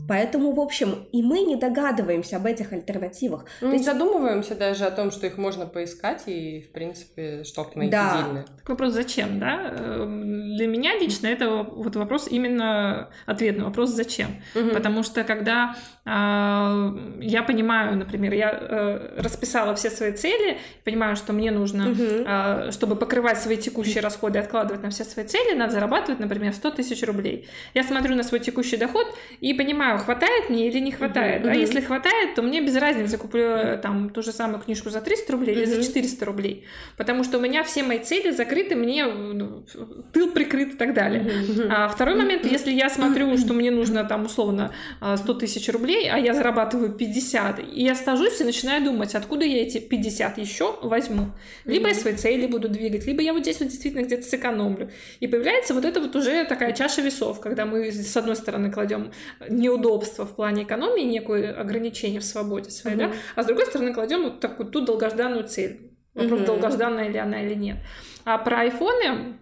Поэтому, 0.09 0.53
в 0.53 0.59
общем, 0.59 1.05
и 1.11 1.21
мы 1.21 1.41
не 1.41 1.55
догадываемся 1.55 2.37
об 2.37 2.47
этих 2.47 2.73
альтернативах. 2.73 3.45
Мы 3.61 3.67
То 3.67 3.67
не 3.67 3.73
есть... 3.73 3.85
задумываемся 3.85 4.55
даже 4.55 4.85
о 4.85 4.91
том, 4.91 5.11
что 5.11 5.27
их 5.27 5.37
можно 5.37 5.67
поискать 5.67 6.23
и, 6.25 6.61
в 6.61 6.71
принципе, 6.71 7.43
что-то 7.43 7.77
на 7.77 7.87
да. 7.91 8.19
отдельно. 8.19 8.45
Так 8.57 8.69
вопрос, 8.69 8.93
зачем, 8.93 9.39
да? 9.39 9.71
Эм, 9.71 10.55
для 10.55 10.65
меня 10.65 10.97
лично 10.97 11.27
это 11.27 11.61
вот 11.61 11.95
вопрос 11.95 12.27
именно 12.27 13.11
ответ 13.27 13.59
на 13.59 13.65
вопрос 13.65 13.91
«зачем?». 13.91 14.41
Угу. 14.55 14.71
Потому 14.71 15.03
что 15.03 15.23
когда 15.23 15.75
я 16.09 17.43
понимаю, 17.43 17.95
например, 17.95 18.33
я 18.33 18.49
э, 18.51 19.21
расписала 19.21 19.75
все 19.75 19.91
свои 19.91 20.11
цели, 20.11 20.57
понимаю, 20.83 21.15
что 21.15 21.33
мне 21.33 21.51
нужно, 21.51 21.91
угу. 21.91 22.03
э, 22.03 22.71
чтобы 22.71 22.95
покрывать 22.95 23.39
свои 23.39 23.57
текущие 23.57 24.01
расходы, 24.01 24.39
откладывать 24.39 24.81
на 24.81 24.89
все 24.89 25.03
свои 25.03 25.25
цели, 25.25 25.55
надо 25.55 25.73
зарабатывать, 25.73 26.19
например, 26.19 26.53
100 26.53 26.71
тысяч 26.71 27.03
рублей. 27.03 27.47
Я 27.75 27.83
смотрю 27.83 28.15
на 28.15 28.23
свой 28.23 28.39
текущий 28.39 28.77
доход 28.77 29.05
и 29.39 29.53
понимаю, 29.53 29.99
хватает 29.99 30.49
мне 30.49 30.67
или 30.67 30.79
не 30.79 30.91
хватает. 30.91 31.45
Uh-huh. 31.45 31.51
А 31.51 31.55
если 31.55 31.79
хватает, 31.79 32.33
то 32.33 32.41
мне 32.41 32.61
без 32.61 32.75
разницы, 32.75 33.17
куплю 33.17 33.43
э, 33.43 33.77
там 33.77 34.09
ту 34.09 34.23
же 34.23 34.31
самую 34.31 34.61
книжку 34.61 34.89
за 34.89 35.01
300 35.01 35.31
рублей 35.31 35.55
uh-huh. 35.55 35.61
или 35.61 35.65
за 35.65 35.83
400 35.83 36.25
рублей. 36.25 36.65
Потому 36.97 37.23
что 37.23 37.37
у 37.37 37.41
меня 37.41 37.63
все 37.63 37.83
мои 37.83 37.99
цели 37.99 38.31
закрыты, 38.31 38.75
мне 38.75 39.05
ну, 39.05 39.63
тыл 40.11 40.31
прикрыт 40.31 40.73
и 40.73 40.77
так 40.77 40.93
далее. 40.93 41.29
А 41.69 41.87
второй 41.87 42.15
момент, 42.15 42.45
если 42.45 42.71
я 42.71 42.89
смотрю, 42.89 43.37
что 43.37 43.53
мне 43.53 43.69
нужно 43.69 44.03
там 44.05 44.25
условно 44.25 44.71
100 45.01 45.33
тысяч 45.35 45.69
рублей, 45.69 45.98
а 46.07 46.17
я 46.17 46.33
зарабатываю 46.33 46.91
50, 46.91 47.59
и 47.59 47.83
я 47.83 47.95
стажусь 47.95 48.39
и 48.41 48.43
начинаю 48.43 48.83
думать, 48.83 49.15
откуда 49.15 49.45
я 49.45 49.61
эти 49.61 49.79
50 49.79 50.37
еще 50.37 50.77
возьму. 50.81 51.31
Либо 51.65 51.87
uh-huh. 51.87 51.93
я 51.93 51.95
свои 51.95 52.15
цели 52.15 52.47
буду 52.47 52.69
двигать, 52.69 53.05
либо 53.05 53.21
я 53.21 53.33
вот 53.33 53.41
здесь 53.41 53.59
вот 53.59 53.69
действительно 53.69 54.03
где-то 54.03 54.23
сэкономлю. 54.23 54.91
И 55.19 55.27
появляется 55.27 55.73
вот 55.73 55.85
это 55.85 55.99
вот 56.01 56.15
уже 56.15 56.45
такая 56.45 56.73
чаша 56.73 57.01
весов, 57.01 57.39
когда 57.39 57.65
мы 57.65 57.91
с 57.91 58.15
одной 58.15 58.35
стороны 58.35 58.71
кладем 58.71 59.11
неудобства 59.49 60.25
в 60.25 60.35
плане 60.35 60.63
экономии, 60.63 61.03
некое 61.03 61.51
ограничение 61.51 62.19
в 62.19 62.25
свободе 62.25 62.69
своей, 62.69 62.97
mm-hmm. 62.97 63.09
да, 63.09 63.15
а 63.35 63.43
с 63.43 63.45
другой 63.45 63.65
стороны 63.65 63.93
кладем 63.93 64.23
вот 64.23 64.39
такую 64.39 64.69
ту 64.69 64.81
долгожданную 64.81 65.47
цель 65.47 65.89
Вопрос, 66.15 66.41
mm-hmm. 66.41 66.45
долгожданная 66.45 67.07
ли 67.07 67.17
она 67.17 67.43
или 67.43 67.53
нет. 67.53 67.77
А 68.25 68.37
про 68.39 68.61
айфоны 68.61 69.37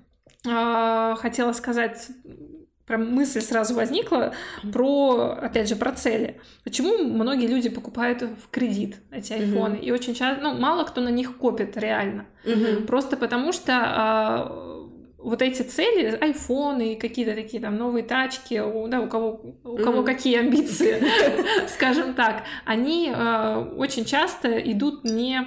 э, 0.45 1.15
хотела 1.17 1.53
сказать 1.53 2.09
прям 2.87 3.13
мысль 3.13 3.41
сразу 3.41 3.75
возникла 3.75 4.33
про, 4.71 5.37
опять 5.41 5.67
же, 5.67 5.75
про 5.75 5.91
цели. 5.91 6.39
Почему 6.63 6.97
многие 7.03 7.47
люди 7.47 7.69
покупают 7.69 8.21
в 8.21 8.49
кредит 8.49 8.95
эти 9.11 9.33
айфоны? 9.33 9.75
Mm-hmm. 9.75 9.81
И 9.81 9.91
очень 9.91 10.15
часто, 10.15 10.41
ну, 10.41 10.53
мало 10.53 10.85
кто 10.85 11.01
на 11.01 11.09
них 11.09 11.37
копит 11.37 11.75
реально. 11.77 12.25
Mm-hmm. 12.45 12.85
Просто 12.85 13.17
потому 13.17 13.51
что 13.51 13.73
а, 13.75 14.87
вот 15.17 15.41
эти 15.41 15.63
цели, 15.63 16.17
айфоны, 16.19 16.95
какие-то 16.95 17.35
такие 17.35 17.61
там 17.61 17.75
новые 17.75 18.03
тачки, 18.03 18.61
у, 18.61 18.87
да, 18.87 19.01
у 19.01 19.07
кого, 19.07 19.41
у 19.65 19.77
кого 19.77 20.01
mm-hmm. 20.01 20.05
какие 20.05 20.39
амбиции, 20.39 21.03
скажем 21.67 22.13
так, 22.13 22.43
они 22.63 23.11
а, 23.13 23.69
очень 23.75 24.05
часто 24.05 24.57
идут 24.59 25.03
не, 25.03 25.41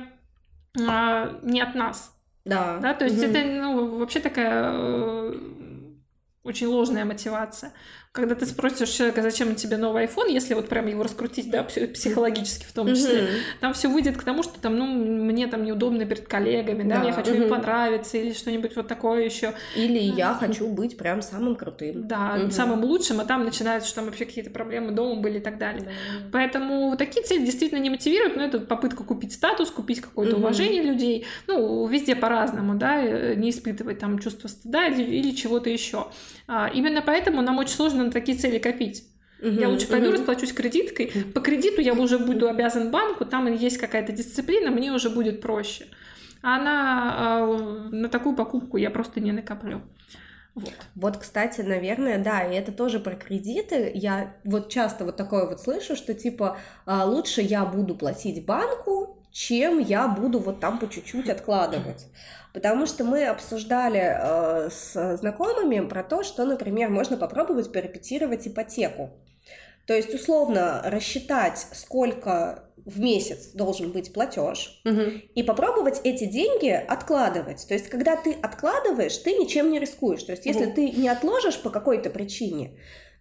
а, 0.86 1.38
не 1.42 1.62
от 1.62 1.74
нас. 1.74 2.14
Да. 2.44 2.78
Да, 2.82 2.94
то 2.94 3.04
есть 3.04 3.22
это 3.22 3.44
ну, 3.44 3.98
вообще 3.98 4.18
такая 4.18 4.72
э, 4.72 5.34
очень 6.42 6.66
ложная 6.68 7.04
мотивация. 7.04 7.72
Когда 8.12 8.34
ты 8.34 8.44
спросишь 8.44 8.88
человека, 8.88 9.22
зачем 9.22 9.54
тебе 9.54 9.76
новый 9.76 10.06
iPhone, 10.06 10.32
если 10.32 10.54
вот 10.54 10.68
прям 10.68 10.88
его 10.88 11.04
раскрутить, 11.04 11.48
да, 11.48 11.62
психологически 11.62 12.64
в 12.64 12.72
том 12.72 12.88
числе, 12.88 13.20
mm-hmm. 13.20 13.38
там 13.60 13.72
все 13.72 13.86
выйдет 13.86 14.16
к 14.16 14.24
тому, 14.24 14.42
что 14.42 14.60
там, 14.60 14.76
ну, 14.76 14.84
мне 14.84 15.46
там 15.46 15.62
неудобно 15.62 16.04
перед 16.04 16.26
коллегами, 16.26 16.82
да, 16.82 16.98
да. 16.98 17.04
я 17.04 17.12
хочу 17.12 17.30
mm-hmm. 17.30 17.44
им 17.44 17.48
понравиться 17.48 18.18
или 18.18 18.32
что-нибудь 18.32 18.74
вот 18.74 18.88
такое 18.88 19.24
еще. 19.24 19.54
Или 19.76 19.98
я 20.00 20.34
хочу 20.34 20.66
быть 20.66 20.96
прям 20.96 21.22
самым 21.22 21.54
крутым. 21.54 22.08
Да, 22.08 22.34
mm-hmm. 22.34 22.50
самым 22.50 22.82
лучшим, 22.82 23.20
а 23.20 23.24
там 23.24 23.44
начинается, 23.44 23.88
что 23.88 24.00
там 24.00 24.06
вообще 24.06 24.24
какие-то 24.24 24.50
проблемы 24.50 24.90
дома 24.90 25.20
были 25.20 25.38
и 25.38 25.42
так 25.42 25.58
далее. 25.58 25.82
Mm-hmm. 25.82 26.30
Поэтому 26.32 26.96
такие 26.96 27.24
цели 27.24 27.44
действительно 27.44 27.78
не 27.78 27.90
мотивируют, 27.90 28.34
но 28.34 28.42
это 28.42 28.58
попытка 28.58 29.04
купить 29.04 29.34
статус, 29.34 29.70
купить 29.70 30.00
какое-то 30.00 30.34
mm-hmm. 30.34 30.40
уважение 30.40 30.82
людей, 30.82 31.26
ну, 31.46 31.86
везде 31.86 32.16
по-разному, 32.16 32.74
да, 32.74 33.00
э, 33.00 33.34
не 33.36 33.50
испытывать 33.50 34.00
там 34.00 34.18
чувство 34.18 34.48
стыда 34.48 34.88
или, 34.88 35.04
или 35.04 35.30
чего-то 35.30 35.70
еще. 35.70 36.08
А, 36.48 36.68
именно 36.74 37.02
поэтому 37.02 37.40
нам 37.42 37.58
очень 37.58 37.74
сложно 37.74 37.99
на 38.04 38.10
такие 38.10 38.36
цели 38.36 38.58
копить. 38.58 39.04
Угу, 39.40 39.48
я 39.48 39.68
лучше 39.68 39.88
пойду 39.88 40.08
угу. 40.08 40.16
расплачусь 40.16 40.52
кредиткой. 40.52 41.12
По 41.34 41.40
кредиту 41.40 41.80
я 41.80 41.94
уже 41.94 42.18
буду 42.18 42.48
обязан 42.48 42.90
банку, 42.90 43.24
там 43.24 43.52
есть 43.52 43.78
какая-то 43.78 44.12
дисциплина, 44.12 44.70
мне 44.70 44.92
уже 44.92 45.10
будет 45.10 45.40
проще. 45.40 45.86
А 46.42 46.58
на, 46.58 47.46
на 47.90 48.08
такую 48.08 48.34
покупку 48.34 48.76
я 48.76 48.90
просто 48.90 49.20
не 49.20 49.32
накоплю. 49.32 49.82
Вот. 50.54 50.72
вот, 50.96 51.16
кстати, 51.16 51.60
наверное, 51.60 52.18
да, 52.18 52.42
и 52.42 52.54
это 52.54 52.72
тоже 52.72 52.98
про 52.98 53.14
кредиты. 53.14 53.90
Я 53.94 54.34
вот 54.44 54.68
часто 54.68 55.04
вот 55.04 55.16
такое 55.16 55.46
вот 55.46 55.60
слышу, 55.60 55.94
что 55.96 56.12
типа 56.12 56.58
а, 56.86 57.04
лучше 57.04 57.40
я 57.40 57.64
буду 57.64 57.94
платить 57.94 58.44
банку, 58.44 59.22
чем 59.30 59.78
я 59.78 60.08
буду 60.08 60.40
вот 60.40 60.60
там 60.60 60.78
по 60.78 60.88
чуть-чуть 60.88 61.28
откладывать. 61.28 62.06
Потому 62.52 62.86
что 62.86 63.04
мы 63.04 63.26
обсуждали 63.26 64.00
э, 64.02 64.70
с 64.70 65.16
знакомыми 65.16 65.86
про 65.86 66.02
то, 66.02 66.22
что, 66.22 66.44
например, 66.44 66.90
можно 66.90 67.16
попробовать 67.16 67.72
порепетировать 67.72 68.48
ипотеку. 68.48 69.10
То 69.86 69.94
есть, 69.94 70.14
условно, 70.14 70.82
рассчитать, 70.84 71.66
сколько 71.72 72.64
в 72.84 73.00
месяц 73.00 73.52
должен 73.54 73.92
быть 73.92 74.12
платеж, 74.12 74.80
угу. 74.84 75.02
и 75.34 75.42
попробовать 75.42 76.00
эти 76.04 76.24
деньги 76.24 76.70
откладывать. 76.70 77.66
То 77.68 77.74
есть, 77.74 77.88
когда 77.88 78.16
ты 78.16 78.32
откладываешь, 78.32 79.16
ты 79.18 79.32
ничем 79.32 79.70
не 79.70 79.78
рискуешь. 79.78 80.22
То 80.22 80.32
есть, 80.32 80.46
если 80.46 80.66
угу. 80.66 80.74
ты 80.74 80.90
не 80.90 81.08
отложишь 81.08 81.58
по 81.60 81.70
какой-то 81.70 82.10
причине, 82.10 82.78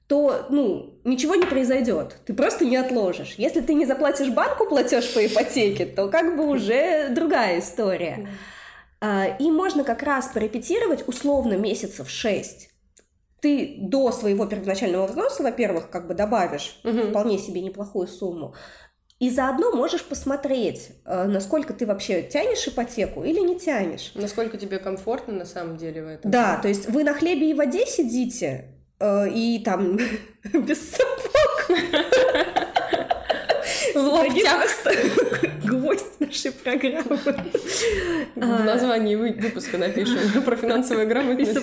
то, 0.08 0.48
ну, 0.50 1.00
ничего 1.04 1.36
не 1.36 1.46
произойдет. 1.46 2.18
Ты 2.26 2.34
просто 2.34 2.66
не 2.66 2.78
отложишь. 2.78 3.36
Если 3.38 3.62
ты 3.62 3.76
не 3.76 3.86
заплатишь 3.86 4.30
банку 4.30 4.66
платеж 4.66 5.14
по 5.14 5.26
ипотеке, 5.26 5.86
то 5.86 6.08
как 6.10 6.36
бы 6.36 6.48
уже 6.48 7.10
другая 7.10 7.60
история. 7.60 8.28
А, 8.28 8.30
и 9.02 9.52
можно 9.52 9.84
как 9.84 10.04
раз 10.04 10.28
порепетировать 10.34 11.08
условно 11.08 11.54
месяцев 11.54 12.10
6. 12.10 12.70
Ты 13.41 13.78
до 13.80 14.12
своего 14.12 14.45
первоначального 14.45 15.08
взноса, 15.08 15.43
во-первых, 15.43 15.89
как 15.89 16.08
бы 16.08 16.14
добавишь 16.14 16.82
угу. 16.84 17.10
вполне 17.10 17.38
себе 17.38 17.62
неплохую 17.62 18.08
сумму. 18.08 18.54
И 19.20 19.30
заодно 19.30 19.74
можешь 19.74 20.04
посмотреть, 20.04 20.91
а, 21.04 21.26
насколько 21.26 21.74
ты 21.74 21.86
вообще 21.86 22.22
тянешь 22.22 22.66
ипотеку 22.68 23.24
или 23.24 23.39
не 23.39 23.60
тянешь. 23.60 24.12
Насколько 24.16 24.58
тебе 24.58 24.80
комфортно 24.80 25.34
на 25.34 25.45
самом 25.45 25.76
деле 25.76 26.04
в 26.04 26.08
этом. 26.08 26.32
Да, 26.32 26.58
то 26.62 26.70
есть 26.70 26.89
вы 26.89 27.04
на 27.04 27.14
хлебе 27.14 27.52
и 27.52 27.54
воде 27.54 27.86
сидите, 27.86 28.76
а, 28.97 29.26
и 29.26 29.60
там 29.60 29.97
без 30.54 30.89
сапог. 30.89 31.70
В 33.94 33.98
локтях 33.98 34.66
гвоздь 35.64 36.20
нашей 36.20 36.52
программы. 36.52 37.18
В 38.36 38.42
а. 38.42 38.64
названии 38.64 39.16
выпуска 39.16 39.78
напишем 39.78 40.42
про 40.46 40.56
финансовую 40.56 41.08
грамотность 41.08 41.58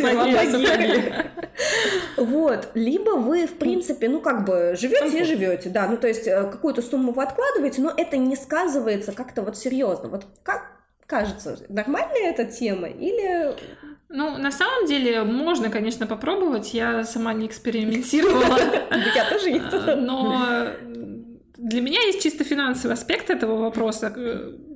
Вот, 2.16 2.68
либо 2.74 3.10
вы, 3.10 3.46
в 3.46 3.54
принципе, 3.54 4.08
ну 4.08 4.20
как 4.20 4.44
бы 4.44 4.74
живете 4.78 5.20
и 5.20 5.24
живете, 5.24 5.68
да, 5.68 5.86
ну 5.86 5.96
то 5.96 6.08
есть 6.08 6.26
э, 6.26 6.48
какую-то 6.50 6.82
сумму 6.82 7.12
вы 7.12 7.22
откладываете, 7.22 7.82
но 7.82 7.92
это 7.96 8.16
не 8.16 8.36
сказывается 8.36 9.12
как-то 9.12 9.42
вот 9.42 9.56
серьезно. 9.56 10.08
Вот 10.08 10.26
как 10.42 10.72
кажется, 11.06 11.58
нормальная 11.68 12.30
эта 12.30 12.44
тема 12.44 12.88
или 12.88 13.54
ну, 14.08 14.38
на 14.38 14.52
самом 14.52 14.86
деле, 14.86 15.24
можно, 15.24 15.68
конечно, 15.68 16.06
попробовать. 16.06 16.72
Я 16.72 17.02
сама 17.04 17.32
не 17.32 17.48
экспериментировала. 17.48 18.56
Я 19.14 19.28
тоже 19.28 19.50
нет. 19.50 19.64
Но 19.96 20.68
для 21.58 21.80
меня 21.80 22.00
есть 22.02 22.22
чисто 22.22 22.44
финансовый 22.44 22.92
аспект 22.92 23.30
этого 23.30 23.56
вопроса. 23.56 24.14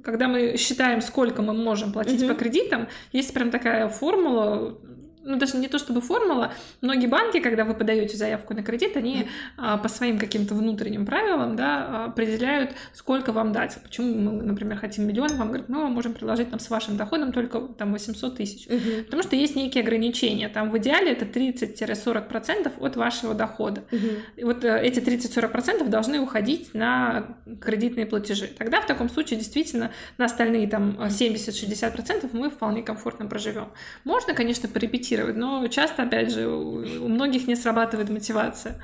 Когда 0.03 0.29
мы 0.29 0.57
считаем, 0.57 1.03
сколько 1.03 1.43
мы 1.43 1.53
можем 1.53 1.93
платить 1.93 2.23
mm-hmm. 2.23 2.29
по 2.29 2.35
кредитам, 2.35 2.89
есть 3.13 3.35
прям 3.35 3.51
такая 3.51 3.89
формула, 3.89 4.79
ну, 5.23 5.37
даже 5.37 5.57
не 5.57 5.69
то 5.69 5.79
чтобы 5.79 6.01
формула, 6.01 6.53
многие 6.81 7.07
банки, 7.07 7.41
когда 7.41 7.65
вы 7.65 7.75
подаете 7.75 8.17
заявку 8.17 8.55
на 8.55 8.63
кредит, 8.63 8.97
они 8.97 9.29
а, 9.57 9.77
по 9.77 9.89
своим 9.89 10.19
каким-то 10.19 10.55
внутренним 10.55 11.05
правилам, 11.05 11.57
да, 11.57 12.07
определяют, 12.07 12.73
сколько 12.93 13.33
вам 13.33 13.53
дать. 13.53 13.77
Почему 13.83 14.15
мы, 14.15 14.43
например, 14.43 14.79
хотим 14.79 15.07
миллион, 15.07 15.37
вам 15.37 15.49
говорят, 15.49 15.69
мы 15.69 15.83
вам 15.83 15.93
можем 15.93 16.15
предложить 16.15 16.51
там 16.51 16.59
с 16.59 16.71
вашим 16.71 16.97
доходом 16.97 17.33
только 17.33 17.61
там 17.61 17.93
800 17.93 18.37
тысяч. 18.37 18.67
Угу. 18.67 19.05
Потому 19.05 19.23
что 19.23 19.37
есть 19.37 19.57
некие 19.57 19.83
ограничения. 19.83 20.49
Там 20.49 20.71
в 20.71 20.79
идеале 20.79 21.13
это 21.13 21.27
30-40% 21.27 22.73
от 22.81 22.97
вашего 22.97 23.35
дохода. 23.35 23.85
Угу. 23.93 24.07
И 24.37 24.45
вот 24.45 24.65
э, 24.65 24.81
эти 24.83 25.01
30-40% 25.01 25.87
должны 25.89 26.21
уходить 26.21 26.73
на 26.75 27.37
кредитные 27.61 28.07
платежи. 28.07 28.47
Тогда 28.47 28.81
в 28.81 28.87
таком 28.87 29.11
случае 29.11 29.39
действительно 29.39 29.91
на 30.17 30.25
остальные 30.25 30.67
там 30.69 30.99
70-60% 30.99 32.31
мы 32.33 32.49
вполне 32.49 32.83
комфортно 32.83 33.27
проживем. 33.27 33.69
Можно, 34.05 34.35
конечно, 34.35 34.69
порепетировать 34.69 35.10
рефлексировать, 35.11 35.37
но 35.37 35.67
часто, 35.69 36.03
опять 36.03 36.33
же, 36.33 36.49
у, 36.49 37.09
многих 37.09 37.47
не 37.47 37.57
срабатывает 37.57 38.11
мотивация. 38.11 38.77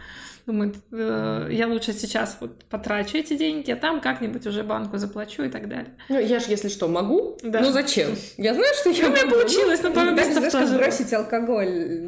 Думают, 0.47 0.77
э, 0.93 1.49
я 1.51 1.67
лучше 1.67 1.93
сейчас 1.93 2.37
вот 2.41 2.65
потрачу 2.67 3.19
эти 3.19 3.37
деньги, 3.37 3.73
а 3.73 3.77
там 3.77 4.01
как-нибудь 4.01 4.47
уже 4.47 4.63
банку 4.63 4.97
заплачу 4.97 5.43
и 5.43 5.49
так 5.49 5.69
далее. 5.69 5.95
Ну, 6.09 6.21
я 6.21 6.39
же, 6.39 6.47
если 6.51 6.69
что, 6.69 6.87
могу. 6.87 7.37
Да. 7.43 7.61
Ну, 7.61 7.73
зачем? 7.73 8.11
Я 8.37 8.55
знаю, 8.55 8.73
что 8.79 8.91
я 8.91 9.09
У 9.09 9.11
меня 9.11 9.27
получилось, 9.27 9.83
но 9.83 9.91
пару 9.91 10.13
месяцев 10.13 10.53
тоже. 10.53 10.77
бросить 10.77 11.13
алкоголь 11.13 11.99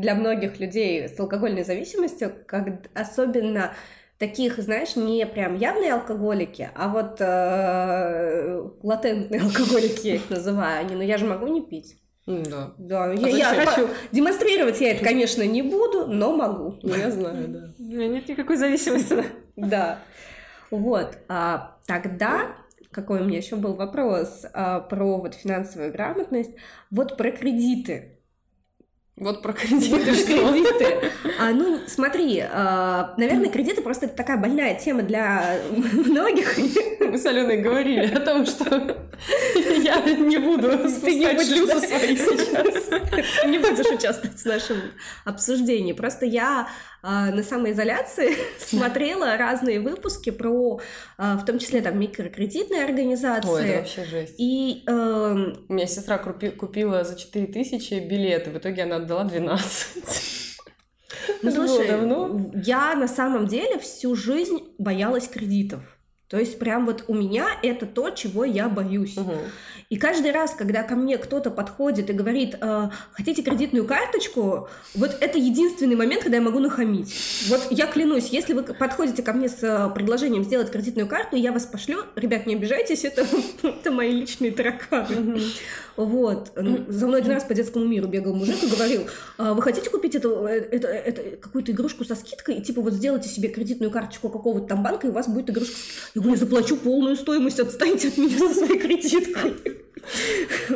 для 0.00 0.14
многих 0.14 0.58
людей 0.58 1.06
с 1.06 1.20
алкогольной 1.20 1.64
зависимостью, 1.64 2.32
как 2.46 2.68
особенно 2.94 3.74
таких, 4.16 4.56
знаешь, 4.56 4.96
не 4.96 5.26
прям 5.26 5.56
явные 5.56 5.92
алкоголики, 5.92 6.70
а 6.74 6.88
вот 6.88 7.20
э, 7.20 8.70
латентные 8.82 9.40
алкоголики 9.42 10.06
я 10.06 10.14
их 10.14 10.30
называю. 10.30 10.80
Они, 10.80 10.94
ну 10.94 11.02
я 11.02 11.18
же 11.18 11.26
могу 11.26 11.46
не 11.48 11.60
пить. 11.60 12.01
Да. 12.26 12.72
Да, 12.78 13.04
а 13.04 13.14
я, 13.14 13.28
я 13.28 13.64
хочу. 13.64 13.88
Демонстрировать 14.12 14.80
я 14.80 14.92
это, 14.92 15.04
конечно, 15.04 15.42
не 15.42 15.62
буду, 15.62 16.06
но 16.06 16.34
могу. 16.36 16.78
Ну, 16.82 16.94
я 16.94 17.10
знаю, 17.10 17.48
да. 17.48 17.74
У 17.78 17.82
меня 17.82 18.08
нет 18.08 18.28
никакой 18.28 18.56
зависимости. 18.56 19.24
Да. 19.54 19.98
Вот. 20.70 21.18
А, 21.28 21.76
тогда 21.86 22.56
какой 22.92 23.20
у 23.20 23.24
меня 23.24 23.38
еще 23.38 23.56
был 23.56 23.74
вопрос 23.74 24.46
а, 24.52 24.80
про 24.80 25.18
вот 25.18 25.34
финансовую 25.34 25.92
грамотность, 25.92 26.52
вот 26.90 27.16
про 27.16 27.32
кредиты. 27.32 28.18
Вот 29.16 29.42
про 29.42 29.52
кредиты 29.52 30.14
что? 30.14 30.52
Кредиты. 30.52 31.10
А, 31.38 31.50
ну, 31.50 31.80
смотри, 31.86 32.40
а, 32.40 33.14
наверное, 33.18 33.50
кредиты 33.50 33.82
просто 33.82 34.08
такая 34.08 34.38
больная 34.38 34.74
тема 34.74 35.02
для 35.02 35.58
многих. 35.70 36.56
Мы 37.00 37.18
с 37.18 37.26
Аленой 37.26 37.60
говорили 37.60 38.06
о 38.14 38.20
том, 38.20 38.46
что 38.46 38.96
я 39.82 40.00
не 40.16 40.38
буду 40.38 40.70
Ты 41.00 41.14
не 41.14 41.26
будешь 41.26 41.82
свои 41.88 42.16
сейчас. 42.16 43.46
Не 43.46 43.58
будешь 43.58 43.98
участвовать 43.98 44.38
в 44.38 44.44
нашем 44.44 44.76
обсуждении. 45.24 45.92
Просто 45.92 46.26
я 46.26 46.68
а, 47.02 47.30
на 47.30 47.42
самоизоляции 47.42 48.36
смотрела 48.58 49.36
разные 49.36 49.80
выпуски 49.80 50.30
про, 50.30 50.80
а, 51.18 51.36
в 51.36 51.44
том 51.44 51.58
числе 51.58 51.80
там 51.80 51.98
микрокредитные 51.98 52.84
организации. 52.84 53.48
Ой, 53.48 53.64
это 53.64 53.78
вообще 53.78 54.04
жесть. 54.04 54.34
И 54.38 54.84
эм... 54.86 55.64
у 55.68 55.72
меня 55.72 55.86
сестра 55.86 56.18
купила 56.18 57.04
за 57.04 57.18
4000 57.18 57.94
билеты, 58.08 58.50
в 58.50 58.58
итоге 58.58 58.84
она 58.84 58.96
отдала 58.96 59.24
12. 59.24 60.04
Ну, 61.42 61.50
слушай, 61.50 61.88
давно. 61.88 62.52
я 62.54 62.94
на 62.94 63.08
самом 63.08 63.46
деле 63.46 63.78
всю 63.78 64.14
жизнь 64.14 64.60
боялась 64.78 65.28
кредитов. 65.28 65.82
То 66.32 66.38
есть 66.38 66.58
прям 66.58 66.86
вот 66.86 67.04
у 67.08 67.14
меня 67.14 67.46
это 67.62 67.84
то, 67.84 68.08
чего 68.08 68.46
я 68.46 68.70
боюсь. 68.70 69.18
Угу. 69.18 69.34
И 69.90 69.98
каждый 69.98 70.32
раз, 70.32 70.54
когда 70.54 70.82
ко 70.82 70.96
мне 70.96 71.18
кто-то 71.18 71.50
подходит 71.50 72.08
и 72.08 72.14
говорит, 72.14 72.56
э, 72.58 72.88
хотите 73.12 73.42
кредитную 73.42 73.84
карточку, 73.86 74.70
вот 74.94 75.14
это 75.20 75.36
единственный 75.36 75.94
момент, 75.94 76.22
когда 76.22 76.38
я 76.38 76.42
могу 76.42 76.58
нахамить. 76.58 77.14
Вот 77.50 77.66
я 77.68 77.86
клянусь, 77.86 78.28
если 78.28 78.54
вы 78.54 78.62
подходите 78.62 79.22
ко 79.22 79.34
мне 79.34 79.50
с 79.50 79.62
э, 79.62 79.90
предложением 79.94 80.42
сделать 80.42 80.70
кредитную 80.70 81.06
карту, 81.06 81.36
я 81.36 81.52
вас 81.52 81.66
пошлю, 81.66 81.98
ребят, 82.16 82.46
не 82.46 82.54
обижайтесь, 82.54 83.04
это, 83.04 83.26
это 83.62 83.90
мои 83.90 84.12
личные 84.12 84.52
тараканы. 84.52 85.42
Вот. 85.96 86.52
За 86.54 87.06
мной 87.06 87.20
один 87.20 87.32
раз 87.32 87.44
по 87.44 87.52
детскому 87.52 87.84
миру 87.84 88.08
бегал 88.08 88.34
мужик 88.34 88.62
и 88.62 88.66
говорил, 88.66 89.02
«А 89.36 89.52
вы 89.52 89.60
хотите 89.60 89.90
купить 89.90 90.14
эту, 90.14 90.46
э, 90.46 90.60
это, 90.70 90.88
это, 90.88 91.36
какую-то 91.36 91.72
игрушку 91.72 92.04
со 92.04 92.14
скидкой, 92.14 92.56
и 92.56 92.62
типа 92.62 92.80
вот 92.80 92.94
сделайте 92.94 93.28
себе 93.28 93.50
кредитную 93.50 93.90
карточку 93.90 94.30
какого-то 94.30 94.68
там 94.68 94.82
банка, 94.82 95.06
и 95.06 95.10
у 95.10 95.12
вас 95.12 95.28
будет 95.28 95.50
игрушка. 95.50 95.74
Я 96.14 96.21
говорю, 96.22 96.32
я 96.32 96.36
заплачу 96.36 96.76
полную 96.76 97.16
стоимость, 97.16 97.60
отстаньте 97.60 98.08
от 98.08 98.18
меня 98.18 98.38
со 98.38 98.54
своей 98.54 98.78
кредиткой. 98.78 99.54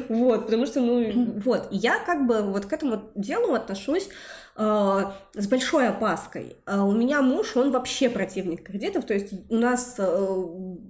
Вот, 0.09 0.47
потому 0.47 0.66
что, 0.66 0.80
ну, 0.80 1.40
вот, 1.44 1.68
я 1.70 1.99
как 1.99 2.26
бы 2.26 2.42
вот 2.42 2.66
к 2.66 2.72
этому 2.72 3.11
делу 3.14 3.55
отношусь 3.55 4.09
э, 4.57 5.01
с 5.34 5.49
большой 5.49 5.88
опаской. 5.88 6.57
А 6.64 6.84
у 6.84 6.92
меня 6.92 7.22
муж, 7.22 7.57
он 7.57 7.72
вообще 7.72 8.09
противник 8.09 8.62
кредитов, 8.62 9.05
то 9.05 9.14
есть 9.14 9.32
у 9.51 9.57
нас 9.57 9.97
э, 9.99 10.44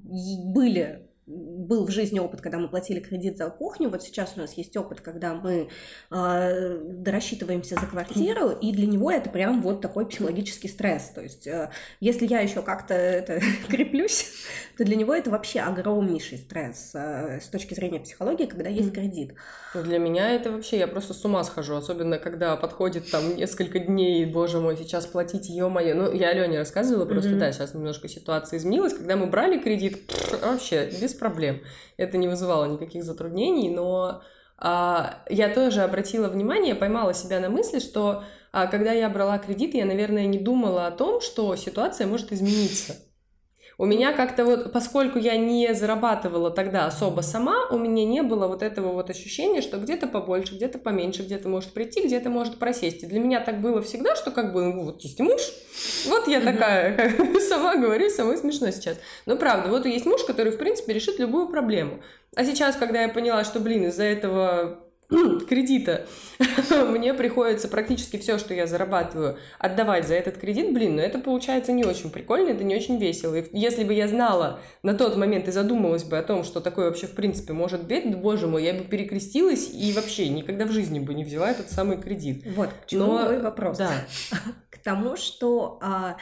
были 0.05 1.06
был 1.27 1.85
в 1.85 1.91
жизни 1.91 2.21
опыт, 2.21 2.41
когда 2.41 2.59
мы 2.59 2.69
платили 2.69 3.01
кредит 3.01 3.37
за 3.37 3.51
кухню, 3.51 3.89
вот 3.91 4.03
сейчас 4.03 4.35
у 4.37 4.41
нас 4.41 4.53
есть 4.53 4.77
опыт, 4.77 5.01
когда 5.01 5.35
мы 5.35 5.69
э, 6.11 7.03
рассчитываемся 7.05 7.75
за 7.75 7.87
квартиру, 7.87 8.51
и 8.51 8.73
для 8.73 8.87
него 8.87 9.11
это 9.11 9.29
прям 9.29 9.61
вот 9.61 9.81
такой 9.81 10.07
психологический 10.07 10.69
стресс. 10.69 11.11
То 11.11 11.23
есть, 11.23 11.49
э, 11.49 11.71
если 11.99 12.27
я 12.27 12.41
еще 12.41 12.63
как-то 12.63 12.95
это 12.95 13.41
креплюсь, 13.69 14.35
то 14.79 14.85
для 14.85 14.95
него 14.95 15.13
это 15.13 15.31
вообще 15.31 15.61
огромнейший 15.61 16.39
стресс 16.39 16.93
э, 16.95 17.41
с 17.41 17.49
точки 17.49 17.75
зрения 17.75 17.99
психологии, 17.99 18.47
когда 18.47 18.71
есть 18.71 18.93
кредит. 18.93 19.35
Для 19.75 19.99
меня 19.99 20.31
это 20.31 20.53
вообще, 20.53 20.79
я 20.79 20.87
просто 20.87 21.13
с 21.13 21.25
ума 21.25 21.43
схожу, 21.43 21.75
особенно 21.75 22.19
когда 22.19 22.55
подходит 22.57 23.11
там 23.11 23.35
несколько 23.37 23.81
дней, 23.81 24.25
боже 24.27 24.61
мой, 24.61 24.77
сейчас 24.77 25.07
платить, 25.07 25.49
ё-моё. 25.49 25.95
Ну, 25.97 26.13
я 26.13 26.29
Алене 26.29 26.59
рассказывала, 26.59 27.05
просто, 27.05 27.31
mm-hmm. 27.31 27.39
да, 27.39 27.53
сейчас 27.53 27.75
немножко 27.75 28.09
ситуация 28.09 28.59
изменилась, 28.59 28.95
когда 28.95 29.17
мы 29.17 29.27
брали 29.27 29.59
кредит, 29.59 29.99
вообще 30.41 30.89
без 31.01 31.16
проблем. 31.19 31.63
Это 31.97 32.19
не 32.19 32.29
вызывало 32.29 32.67
никаких 32.67 33.05
затруднений, 33.05 33.71
но 33.71 34.23
а, 34.59 35.23
я 35.29 35.49
тоже 35.53 35.83
обратила 35.83 36.29
внимание, 36.29 36.75
поймала 36.75 37.15
себя 37.15 37.41
на 37.41 37.49
мысли, 37.49 37.79
что 37.79 38.25
а, 38.53 38.67
когда 38.67 38.93
я 38.93 39.09
брала 39.09 39.39
кредит, 39.39 39.75
я, 39.75 39.85
наверное, 39.85 40.27
не 40.27 40.39
думала 40.39 40.87
о 40.87 40.91
том, 40.91 41.21
что 41.21 41.55
ситуация 41.57 42.07
может 42.07 42.33
измениться. 42.33 42.97
У 43.79 43.85
меня 43.85 44.15
как-то 44.15 44.47
вот, 44.47 44.73
поскольку 44.73 45.19
я 45.19 45.37
не 45.37 45.75
зарабатывала 45.75 46.51
тогда 46.51 46.87
особо 46.87 47.21
сама, 47.21 47.67
у 47.69 47.79
меня 47.79 48.07
не 48.07 48.23
было 48.23 48.47
вот 48.47 48.63
этого 48.63 48.93
вот 48.93 49.11
ощущения, 49.11 49.61
что 49.61 49.77
где-то 49.77 50.07
побольше, 50.07 50.55
где-то 50.55 50.79
поменьше, 50.79 51.23
где-то 51.23 51.51
может 51.51 51.73
прийти, 51.73 52.03
где-то 52.03 52.31
может 52.31 52.59
просесть. 52.59 53.03
И 53.03 53.07
для 53.07 53.21
меня 53.21 53.41
так 53.41 53.61
было 53.61 53.83
всегда, 53.83 54.17
что 54.17 54.31
как 54.31 54.55
бы, 54.55 54.65
ну, 54.65 54.85
вот 54.85 55.03
есть 55.03 55.21
муж, 55.21 55.43
вот 56.07 56.27
я 56.27 56.41
такая, 56.41 56.97
как 57.17 57.41
сама 57.43 57.77
говорю, 57.77 58.09
самой 58.09 58.39
смешно 58.39 58.71
сейчас. 58.71 58.97
Но 59.27 59.37
правда, 59.37 59.69
вот 59.69 59.85
есть 59.85 60.07
муж, 60.07 60.25
который, 60.25 60.53
в 60.53 60.59
принципе, 60.59 60.95
решит 60.95 61.19
любую 61.19 61.49
проблему. 61.49 62.01
А 62.35 62.45
сейчас, 62.45 62.77
когда 62.77 63.03
я 63.03 63.11
поняла, 63.11 63.45
что, 63.45 63.61
блин, 63.61 63.89
из-за 63.89 64.05
этого 64.05 64.86
кредита 65.49 66.07
мне 66.89 67.15
приходится 67.15 67.69
практически 67.69 68.19
все, 68.19 68.39
что 68.39 68.55
я 68.55 68.67
зарабатываю, 68.67 69.39
отдавать 69.59 70.07
за 70.07 70.15
этот 70.15 70.39
кредит, 70.39 70.73
блин, 70.73 70.97
ну 70.97 71.03
это 71.03 71.19
получается 71.19 71.73
не 71.73 71.85
очень 71.85 72.11
прикольно, 72.11 72.51
это 72.51 72.65
не 72.65 72.75
очень 72.75 72.99
весело. 72.99 73.35
И 73.35 73.49
если 73.53 73.85
бы 73.85 73.95
я 73.95 74.09
знала 74.09 74.61
на 74.83 74.95
тот 74.95 75.17
момент 75.17 75.49
и 75.49 75.53
задумалась 75.53 76.05
бы 76.05 76.19
о 76.19 76.23
том, 76.23 76.45
что 76.45 76.61
такое 76.61 76.87
вообще 76.87 77.07
в 77.07 77.15
принципе 77.15 77.53
может 77.53 77.85
быть, 77.85 78.11
да, 78.11 78.17
боже 78.17 78.47
мой, 78.47 78.65
я 78.65 78.75
бы 78.75 78.85
перекрестилась 78.85 79.71
и 79.73 79.93
вообще 79.93 80.29
никогда 80.29 80.65
в 80.65 80.73
жизни 80.73 80.99
бы 80.99 81.15
не 81.15 81.25
взяла 81.25 81.51
этот 81.51 81.71
самый 81.71 81.99
кредит. 82.01 82.45
Вот, 82.55 82.71
к 82.85 82.87
чему 82.87 83.07
Но... 83.07 83.25
мой 83.25 83.41
вопрос. 83.41 83.79
Да. 83.79 83.91
К 84.71 84.79
тому, 84.79 85.17
что 85.17 85.79
а, 85.83 86.17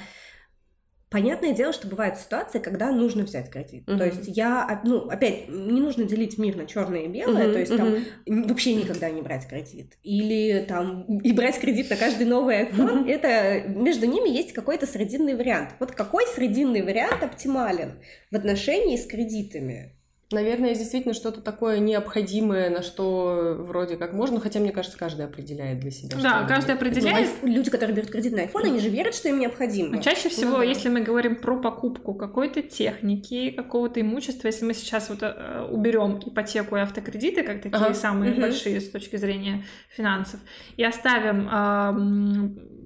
Понятное 1.11 1.53
дело, 1.53 1.73
что 1.73 1.87
бывают 1.87 2.19
ситуации, 2.19 2.59
когда 2.59 2.91
нужно 2.91 3.23
взять 3.23 3.51
кредит. 3.51 3.89
Uh-huh. 3.89 3.99
То 3.99 4.07
есть 4.07 4.25
я, 4.27 4.81
ну, 4.85 5.09
опять, 5.09 5.49
не 5.49 5.81
нужно 5.81 6.05
делить 6.05 6.39
мир 6.39 6.57
на 6.57 6.67
черное 6.67 7.03
и 7.03 7.09
белое, 7.09 7.47
uh-huh, 7.47 7.53
то 7.53 7.59
есть 7.61 7.73
uh-huh. 7.73 8.05
там 8.27 8.43
вообще 8.49 8.75
никогда 8.75 9.11
не 9.11 9.23
брать 9.23 9.47
кредит. 9.47 9.97
Или 10.03 10.65
там 10.67 11.05
и 11.21 11.33
брать 11.33 11.61
кредит 11.61 11.89
на 11.91 11.97
каждый 11.97 12.27
новый 12.27 12.65
iPhone, 12.65 13.05
uh-huh. 13.05 13.11
это 13.11 13.69
между 13.69 14.07
ними 14.07 14.29
есть 14.29 14.53
какой-то 14.53 14.87
срединный 14.87 15.37
вариант. 15.37 15.71
Вот 15.79 15.93
какой 15.93 16.27
срединный 16.27 16.83
вариант 16.83 17.23
оптимален 17.23 18.01
в 18.31 18.37
отношении 18.37 18.97
с 18.97 19.07
кредитами? 19.07 19.93
Наверное, 20.35 20.71
есть 20.71 20.81
действительно 20.81 21.15
что-то 21.15 21.41
такое 21.41 21.79
необходимое, 21.79 22.71
на 22.71 22.83
что 22.83 23.57
вроде 23.59 23.97
как 23.97 24.13
можно, 24.13 24.41
хотя 24.41 24.61
мне 24.61 24.73
кажется, 24.73 24.99
каждый 24.99 25.25
определяет 25.25 25.81
для 25.81 25.91
себя. 25.91 26.17
Да, 26.23 26.45
каждый 26.47 26.75
определяет. 26.75 27.31
Ну, 27.43 27.49
люди, 27.49 27.71
которые 27.71 27.97
берут 27.97 28.11
кредит 28.11 28.33
на 28.33 28.45
iPhone, 28.45 28.65
они 28.65 28.81
же 28.81 28.89
верят, 28.89 29.15
что 29.15 29.29
им 29.29 29.39
необходимо. 29.39 29.97
Но 29.97 30.03
чаще 30.03 30.29
всего, 30.29 30.53
ну, 30.53 30.59
да. 30.59 30.65
если 30.65 30.89
мы 30.89 31.01
говорим 31.01 31.37
про 31.37 31.59
покупку 31.61 32.15
какой-то 32.15 32.63
техники, 32.63 33.51
какого-то 33.51 34.01
имущества, 34.01 34.49
если 34.49 34.65
мы 34.65 34.75
сейчас 34.75 35.09
вот 35.09 35.19
э, 35.23 35.67
уберем 35.71 36.21
ипотеку 36.25 36.77
и 36.77 36.81
автокредиты, 36.81 37.43
как 37.43 37.63
такие 37.63 37.77
ага. 37.77 37.95
самые 37.95 38.33
угу. 38.33 38.41
большие 38.41 38.81
с 38.81 38.91
точки 38.91 39.17
зрения 39.17 39.65
финансов, 39.89 40.41
и 40.77 40.85
оставим 40.85 41.49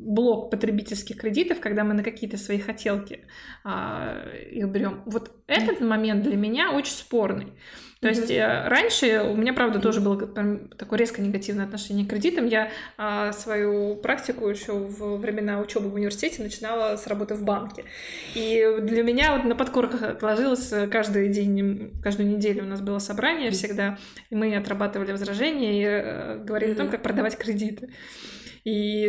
блок 0.00 0.50
потребительских 0.50 1.16
кредитов, 1.16 1.60
когда 1.60 1.84
мы 1.84 1.94
на 1.94 2.02
какие-то 2.02 2.36
свои 2.36 2.58
хотелки 2.58 3.20
э, 3.64 4.48
их 4.52 4.68
берем. 4.68 5.02
Вот 5.06 5.30
этот 5.46 5.80
момент 5.80 6.22
для 6.22 6.36
меня 6.36 6.72
очень 6.72 6.92
спорный. 6.92 7.52
То 8.00 8.06
mm-hmm. 8.06 8.10
есть 8.10 8.30
э, 8.30 8.68
раньше 8.68 9.22
у 9.22 9.34
меня, 9.34 9.52
правда, 9.52 9.80
тоже 9.80 10.00
было 10.00 10.16
такое 10.76 10.98
резко 10.98 11.20
негативное 11.20 11.64
отношение 11.64 12.06
к 12.06 12.10
кредитам. 12.10 12.46
Я 12.46 12.70
а, 12.96 13.32
свою 13.32 13.96
практику 13.96 14.48
еще 14.48 14.72
в 14.72 15.16
времена 15.16 15.58
учебы 15.58 15.88
в 15.88 15.94
университете 15.94 16.42
начинала 16.42 16.96
с 16.96 17.08
работы 17.08 17.34
в 17.34 17.42
банке. 17.42 17.84
И 18.36 18.64
для 18.82 19.02
меня 19.02 19.36
вот 19.36 19.44
на 19.44 19.56
подкорках 19.56 20.02
отложилось 20.02 20.72
каждый 20.92 21.28
день, 21.30 21.92
каждую 22.00 22.28
неделю 22.28 22.62
у 22.62 22.66
нас 22.66 22.80
было 22.80 23.00
собрание 23.00 23.50
всегда, 23.50 23.98
и 24.30 24.36
мы 24.36 24.54
отрабатывали 24.54 25.10
возражения 25.10 25.80
и 25.80 25.84
э, 25.84 26.38
говорили 26.44 26.72
mm-hmm. 26.72 26.74
о 26.74 26.78
том, 26.78 26.90
как 26.90 27.02
продавать 27.02 27.36
кредиты. 27.36 27.90
И 28.64 29.00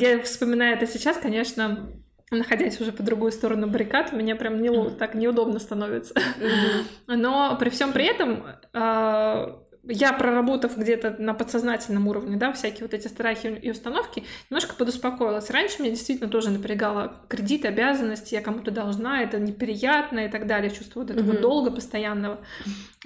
я 0.00 0.20
вспоминаю 0.22 0.76
это 0.76 0.86
сейчас, 0.86 1.16
конечно, 1.16 1.90
находясь 2.30 2.80
уже 2.80 2.92
по 2.92 3.02
другую 3.02 3.32
сторону 3.32 3.66
баррикад, 3.66 4.12
мне 4.12 4.34
прям 4.36 4.60
не, 4.60 4.90
так 4.90 5.14
неудобно 5.14 5.58
становится. 5.58 6.14
Но 7.06 7.56
при 7.58 7.70
всем 7.70 7.92
при 7.92 8.04
этом 8.06 8.44
а, 8.72 9.60
я, 9.84 10.12
проработав 10.12 10.76
где-то 10.76 11.16
на 11.18 11.34
подсознательном 11.34 12.06
уровне, 12.06 12.36
да, 12.36 12.52
всякие 12.52 12.82
вот 12.82 12.94
эти 12.94 13.08
страхи 13.08 13.46
и 13.46 13.70
установки, 13.70 14.24
немножко 14.48 14.74
подуспокоилась. 14.74 15.50
Раньше 15.50 15.82
меня 15.82 15.90
действительно 15.90 16.28
тоже 16.28 16.50
напрягало 16.50 17.22
кредит, 17.28 17.64
обязанности, 17.64 18.34
я 18.34 18.42
кому-то 18.42 18.70
должна, 18.70 19.22
это 19.22 19.38
неприятно 19.38 20.26
и 20.26 20.28
так 20.28 20.46
далее, 20.46 20.70
чувство 20.70 21.00
вот 21.00 21.10
этого 21.10 21.32
mm-hmm. 21.32 21.40
долга 21.40 21.70
постоянного. 21.70 22.40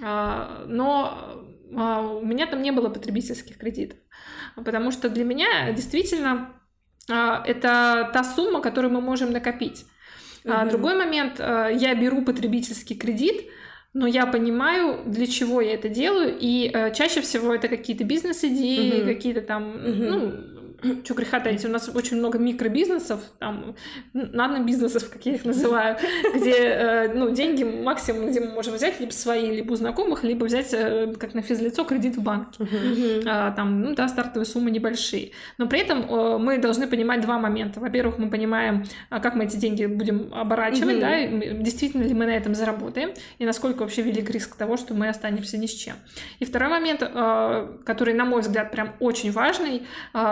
А, 0.03 0.65
но 0.67 1.45
у 1.71 2.25
меня 2.25 2.47
там 2.47 2.61
не 2.61 2.71
было 2.71 2.89
потребительских 2.89 3.57
кредитов, 3.57 3.97
потому 4.55 4.91
что 4.91 5.09
для 5.09 5.23
меня 5.23 5.71
действительно 5.71 6.53
а, 7.09 7.43
это 7.45 8.09
та 8.13 8.23
сумма, 8.23 8.61
которую 8.61 8.93
мы 8.93 9.01
можем 9.01 9.31
накопить. 9.31 9.85
Mm-hmm. 10.43 10.69
Другой 10.69 10.95
момент, 10.95 11.39
а, 11.39 11.69
я 11.69 11.93
беру 11.95 12.23
потребительский 12.23 12.95
кредит, 12.95 13.45
но 13.93 14.07
я 14.07 14.25
понимаю, 14.25 15.03
для 15.05 15.27
чего 15.27 15.61
я 15.61 15.73
это 15.73 15.87
делаю, 15.87 16.35
и 16.39 16.69
чаще 16.93 17.21
всего 17.21 17.53
это 17.53 17.67
какие-то 17.67 18.03
бизнес-идеи, 18.03 19.01
mm-hmm. 19.01 19.05
какие-то 19.05 19.41
там, 19.41 19.63
mm-hmm. 19.63 20.09
ну, 20.09 20.64
что 21.03 21.13
греха 21.13 21.39
таить, 21.39 21.65
у 21.65 21.69
нас 21.69 21.89
очень 21.93 22.17
много 22.17 22.37
микробизнесов, 22.37 23.21
там, 23.39 23.75
нано-бизнесов, 24.13 25.09
как 25.09 25.25
я 25.25 25.35
их 25.35 25.45
называю, 25.45 25.97
где, 26.35 26.53
э, 26.53 27.13
ну, 27.13 27.31
деньги 27.31 27.63
максимум, 27.63 28.29
где 28.29 28.41
мы 28.41 28.51
можем 28.51 28.73
взять 28.73 28.99
либо 28.99 29.11
свои, 29.11 29.55
либо 29.55 29.73
у 29.73 29.75
знакомых, 29.75 30.23
либо 30.23 30.45
взять, 30.45 30.73
э, 30.73 31.13
как 31.19 31.33
на 31.33 31.41
физлицо, 31.41 31.83
кредит 31.83 32.17
в 32.17 32.21
банке. 32.21 32.63
Uh-huh. 32.63 33.55
Там, 33.55 33.81
ну, 33.81 33.95
да, 33.95 34.07
стартовые 34.07 34.45
суммы 34.45 34.71
небольшие. 34.71 35.31
Но 35.57 35.67
при 35.67 35.79
этом 35.79 36.09
э, 36.09 36.37
мы 36.37 36.57
должны 36.57 36.87
понимать 36.87 37.21
два 37.21 37.37
момента. 37.37 37.79
Во-первых, 37.79 38.17
мы 38.17 38.29
понимаем, 38.29 38.85
а 39.09 39.19
как 39.19 39.35
мы 39.35 39.45
эти 39.45 39.57
деньги 39.57 39.85
будем 39.85 40.33
оборачивать, 40.33 40.99
да, 40.99 41.25
действительно 41.25 42.03
ли 42.03 42.13
мы 42.13 42.25
на 42.25 42.35
этом 42.35 42.55
заработаем, 42.55 43.11
и 43.39 43.45
насколько 43.45 43.81
вообще 43.81 44.01
велик 44.01 44.29
риск 44.29 44.55
того, 44.55 44.77
что 44.77 44.93
мы 44.93 45.09
останемся 45.09 45.57
ни 45.57 45.67
с 45.67 45.73
чем. 45.73 45.95
И 46.39 46.45
второй 46.45 46.69
момент, 46.69 47.01
который, 47.01 48.13
на 48.13 48.25
мой 48.25 48.41
взгляд, 48.41 48.71
прям 48.71 48.95
очень 48.99 49.31
важный, 49.31 49.83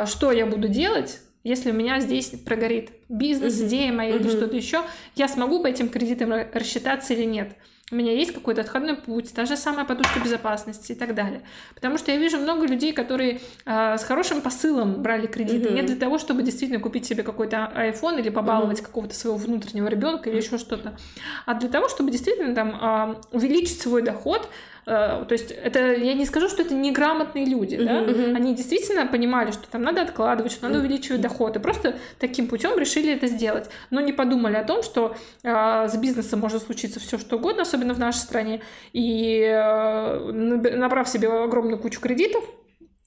что 0.06 0.33
я 0.34 0.46
буду 0.46 0.68
делать, 0.68 1.22
если 1.44 1.72
у 1.72 1.74
меня 1.74 2.00
здесь 2.00 2.30
прогорит 2.46 2.92
бизнес, 3.10 3.60
идея 3.62 3.92
моя 3.92 4.16
или 4.16 4.30
что-то 4.30 4.56
еще, 4.56 4.82
я 5.16 5.28
смогу 5.28 5.62
по 5.62 5.68
этим 5.68 5.90
кредитам 5.90 6.34
рассчитаться 6.54 7.14
или 7.14 7.26
нет. 7.26 7.56
у 7.92 7.96
меня 7.96 8.14
есть 8.14 8.34
какой-то 8.34 8.62
отходной 8.62 8.96
путь, 8.96 9.34
та 9.34 9.46
же 9.46 9.58
самая 9.58 9.86
подушка 9.86 10.20
безопасности 10.20 10.94
и 10.94 10.96
так 10.96 11.14
далее. 11.14 11.42
Потому 11.76 11.98
что 11.98 12.12
я 12.12 12.18
вижу 12.18 12.40
много 12.40 12.66
людей, 12.66 12.94
которые 12.94 13.42
э, 13.66 13.98
с 13.98 14.04
хорошим 14.04 14.42
посылом 14.42 15.02
брали 15.04 15.28
кредиты, 15.28 15.70
mm-hmm. 15.70 15.74
не 15.74 15.82
для 15.82 15.98
того, 15.98 16.18
чтобы 16.18 16.44
действительно 16.44 16.80
купить 16.80 17.06
себе 17.06 17.24
какой-то 17.24 17.72
iPhone 17.76 18.20
или 18.20 18.30
побаловать 18.30 18.80
mm-hmm. 18.80 18.86
какого-то 18.86 19.14
своего 19.14 19.38
внутреннего 19.38 19.88
ребенка 19.90 20.30
или 20.30 20.38
еще 20.38 20.58
что-то, 20.58 20.98
а 21.46 21.56
для 21.56 21.70
того, 21.70 21.90
чтобы 21.90 22.10
действительно 22.10 22.56
там 22.56 22.70
э, 22.70 23.36
увеличить 23.36 23.82
свой 23.82 24.02
доход, 24.02 24.48
Э, 24.86 25.24
то 25.28 25.32
есть 25.32 25.52
это 25.52 25.94
я 25.94 26.14
не 26.14 26.26
скажу, 26.26 26.50
что 26.50 26.62
это 26.62 26.74
неграмотные 26.74 27.46
люди, 27.46 27.76
uh-huh, 27.76 27.86
да? 27.86 28.02
Uh-huh. 28.02 28.36
Они 28.36 28.54
действительно 28.54 29.06
понимали, 29.06 29.52
что 29.52 29.68
там 29.70 29.82
надо 29.82 30.02
откладывать, 30.02 30.52
что 30.52 30.68
надо 30.68 30.80
увеличивать 30.80 31.22
доход, 31.22 31.56
и 31.56 31.60
просто 31.60 31.96
таким 32.20 32.48
путем 32.48 32.78
решили 32.78 33.14
это 33.14 33.28
сделать, 33.28 33.70
но 33.90 34.02
не 34.02 34.14
подумали 34.14 34.56
о 34.56 34.64
том, 34.64 34.84
что 34.84 35.16
э, 35.44 35.88
с 35.88 35.96
бизнесом 35.98 36.40
может 36.40 36.64
случиться 36.64 37.00
все 37.00 37.18
что 37.18 37.38
угодно, 37.38 37.62
особенно 37.62 37.94
в 37.94 38.00
нашей 38.00 38.18
стране, 38.18 38.62
и 38.92 39.42
э, 39.42 40.32
набрав 40.32 41.08
себе 41.08 41.30
огромную 41.30 41.80
кучу 41.80 42.00
кредитов, 42.02 42.44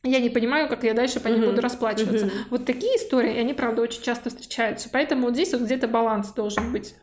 я 0.03 0.21
не 0.21 0.31
понимаю, 0.31 0.69
как 0.69 0.85
я 0.85 0.95
дальше 0.95 1.21
по 1.21 1.29
ним 1.29 1.43
uh-huh. 1.43 1.51
буду 1.51 1.63
расплачиваться. 1.63 2.27
Uh-huh. 2.27 2.47
Вот 2.51 2.65
такие 2.65 2.97
истории, 2.97 3.37
они, 3.39 3.55
правда, 3.55 3.83
очень 3.83 4.03
часто 4.03 4.31
встречаются. 4.31 4.89
Поэтому 4.93 5.27
вот 5.27 5.35
здесь 5.35 5.53
вот 5.53 5.63
где-то 5.63 5.89
баланс 5.89 6.33
должен 6.33 6.71
быть. 6.73 6.95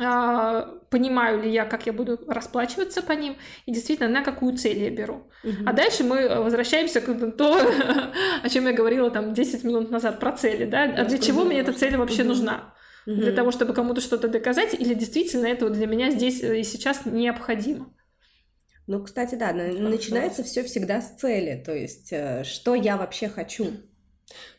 А, 0.00 0.62
понимаю 0.90 1.40
ли 1.40 1.52
я, 1.52 1.64
как 1.64 1.86
я 1.86 1.92
буду 1.92 2.18
расплачиваться 2.26 3.00
по 3.00 3.12
ним, 3.12 3.36
и 3.64 3.72
действительно, 3.72 4.08
на 4.08 4.24
какую 4.24 4.56
цель 4.56 4.78
я 4.78 4.90
беру. 4.90 5.30
Угу. 5.44 5.52
А 5.66 5.72
дальше 5.72 6.02
мы 6.02 6.42
возвращаемся 6.42 7.00
к 7.00 7.30
то, 7.32 7.60
о 8.42 8.48
чем 8.48 8.66
я 8.66 8.72
говорила 8.72 9.10
там 9.10 9.34
10 9.34 9.62
минут 9.62 9.90
назад 9.90 10.18
про 10.18 10.32
цели, 10.32 10.64
да, 10.64 10.82
а 10.84 11.04
для 11.04 11.18
чего 11.18 11.44
мне 11.44 11.60
эта 11.60 11.72
цель 11.72 11.96
вообще 11.96 12.22
угу. 12.22 12.30
нужна? 12.30 12.74
Угу. 13.06 13.16
Для 13.16 13.32
того, 13.32 13.52
чтобы 13.52 13.72
кому-то 13.72 14.00
что-то 14.00 14.26
доказать, 14.26 14.74
или 14.74 14.94
действительно 14.94 15.46
это 15.46 15.70
для 15.70 15.86
меня 15.86 16.10
здесь 16.10 16.42
и 16.42 16.64
сейчас 16.64 17.04
необходимо? 17.04 17.94
Ну, 18.86 19.02
кстати, 19.02 19.36
да, 19.36 19.52
начинается 19.52 20.42
все 20.42 20.64
всегда 20.64 21.00
с 21.00 21.14
цели, 21.16 21.62
то 21.64 21.72
есть, 21.72 22.12
э, 22.12 22.44
что 22.44 22.74
я 22.74 22.96
вообще 22.96 23.28
хочу. 23.28 23.72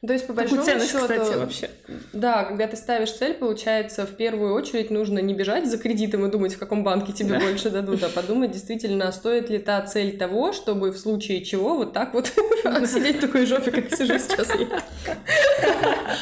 То 0.06 0.14
есть, 0.14 0.28
по 0.28 0.34
большому 0.34 0.62
ценность, 0.62 0.92
счету, 0.92 1.02
кстати, 1.02 1.36
вообще. 1.36 1.70
Да, 2.14 2.44
когда 2.44 2.68
ты 2.68 2.78
ставишь 2.78 3.12
цель, 3.12 3.34
получается, 3.34 4.06
в 4.06 4.12
первую 4.12 4.54
очередь 4.54 4.92
нужно 4.92 5.20
не 5.20 5.34
бежать 5.34 5.68
за 5.68 5.78
кредитом 5.78 6.26
и 6.26 6.32
думать, 6.32 6.54
в 6.54 6.60
каком 6.60 6.84
банке 6.84 7.12
тебе 7.12 7.40
да. 7.40 7.40
больше 7.40 7.70
дадут, 7.72 8.04
а 8.04 8.10
подумать 8.10 8.52
действительно, 8.52 9.12
стоит 9.12 9.50
ли 9.50 9.58
та 9.58 9.82
цель 9.82 10.18
того, 10.18 10.54
чтобы 10.54 10.92
в 10.92 10.98
случае 10.98 11.44
чего 11.44 11.76
вот 11.76 11.94
так 11.94 12.14
вот 12.14 12.28
сидеть 12.86 13.18
в 13.18 13.22
такой 13.22 13.46
жопе, 13.46 13.72
как 13.72 13.94
сижу 13.96 14.20
сейчас 14.20 14.50
я. 14.56 14.84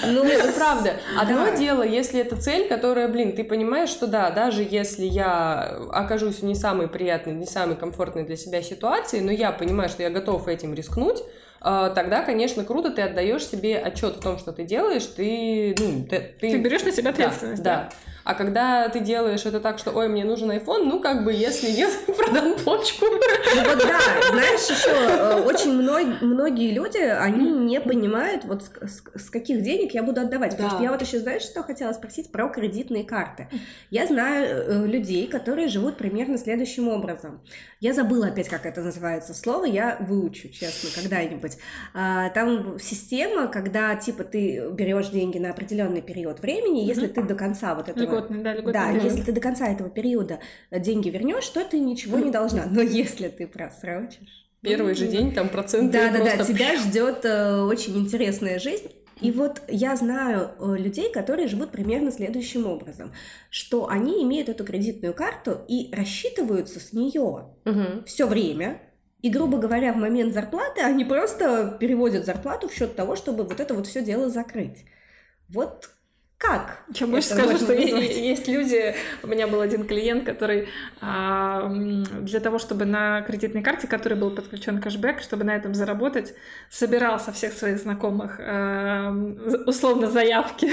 Ну, 0.07 0.23
это 0.23 0.51
правда. 0.53 0.93
Одно 1.19 1.49
дело, 1.55 1.83
если 1.83 2.21
это 2.21 2.41
цель, 2.41 2.67
которая, 2.67 3.07
блин, 3.07 3.35
ты 3.35 3.43
понимаешь, 3.43 3.89
что 3.89 4.07
да, 4.07 4.31
даже 4.31 4.65
если 4.69 5.05
я 5.05 5.79
окажусь 5.91 6.37
в 6.37 6.43
не 6.43 6.55
самой 6.55 6.87
приятной, 6.87 7.33
не 7.33 7.45
самой 7.45 7.75
комфортной 7.75 8.23
для 8.23 8.37
себя 8.37 8.61
ситуации, 8.61 9.19
но 9.19 9.31
я 9.31 9.51
понимаю, 9.51 9.89
что 9.89 10.03
я 10.03 10.09
готов 10.09 10.47
этим 10.47 10.73
рискнуть, 10.73 11.17
тогда, 11.63 12.23
конечно, 12.23 12.65
круто, 12.65 12.91
ты 12.91 13.01
отдаешь 13.01 13.45
себе 13.45 13.77
отчет 13.77 14.17
в 14.17 14.19
том, 14.19 14.37
что 14.37 14.51
ты 14.51 14.65
делаешь, 14.65 15.05
ты, 15.05 15.73
ну, 15.79 16.05
ты, 16.09 16.35
ты, 16.39 16.51
ты 16.51 16.57
берешь 16.57 16.83
на 16.83 16.91
себя 16.91 17.11
ответственность. 17.11 17.63
Да, 17.63 17.89
да. 17.89 18.12
А 18.23 18.35
когда 18.35 18.87
ты 18.89 18.99
делаешь 19.01 19.45
это 19.45 19.59
так, 19.59 19.79
что, 19.79 19.91
ой, 19.91 20.07
мне 20.07 20.23
нужен 20.23 20.49
iPhone, 20.51 20.85
ну, 20.85 20.99
как 20.99 21.25
бы, 21.25 21.33
если 21.33 21.71
нет, 21.71 21.91
продам 22.17 22.55
почку. 22.63 23.05
Ну, 23.05 23.63
вот 23.65 23.79
да, 23.79 23.99
знаешь, 24.31 24.61
еще 24.69 24.89
э, 24.89 25.41
очень 25.41 25.73
мног, 25.73 26.21
многие 26.21 26.71
люди, 26.71 26.97
они 26.97 27.51
не 27.51 27.81
понимают, 27.81 28.45
вот 28.45 28.63
с, 28.63 29.03
с, 29.15 29.29
каких 29.29 29.61
денег 29.61 29.93
я 29.93 30.03
буду 30.03 30.21
отдавать. 30.21 30.51
Потому 30.51 30.69
да. 30.69 30.75
что 30.75 30.83
я 30.83 30.91
вот 30.91 31.01
еще, 31.01 31.19
знаешь, 31.19 31.43
что 31.43 31.63
хотела 31.63 31.91
спросить 31.93 32.31
про 32.31 32.47
кредитные 32.47 33.03
карты. 33.03 33.47
Я 33.89 34.07
знаю 34.07 34.47
э, 34.47 34.87
людей, 34.87 35.27
которые 35.27 35.67
живут 35.67 35.97
примерно 35.97 36.37
следующим 36.37 36.87
образом. 36.87 37.41
Я 37.79 37.93
забыла 37.93 38.27
опять, 38.27 38.47
как 38.47 38.65
это 38.65 38.81
называется 38.81 39.33
слово, 39.33 39.65
я 39.65 39.97
выучу, 39.99 40.47
честно, 40.47 40.89
когда-нибудь. 40.95 41.57
А, 41.93 42.29
там 42.29 42.79
система, 42.79 43.47
когда, 43.47 43.95
типа, 43.95 44.23
ты 44.23 44.69
берешь 44.71 45.09
деньги 45.09 45.37
на 45.37 45.49
определенный 45.49 46.01
период 46.01 46.39
времени, 46.39 46.85
если 46.85 47.07
ты 47.07 47.21
до 47.21 47.35
конца 47.35 47.75
вот 47.75 47.89
этого 47.89 48.12
льготный, 48.15 48.43
да, 48.43 48.53
льготный 48.53 48.73
Да, 48.73 48.87
период. 48.89 49.03
если 49.03 49.21
ты 49.21 49.31
до 49.31 49.41
конца 49.41 49.67
этого 49.67 49.89
периода 49.89 50.39
деньги 50.71 51.09
вернешь, 51.09 51.47
то 51.49 51.63
ты 51.63 51.79
ничего 51.79 52.19
не 52.19 52.31
должна. 52.31 52.65
Но 52.65 52.81
если 52.81 53.27
ты 53.27 53.47
просрочишь... 53.47 54.47
Первый 54.61 54.95
же 54.95 55.07
день 55.07 55.33
там 55.33 55.49
проценты 55.49 55.91
Да, 55.91 56.09
да, 56.09 56.37
да, 56.37 56.43
тебя 56.45 56.77
ждет 56.77 57.25
э, 57.25 57.61
очень 57.63 57.97
интересная 57.97 58.59
жизнь. 58.59 58.87
И 59.19 59.31
вот 59.31 59.61
я 59.67 59.95
знаю 59.95 60.51
э, 60.59 60.75
людей, 60.77 61.11
которые 61.11 61.47
живут 61.47 61.71
примерно 61.71 62.11
следующим 62.11 62.65
образом, 62.65 63.11
что 63.49 63.89
они 63.89 64.23
имеют 64.23 64.49
эту 64.49 64.63
кредитную 64.63 65.13
карту 65.13 65.61
и 65.67 65.93
рассчитываются 65.93 66.79
с 66.79 66.93
нее 66.93 67.53
угу. 67.65 68.03
все 68.05 68.25
время, 68.25 68.81
и, 69.21 69.29
грубо 69.29 69.57
говоря, 69.57 69.93
в 69.93 69.97
момент 69.97 70.33
зарплаты 70.33 70.81
они 70.81 71.05
просто 71.05 71.77
переводят 71.79 72.25
зарплату 72.25 72.67
в 72.67 72.73
счет 72.73 72.95
того, 72.95 73.15
чтобы 73.15 73.45
вот 73.45 73.59
это 73.61 73.73
вот 73.73 73.87
все 73.87 74.03
дело 74.03 74.29
закрыть. 74.29 74.83
Вот 75.47 75.89
как? 76.43 76.79
Я 76.93 77.07
больше 77.07 77.29
скажу, 77.29 77.55
что 77.55 77.73
назвать? 77.73 78.15
есть 78.17 78.47
люди, 78.49 78.95
у 79.23 79.27
меня 79.27 79.47
был 79.47 79.61
один 79.61 79.87
клиент, 79.87 80.25
который 80.25 80.67
а, 80.99 81.69
для 81.69 82.41
того, 82.41 82.59
чтобы 82.59 82.83
на 82.83 83.21
кредитной 83.21 83.61
карте, 83.61 83.87
который 83.87 84.17
был 84.17 84.29
подключен 84.29 84.81
кэшбэк, 84.81 85.21
чтобы 85.21 85.45
на 85.45 85.55
этом 85.55 85.73
заработать, 85.73 86.33
собирал 86.69 87.17
со 87.19 87.31
всех 87.31 87.53
своих 87.53 87.79
знакомых 87.79 88.39
а, 88.39 89.15
условно 89.65 90.07
заявки 90.07 90.71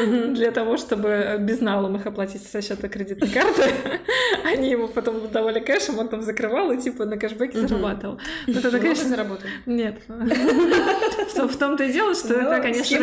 для 0.00 0.50
того, 0.50 0.76
чтобы 0.76 1.36
безналом 1.38 1.96
их 1.96 2.06
оплатить 2.06 2.42
со 2.42 2.60
счета 2.60 2.88
кредитной 2.88 3.28
карты. 3.28 3.70
Они 4.44 4.70
ему 4.70 4.88
потом 4.88 5.30
давали 5.30 5.60
кэшем, 5.60 5.98
он 5.98 6.08
там 6.08 6.22
закрывал 6.22 6.72
и 6.72 6.78
типа 6.78 7.04
на 7.04 7.16
кэшбэке 7.16 7.60
зарабатывал. 7.60 8.18
Ну, 8.48 8.58
это, 8.58 8.70
конечно, 8.78 9.08
заработал. 9.08 9.46
Нет. 9.66 10.00
В 10.08 11.56
том-то 11.56 11.84
и 11.84 11.92
дело, 11.92 12.14
что 12.14 12.34
это, 12.34 12.60
конечно, 12.60 12.96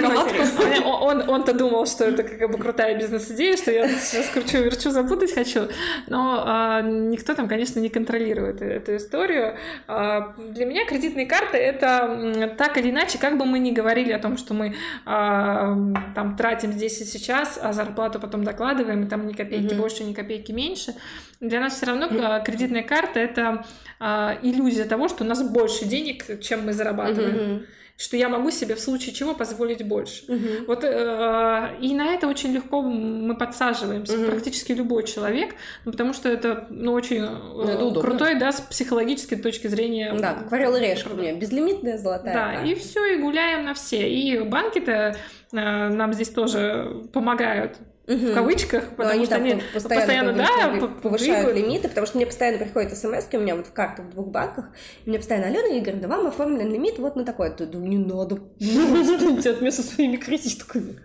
он-то 0.83 1.53
думал, 1.53 1.85
что 1.93 2.05
это 2.05 2.23
как 2.23 2.51
бы 2.51 2.57
крутая 2.57 2.97
бизнес-идея, 2.97 3.55
что 3.55 3.71
я 3.71 3.87
сейчас 3.87 4.29
кручу, 4.29 4.57
верчу, 4.57 4.89
запутать 4.89 5.33
хочу. 5.33 5.67
Но 6.07 6.43
а, 6.45 6.81
никто 6.81 7.33
там, 7.33 7.47
конечно, 7.47 7.79
не 7.79 7.89
контролирует 7.89 8.61
э, 8.61 8.65
эту 8.65 8.97
историю. 8.97 9.55
А, 9.87 10.33
для 10.37 10.65
меня 10.65 10.85
кредитные 10.85 11.25
карты— 11.25 11.57
это 11.59 12.55
так 12.57 12.77
или 12.77 12.89
иначе, 12.89 13.17
как 13.17 13.37
бы 13.37 13.45
мы 13.45 13.59
ни 13.59 13.71
говорили 13.71 14.11
о 14.11 14.19
том, 14.19 14.37
что 14.37 14.53
мы 14.53 14.75
а, 15.05 15.77
там 16.15 16.35
тратим 16.35 16.73
здесь 16.73 16.99
и 17.01 17.05
сейчас, 17.05 17.59
а 17.61 17.73
зарплату 17.73 18.19
потом 18.19 18.43
докладываем, 18.43 19.03
и 19.03 19.07
там 19.07 19.27
ни 19.27 19.33
копейки 19.33 19.73
mm-hmm. 19.73 19.77
больше, 19.77 20.03
ни 20.03 20.13
копейки 20.13 20.51
меньше, 20.51 20.95
для 21.39 21.59
нас 21.59 21.75
все 21.75 21.85
равно 21.85 22.07
а, 22.21 22.39
кредитная 22.39 22.83
карта— 22.83 23.19
это 23.21 23.65
а, 23.99 24.37
иллюзия 24.41 24.85
того, 24.85 25.07
что 25.07 25.23
у 25.23 25.27
нас 25.27 25.41
больше 25.43 25.85
денег, 25.85 26.41
чем 26.41 26.65
мы 26.65 26.73
зарабатываем. 26.73 27.35
Mm-hmm 27.35 27.65
что 27.97 28.17
я 28.17 28.27
могу 28.27 28.49
себе 28.49 28.75
в 28.75 28.79
случае 28.79 29.13
чего 29.13 29.35
позволить 29.35 29.85
больше. 29.85 30.25
Угу. 30.31 30.65
Вот 30.67 30.83
э, 30.83 31.75
и 31.79 31.93
на 31.93 32.13
это 32.13 32.27
очень 32.27 32.51
легко 32.51 32.81
мы 32.81 33.35
подсаживаемся, 33.35 34.17
угу. 34.17 34.31
практически 34.31 34.71
любой 34.71 35.03
человек, 35.03 35.55
ну, 35.85 35.91
потому 35.91 36.13
что 36.13 36.29
это 36.29 36.67
ну 36.69 36.93
очень 36.93 37.23
э, 37.23 37.73
это 37.73 38.01
крутой, 38.01 38.35
да, 38.35 38.51
с 38.51 38.61
психологической 38.61 39.37
точки 39.37 39.67
зрения. 39.67 40.13
Да, 40.13 40.33
как 40.33 40.51
варил 40.51 40.75
решка 40.75 41.09
у 41.13 41.15
меня, 41.15 41.33
безлимитная 41.33 41.97
золотая. 41.97 42.33
Да, 42.33 42.51
карта. 42.53 42.67
и 42.67 42.75
все, 42.75 43.15
и 43.15 43.17
гуляем 43.17 43.65
на 43.65 43.73
все. 43.73 44.09
И 44.09 44.39
банки-то 44.39 45.15
э, 45.51 45.55
нам 45.89 46.13
здесь 46.13 46.29
тоже 46.29 47.03
помогают 47.13 47.77
Угу. 48.05 48.17
В 48.17 48.33
кавычках, 48.33 48.89
потому 48.89 49.11
они 49.11 49.25
что 49.25 49.35
они 49.35 49.61
постоянно, 49.73 50.33
постоянно 50.33 50.33
да, 50.33 50.87
повышают 51.01 51.45
двигают. 51.45 51.57
лимиты, 51.57 51.87
потому 51.87 52.05
что 52.05 52.17
мне 52.17 52.25
постоянно 52.25 52.57
приходят 52.57 52.97
смс 52.97 53.27
у 53.31 53.37
меня 53.37 53.55
вот 53.55 53.67
в 53.67 53.71
картах 53.71 54.07
в 54.07 54.09
двух 54.09 54.27
банках, 54.27 54.65
и 55.05 55.09
мне 55.09 55.19
постоянно, 55.19 55.47
Алена 55.47 55.77
Игорь, 55.77 55.95
да 55.95 56.09
вам 56.09 56.27
оформлен 56.27 56.69
лимит 56.69 56.99
вот 56.99 57.15
на 57.15 57.23
такой. 57.23 57.53
Я 57.57 57.65
думаю, 57.65 57.89
не 57.89 57.97
надо, 57.97 58.39
отстаньте 58.59 59.51
от 59.51 59.61
меня 59.61 59.71
со 59.71 59.83
своими 59.83 60.17
кредитками. 60.17 60.99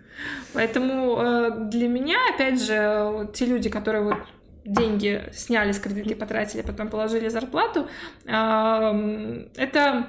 Поэтому 0.51 1.17
э, 1.21 1.51
для 1.71 1.87
меня, 1.87 2.17
опять 2.35 2.61
же, 2.61 3.29
те 3.33 3.45
люди, 3.45 3.69
которые 3.69 4.03
вот 4.03 4.17
деньги 4.65 5.23
сняли 5.31 5.71
с 5.71 5.79
кредитки, 5.79 6.15
потратили, 6.15 6.63
потом 6.63 6.89
положили 6.89 7.29
зарплату, 7.29 7.87
э, 8.25 9.45
это 9.55 10.07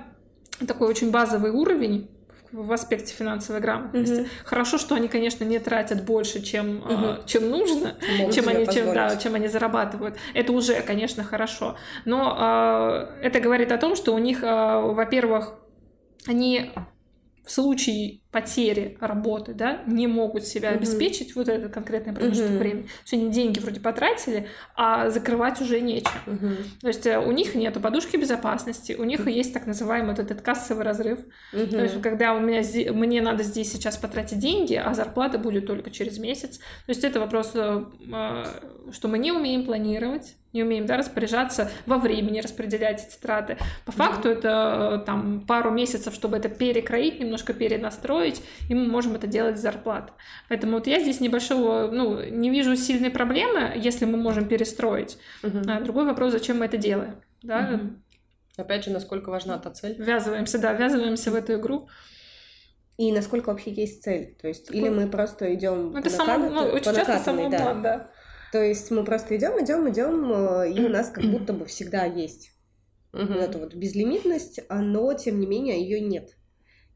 такой 0.66 0.88
очень 0.88 1.12
базовый 1.12 1.52
уровень, 1.52 2.08
в 2.52 2.72
аспекте 2.72 3.14
финансовой 3.14 3.60
грамотности. 3.60 4.20
Угу. 4.20 4.28
Хорошо, 4.44 4.78
что 4.78 4.94
они, 4.94 5.08
конечно, 5.08 5.44
не 5.44 5.58
тратят 5.58 6.04
больше, 6.04 6.42
чем, 6.42 6.78
угу. 6.78 7.26
чем 7.26 7.48
нужно, 7.50 7.96
чем 8.32 8.48
они, 8.48 8.66
чем, 8.66 8.92
да, 8.92 9.16
чем 9.16 9.34
они 9.34 9.48
зарабатывают. 9.48 10.16
Это 10.34 10.52
уже, 10.52 10.80
конечно, 10.82 11.24
хорошо. 11.24 11.76
Но 12.04 13.08
э, 13.20 13.26
это 13.26 13.40
говорит 13.40 13.72
о 13.72 13.78
том, 13.78 13.96
что 13.96 14.14
у 14.14 14.18
них, 14.18 14.42
э, 14.42 14.46
во-первых, 14.46 15.54
они 16.26 16.72
в 17.44 17.50
случае 17.50 18.19
потери 18.30 18.96
работы, 19.00 19.54
да, 19.54 19.80
не 19.86 20.06
могут 20.06 20.44
себя 20.44 20.70
обеспечить 20.70 21.34
вот 21.34 21.48
этот 21.48 21.72
конкретный 21.72 22.12
промежуток 22.12 22.52
времени. 22.52 22.82
То 22.84 22.90
есть 23.02 23.12
они 23.14 23.30
деньги 23.30 23.58
вроде 23.58 23.80
потратили, 23.80 24.46
а 24.76 25.10
закрывать 25.10 25.60
уже 25.60 25.80
нечем. 25.80 26.10
То 26.80 26.88
есть 26.88 27.06
э, 27.06 27.18
у 27.18 27.32
них 27.32 27.54
нет 27.54 27.80
подушки 27.82 28.16
безопасности, 28.16 28.92
у 28.98 29.04
них 29.04 29.26
есть 29.26 29.52
так 29.52 29.66
называемый 29.66 30.10
вот 30.10 30.18
этот 30.20 30.42
кассовый 30.42 30.84
разрыв. 30.84 31.18
То 31.50 31.82
есть 31.82 32.00
когда 32.02 32.34
у 32.34 32.40
меня 32.40 32.62
мне 32.92 33.20
надо 33.20 33.42
здесь 33.42 33.72
сейчас 33.72 33.96
потратить 33.96 34.38
деньги, 34.38 34.74
а 34.74 34.94
зарплата 34.94 35.38
будет 35.38 35.66
только 35.66 35.90
через 35.90 36.18
месяц. 36.18 36.58
То 36.58 36.88
есть 36.88 37.04
это 37.04 37.20
вопрос, 37.20 37.52
э, 37.54 37.84
э, 38.12 38.44
что 38.92 39.08
мы 39.08 39.18
не 39.18 39.32
умеем 39.32 39.64
планировать, 39.64 40.36
не 40.52 40.64
умеем 40.64 40.86
да, 40.86 40.96
распоряжаться 40.96 41.70
во 41.86 41.98
времени, 41.98 42.40
распределять 42.40 43.06
эти 43.06 43.20
траты. 43.20 43.56
По 43.84 43.92
факту 43.92 44.28
mm-hmm. 44.28 44.38
это 44.38 45.02
там 45.06 45.40
пару 45.46 45.70
месяцев, 45.70 46.14
чтобы 46.14 46.38
это 46.38 46.48
перекроить, 46.48 47.20
немножко 47.20 47.52
перенастроить, 47.52 48.19
и 48.24 48.74
мы 48.74 48.86
можем 48.86 49.14
это 49.14 49.26
делать 49.26 49.58
с 49.58 49.62
зарплат. 49.62 50.12
Поэтому 50.48 50.74
вот 50.74 50.86
я 50.86 51.00
здесь 51.00 51.20
небольшого, 51.20 51.90
ну, 51.90 52.22
не 52.22 52.50
вижу 52.50 52.76
сильной 52.76 53.10
проблемы, 53.10 53.72
если 53.76 54.04
мы 54.04 54.16
можем 54.16 54.48
перестроить. 54.48 55.18
Mm-hmm. 55.42 55.70
А 55.70 55.80
другой 55.80 56.04
вопрос, 56.04 56.32
зачем 56.32 56.58
мы 56.58 56.66
это 56.66 56.76
делаем, 56.76 57.22
да? 57.42 57.70
Mm-hmm. 57.70 57.96
Опять 58.58 58.84
же, 58.84 58.90
насколько 58.90 59.30
важна 59.30 59.58
та 59.58 59.70
цель? 59.70 59.96
Ввязываемся, 59.98 60.58
да, 60.58 60.72
ввязываемся 60.72 61.30
в 61.30 61.34
эту 61.34 61.54
игру. 61.54 61.88
И 62.98 63.12
насколько 63.12 63.48
вообще 63.48 63.70
есть 63.70 64.02
цель? 64.02 64.36
То 64.40 64.48
есть, 64.48 64.70
или 64.70 64.88
мы 64.90 65.08
просто 65.08 65.54
идем 65.54 65.96
это 65.96 66.10
по 66.10 66.10
само, 66.10 66.50
ну, 66.50 66.62
очень 66.66 66.94
часто 66.94 67.18
самообман, 67.18 67.50
да. 67.50 67.74
да. 67.74 68.10
То 68.52 68.62
есть 68.62 68.90
мы 68.90 69.04
просто 69.04 69.36
идем, 69.36 69.52
идем, 69.64 69.88
идем, 69.90 70.32
э, 70.32 70.72
и 70.72 70.84
у 70.84 70.88
нас 70.88 71.08
как 71.08 71.24
будто 71.24 71.52
бы 71.52 71.64
всегда 71.64 72.04
есть 72.04 72.50
вот 73.12 73.30
эта 73.30 73.58
вот 73.58 73.74
безлимитность, 73.74 74.60
но 74.68 75.12
тем 75.14 75.40
не 75.40 75.46
менее 75.46 75.80
ее 75.80 76.00
нет. 76.00 76.36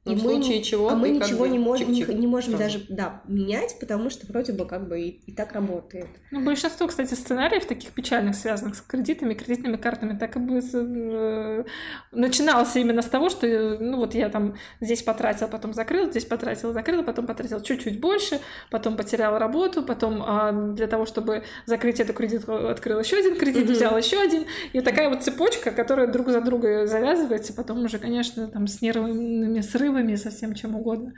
Но 0.04 0.12
и 0.12 0.16
в 0.16 0.24
мы, 0.24 0.30
случае 0.32 0.62
чего 0.62 0.90
а 0.90 0.94
мы 0.94 1.08
ничего 1.08 1.46
не 1.46 1.58
можем, 1.58 1.90
не, 1.90 2.02
не 2.02 2.26
можем 2.26 2.58
даже 2.58 2.84
да, 2.90 3.22
менять, 3.26 3.78
потому 3.80 4.10
что 4.10 4.26
вроде 4.26 4.52
бы 4.52 4.66
как 4.66 4.86
бы 4.86 5.00
и, 5.00 5.08
и 5.26 5.32
так 5.32 5.52
работает. 5.52 6.08
Ну, 6.30 6.44
большинство, 6.44 6.86
кстати, 6.86 7.14
сценариев 7.14 7.64
таких 7.64 7.90
печальных, 7.92 8.34
связанных 8.36 8.76
с 8.76 8.82
кредитами, 8.82 9.32
кредитными 9.32 9.76
картами, 9.76 10.18
так 10.18 10.36
и 10.36 10.38
бы 10.40 10.60
э, 10.60 11.64
начиналось 12.12 12.76
именно 12.76 13.00
с 13.00 13.06
того, 13.06 13.30
что 13.30 13.46
ну 13.80 13.96
вот 13.96 14.14
я 14.14 14.28
там 14.28 14.56
здесь 14.80 15.02
потратила, 15.02 15.48
потом 15.48 15.72
закрыла, 15.72 16.10
здесь 16.10 16.26
потратила, 16.26 16.74
закрыла, 16.74 17.02
потом 17.02 17.26
потратила 17.26 17.62
чуть-чуть 17.62 17.98
больше, 17.98 18.40
потом 18.70 18.98
потеряла 18.98 19.38
работу, 19.38 19.82
потом 19.82 20.22
а, 20.22 20.52
для 20.52 20.86
того, 20.86 21.06
чтобы 21.06 21.44
закрыть 21.64 22.00
эту 22.00 22.12
кредит, 22.12 22.46
открыла 22.46 23.00
еще 23.00 23.16
один 23.16 23.36
кредит, 23.38 23.68
mm-hmm. 23.68 23.72
взяла 23.72 23.98
еще 23.98 24.20
один, 24.20 24.44
и 24.74 24.82
такая 24.82 25.08
вот 25.08 25.22
цепочка, 25.22 25.70
которая 25.70 26.08
друг 26.08 26.28
за 26.28 26.42
другой 26.42 26.86
завязывается, 26.86 27.54
потом 27.54 27.84
уже, 27.84 27.98
конечно, 27.98 28.48
там 28.48 28.66
с 28.66 28.82
нервными 28.82 29.62
срывами 29.62 29.93
взрывами, 29.94 30.16
со 30.16 30.30
всем 30.30 30.54
чем 30.54 30.74
угодно. 30.74 31.14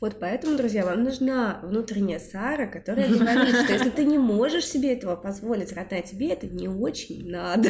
Вот 0.00 0.16
поэтому, 0.18 0.56
друзья, 0.56 0.84
вам 0.84 1.04
нужна 1.04 1.60
внутренняя 1.62 2.18
Сара, 2.18 2.66
которая 2.66 3.08
говорит, 3.18 3.54
что 3.54 3.72
если 3.72 3.90
ты 3.90 4.04
не 4.04 4.18
можешь 4.18 4.66
себе 4.66 4.92
этого 4.92 5.14
позволить, 5.14 5.72
родная, 5.72 6.02
тебе 6.02 6.30
это 6.30 6.46
не 6.46 6.68
очень 6.68 7.30
надо. 7.30 7.68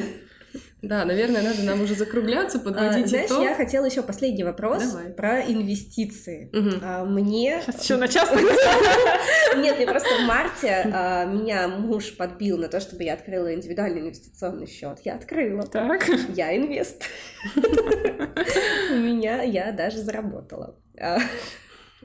Да, 0.82 1.04
наверное, 1.04 1.42
надо 1.42 1.62
нам 1.62 1.80
уже 1.80 1.94
закругляться, 1.94 2.58
подводить 2.58 3.04
а, 3.04 3.08
Знаешь, 3.08 3.26
итог. 3.26 3.42
я 3.42 3.54
хотела 3.54 3.86
еще 3.86 4.02
последний 4.02 4.42
вопрос 4.42 4.82
Давай. 4.82 5.12
про 5.12 5.40
инвестиции. 5.40 6.50
Угу. 6.52 6.80
А, 6.82 7.04
мне... 7.04 7.60
Сейчас 7.62 7.84
еще 7.84 7.96
на 7.96 8.08
часто. 8.08 8.36
Нет, 9.56 9.78
я 9.78 9.86
просто 9.86 10.08
в 10.08 10.26
марте 10.26 10.90
а, 10.92 11.24
меня 11.24 11.68
муж 11.68 12.16
подбил 12.16 12.58
на 12.58 12.68
то, 12.68 12.80
чтобы 12.80 13.04
я 13.04 13.14
открыла 13.14 13.54
индивидуальный 13.54 14.00
инвестиционный 14.00 14.66
счет. 14.66 14.98
Я 15.04 15.14
открыла. 15.14 15.62
Так. 15.66 16.08
Я 16.34 16.56
инвест. 16.56 17.04
У 17.56 18.96
меня 18.96 19.42
я 19.42 19.70
даже 19.72 19.98
заработала. 19.98 20.76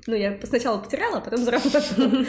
Ну, 0.08 0.16
я 0.16 0.40
сначала 0.44 0.80
потеряла, 0.80 1.18
а 1.18 1.22
потом 1.22 1.44
заработала. 1.44 1.84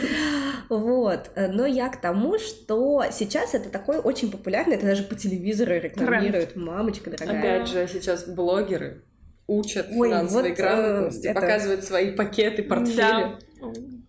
Вот. 0.69 1.31
Но 1.35 1.65
я 1.65 1.89
к 1.89 1.99
тому, 1.99 2.37
что 2.37 3.03
сейчас 3.11 3.55
это 3.55 3.69
такой 3.69 3.97
очень 3.97 4.29
популярный, 4.29 4.75
это 4.75 4.85
даже 4.85 5.01
по 5.01 5.15
телевизору 5.15 5.73
рекламируют. 5.73 6.55
Мамочка 6.55 7.09
дорогая. 7.09 7.63
Опять 7.63 7.69
же, 7.69 7.87
сейчас 7.87 8.27
блогеры 8.27 9.01
учат 9.49 9.87
Ой, 9.91 10.09
финансовой 10.09 10.49
вот, 10.49 10.59
э, 10.59 10.61
грамотности, 10.61 11.27
это... 11.27 11.41
показывают 11.41 11.83
свои 11.83 12.11
пакеты, 12.11 12.63
портфели. 12.63 12.97
Да. 12.99 13.39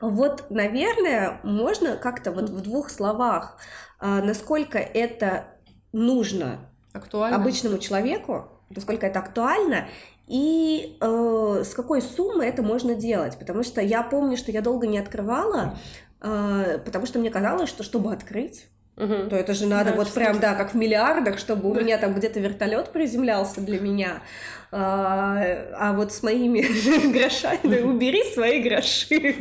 Вот, 0.01 0.51
наверное, 0.51 1.41
можно 1.43 1.97
как-то 1.97 2.31
вот 2.31 2.51
в 2.51 2.61
двух 2.61 2.91
словах, 2.91 3.59
а, 3.99 4.23
насколько 4.23 4.79
это 4.79 5.47
нужно 5.93 6.71
актуально. 6.93 7.37
обычному 7.37 7.79
человеку, 7.79 8.49
насколько 8.69 9.07
это 9.07 9.19
актуально, 9.19 9.89
и 10.31 10.97
э, 11.01 11.63
с 11.65 11.75
какой 11.75 12.01
суммы 12.01 12.45
это 12.45 12.63
можно 12.63 12.95
делать. 12.95 13.37
Потому 13.37 13.65
что 13.65 13.81
я 13.81 14.05
помню, 14.05 14.37
что 14.37 14.53
я 14.53 14.63
долго 14.63 14.87
не 14.87 14.99
открывала, 14.99 15.77
э, 16.21 16.79
потому 16.85 17.07
что 17.07 17.19
мне 17.19 17.31
казалось, 17.31 17.69
что 17.69 17.83
чтобы 17.83 18.13
открыть, 18.13 18.69
угу. 18.97 19.29
то 19.29 19.35
это 19.35 19.55
же 19.55 19.67
надо 19.67 19.91
да, 19.91 19.97
вот 19.97 20.13
прям, 20.13 20.39
да, 20.39 20.55
как 20.55 20.73
в 20.73 20.77
миллиардах, 20.77 21.41
чтобы 21.41 21.69
у 21.69 21.75
меня 21.75 21.99
там 21.99 22.15
где-то 22.15 22.39
вертолет 22.39 22.93
приземлялся 22.93 23.61
для 23.61 23.81
меня. 23.81 24.23
А, 24.71 25.43
а 25.75 25.93
вот 25.95 26.13
с 26.13 26.23
моими 26.23 26.61
грошами, 27.13 27.81
убери 27.81 28.23
свои 28.33 28.63
гроши. 28.63 29.35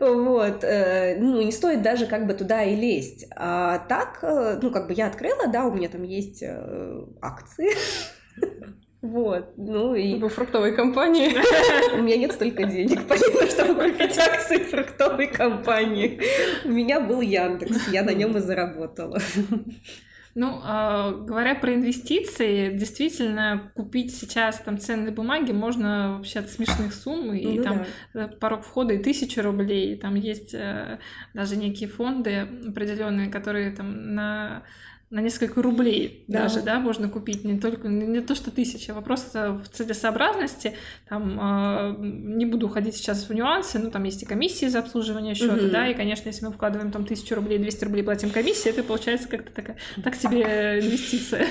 Вот. 0.00 0.64
Э, 0.64 1.18
ну, 1.20 1.42
не 1.42 1.52
стоит 1.52 1.82
даже 1.82 2.06
как 2.06 2.26
бы 2.26 2.32
туда 2.32 2.62
и 2.62 2.74
лезть. 2.74 3.26
А 3.36 3.80
так, 3.90 4.20
э, 4.22 4.58
ну, 4.62 4.70
как 4.70 4.86
бы 4.86 4.94
я 4.94 5.08
открыла, 5.08 5.48
да, 5.48 5.66
у 5.66 5.70
меня 5.70 5.90
там 5.90 6.02
есть 6.02 6.42
акции. 7.20 7.68
Вот, 9.02 9.54
ну 9.56 9.96
и... 9.96 10.20
По 10.20 10.28
фруктовой 10.28 10.76
компании. 10.76 11.30
У 11.98 12.02
меня 12.02 12.16
нет 12.16 12.32
столько 12.32 12.64
денег, 12.64 13.00
чтобы 13.50 13.90
купить 13.90 14.16
акции 14.16 14.58
фруктовой 14.58 15.26
компании. 15.26 16.20
У 16.64 16.68
меня 16.68 17.00
был 17.00 17.20
Яндекс, 17.20 17.88
я 17.88 18.04
на 18.04 18.14
нем 18.14 18.36
и 18.36 18.40
заработала. 18.40 19.18
Ну, 20.34 20.62
э, 20.64 21.24
говоря 21.26 21.54
про 21.54 21.74
инвестиции, 21.74 22.74
действительно, 22.74 23.70
купить 23.74 24.14
сейчас 24.14 24.60
там 24.60 24.78
ценные 24.78 25.12
бумаги 25.12 25.52
можно 25.52 26.14
вообще 26.16 26.38
от 26.38 26.48
смешных 26.48 26.94
сумм, 26.94 27.34
и 27.34 27.58
ну, 27.58 27.62
там 27.62 27.84
да. 28.14 28.28
порог 28.28 28.64
входа 28.64 28.94
и 28.94 29.02
тысячи 29.02 29.40
рублей, 29.40 29.92
и 29.92 29.96
там 29.96 30.14
есть 30.14 30.54
э, 30.54 31.00
даже 31.34 31.56
некие 31.56 31.88
фонды 31.88 32.48
определенные, 32.66 33.28
которые 33.28 33.72
там 33.72 34.14
на 34.14 34.62
на 35.12 35.20
несколько 35.20 35.60
рублей 35.60 36.24
да. 36.26 36.44
даже, 36.44 36.62
да, 36.62 36.80
можно 36.80 37.06
купить 37.06 37.44
не 37.44 37.60
только 37.60 37.86
не 37.88 38.22
то 38.22 38.34
что 38.34 38.50
тысяча, 38.50 38.94
вопрос 38.94 39.28
в 39.34 39.68
целесообразности. 39.70 40.72
Там 41.06 41.38
э, 41.38 41.96
не 41.98 42.46
буду 42.46 42.66
уходить 42.66 42.96
сейчас 42.96 43.28
в 43.28 43.34
нюансы, 43.34 43.78
но 43.78 43.90
там 43.90 44.04
есть 44.04 44.22
и 44.22 44.26
комиссии 44.26 44.66
за 44.66 44.78
обслуживание 44.78 45.34
счета, 45.34 45.56
угу. 45.56 45.70
да, 45.70 45.86
и 45.86 45.92
конечно, 45.92 46.30
если 46.30 46.46
мы 46.46 46.52
вкладываем 46.52 46.90
там 46.90 47.04
тысячу 47.04 47.34
рублей, 47.34 47.58
200 47.58 47.84
рублей 47.84 48.02
платим 48.02 48.30
комиссии, 48.30 48.70
это 48.70 48.82
получается 48.82 49.28
как-то 49.28 49.52
такая 49.52 49.76
так 50.02 50.14
себе 50.14 50.80
инвестиция. 50.80 51.46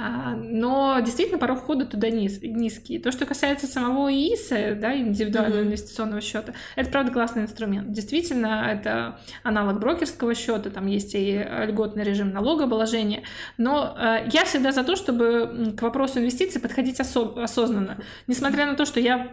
А, 0.00 0.36
но 0.36 1.00
действительно 1.00 1.38
порог 1.38 1.62
входа 1.62 1.84
туда 1.84 2.08
низ, 2.08 2.40
низкий. 2.40 3.00
То, 3.00 3.10
что 3.10 3.26
касается 3.26 3.66
самого 3.66 4.12
ИИСа, 4.12 4.76
да, 4.80 4.96
индивидуального 4.96 5.62
инвестиционного 5.62 6.20
счета, 6.20 6.52
это 6.76 6.88
правда 6.90 7.10
классный 7.10 7.42
инструмент. 7.42 7.90
Действительно, 7.90 8.70
это 8.70 9.18
аналог 9.42 9.80
брокерского 9.80 10.36
счета, 10.36 10.70
там 10.70 10.86
есть 10.86 11.16
и 11.16 11.44
льготный 11.66 12.04
режим 12.04 12.30
налога 12.30 12.57
налогообложения. 12.58 13.22
Но 13.56 13.96
э, 13.98 14.28
я 14.32 14.44
всегда 14.44 14.72
за 14.72 14.84
то, 14.84 14.96
чтобы 14.96 15.74
к 15.76 15.82
вопросу 15.82 16.18
инвестиций 16.18 16.60
подходить 16.60 17.00
осо- 17.00 17.42
осознанно. 17.42 17.98
Несмотря 18.26 18.66
на 18.66 18.74
то, 18.74 18.84
что 18.84 19.00
я 19.00 19.28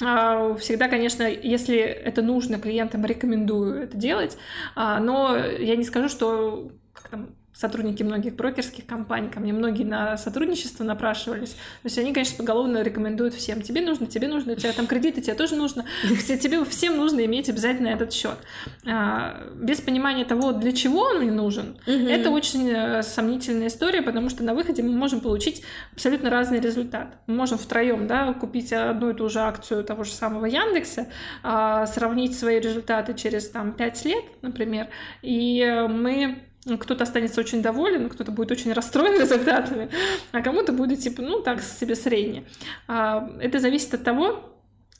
э, 0.00 0.56
Всегда, 0.58 0.88
конечно, 0.88 1.22
если 1.22 1.78
это 1.78 2.22
нужно, 2.22 2.58
клиентам 2.58 3.04
рекомендую 3.04 3.82
это 3.82 3.96
делать, 3.96 4.36
э, 4.76 4.98
но 5.00 5.36
я 5.36 5.76
не 5.76 5.84
скажу, 5.84 6.08
что 6.08 6.70
как 6.92 7.08
там, 7.08 7.28
сотрудники 7.54 8.02
многих 8.02 8.34
брокерских 8.34 8.84
компаний, 8.84 9.28
ко 9.28 9.38
мне 9.38 9.52
многие 9.52 9.84
на 9.84 10.18
сотрудничество 10.18 10.82
напрашивались. 10.82 11.50
То 11.50 11.84
есть 11.84 11.98
они, 11.98 12.12
конечно, 12.12 12.36
поголовно 12.36 12.82
рекомендуют 12.82 13.32
всем. 13.32 13.62
Тебе 13.62 13.80
нужно, 13.80 14.06
тебе 14.06 14.26
нужно, 14.26 14.52
у 14.52 14.56
тебя 14.56 14.72
там 14.72 14.88
кредиты, 14.88 15.20
тебе 15.20 15.34
тоже 15.34 15.54
нужно. 15.54 15.84
Все, 16.18 16.36
тебе 16.36 16.64
всем 16.64 16.96
нужно 16.96 17.24
иметь 17.24 17.48
обязательно 17.48 17.88
этот 17.88 18.12
счет. 18.12 18.38
А, 18.86 19.52
без 19.54 19.80
понимания 19.80 20.24
того, 20.24 20.52
для 20.52 20.72
чего 20.72 21.02
он 21.02 21.20
мне 21.20 21.30
нужен, 21.30 21.76
угу. 21.86 21.92
это 21.92 22.30
очень 22.30 22.68
э, 22.68 23.02
сомнительная 23.02 23.68
история, 23.68 24.02
потому 24.02 24.30
что 24.30 24.42
на 24.42 24.54
выходе 24.54 24.82
мы 24.82 24.90
можем 24.90 25.20
получить 25.20 25.62
абсолютно 25.92 26.30
разный 26.30 26.58
результат. 26.58 27.18
Мы 27.28 27.36
можем 27.36 27.58
втроем 27.58 28.08
да, 28.08 28.32
купить 28.32 28.72
одну 28.72 29.10
и 29.10 29.14
ту 29.14 29.28
же 29.28 29.40
акцию 29.40 29.84
того 29.84 30.02
же 30.02 30.10
самого 30.10 30.46
Яндекса, 30.46 31.06
а, 31.44 31.86
сравнить 31.86 32.36
свои 32.36 32.58
результаты 32.58 33.14
через 33.14 33.48
там, 33.48 33.72
5 33.72 34.04
лет, 34.06 34.24
например, 34.42 34.88
и 35.22 35.86
мы 35.88 36.42
кто-то 36.80 37.04
останется 37.04 37.40
очень 37.40 37.62
доволен, 37.62 38.08
кто-то 38.08 38.32
будет 38.32 38.50
очень 38.50 38.72
расстроен 38.72 39.20
результатами, 39.20 39.90
а 40.32 40.40
кому-то 40.40 40.72
будет 40.72 41.00
типа, 41.00 41.22
ну, 41.22 41.40
так 41.40 41.62
себе 41.62 41.94
средне. 41.94 42.44
А, 42.88 43.30
это 43.40 43.60
зависит 43.60 43.94
от 43.94 44.04
того, 44.04 44.53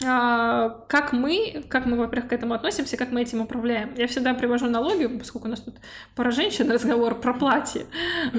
как 0.05 1.13
мы, 1.13 1.65
как 1.69 1.87
мы, 1.87 1.97
во-первых, 1.97 2.31
к 2.31 2.33
этому 2.33 2.55
относимся, 2.55 2.97
как 2.97 3.11
мы 3.11 3.23
этим 3.23 3.41
управляем. 3.41 3.95
Я 3.97 4.07
всегда 4.07 4.35
привожу 4.35 4.67
аналогию, 4.67 5.19
поскольку 5.19 5.47
у 5.47 5.51
нас 5.51 5.61
тут 5.61 5.75
про 6.15 6.31
женщин 6.31 6.71
разговор, 6.73 7.21
про 7.21 7.35
платье, 7.35 7.87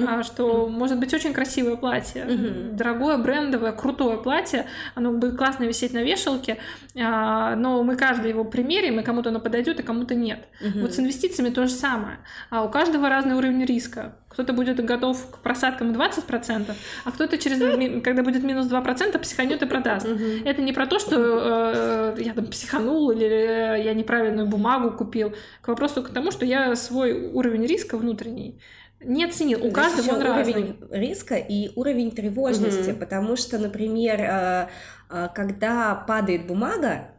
а, 0.06 0.22
что 0.22 0.68
может 0.68 0.98
быть 0.98 1.12
очень 1.14 1.32
красивое 1.32 1.76
платье, 1.76 2.24
дорогое, 2.72 3.18
брендовое, 3.18 3.72
крутое 3.72 4.18
платье, 4.18 4.66
оно 4.94 5.12
будет 5.12 5.36
классно 5.36 5.64
висеть 5.64 5.92
на 5.92 6.02
вешалке, 6.02 6.58
а, 6.98 7.56
но 7.56 7.82
мы 7.82 7.96
каждый 7.96 8.30
его 8.30 8.44
примерим, 8.44 9.00
и 9.00 9.02
кому-то 9.02 9.30
оно 9.30 9.40
подойдет, 9.40 9.80
и 9.80 9.82
кому-то 9.82 10.14
нет. 10.14 10.48
Вот 10.76 10.94
с 10.94 10.98
инвестициями 10.98 11.50
то 11.50 11.66
же 11.66 11.72
самое. 11.72 12.18
А 12.50 12.64
у 12.64 12.70
каждого 12.70 13.08
разный 13.08 13.34
уровень 13.34 13.64
риска. 13.64 14.16
Кто-то 14.28 14.52
будет 14.52 14.84
готов 14.84 15.30
к 15.30 15.38
просадкам 15.38 15.92
20%, 15.92 16.74
а 17.04 17.10
кто-то 17.10 17.38
через, 17.38 18.02
когда 18.02 18.22
будет 18.22 18.42
минус 18.42 18.66
2%, 18.66 19.18
психанет 19.18 19.62
и 19.62 19.66
продаст. 19.66 20.06
Это 20.44 20.62
не 20.62 20.72
про 20.72 20.86
то, 20.86 20.98
что 20.98 22.14
э, 22.16 22.22
я 22.22 22.34
там 22.34 22.46
психанул 22.46 23.10
или 23.10 23.82
я 23.82 23.94
неправильную 23.94 24.46
бумагу 24.46 24.90
купил. 24.90 25.32
К 25.62 25.68
вопросу 25.68 26.02
к 26.02 26.10
тому, 26.10 26.32
что 26.32 26.44
я 26.44 26.74
свой 26.76 27.30
уровень 27.30 27.66
риска 27.66 27.96
внутренний 27.96 28.60
не 29.00 29.24
оценил. 29.24 29.64
У 29.64 29.70
каждого 29.70 30.16
он 30.16 30.22
уровень 30.22 30.76
разный. 30.80 30.98
риска 30.98 31.36
и 31.36 31.70
уровень 31.76 32.10
тревожности, 32.10 32.90
угу. 32.90 33.00
потому 33.00 33.36
что, 33.36 33.58
например, 33.58 34.20
э, 34.20 34.68
э, 35.10 35.28
когда 35.34 35.94
падает 35.94 36.46
бумага, 36.46 37.10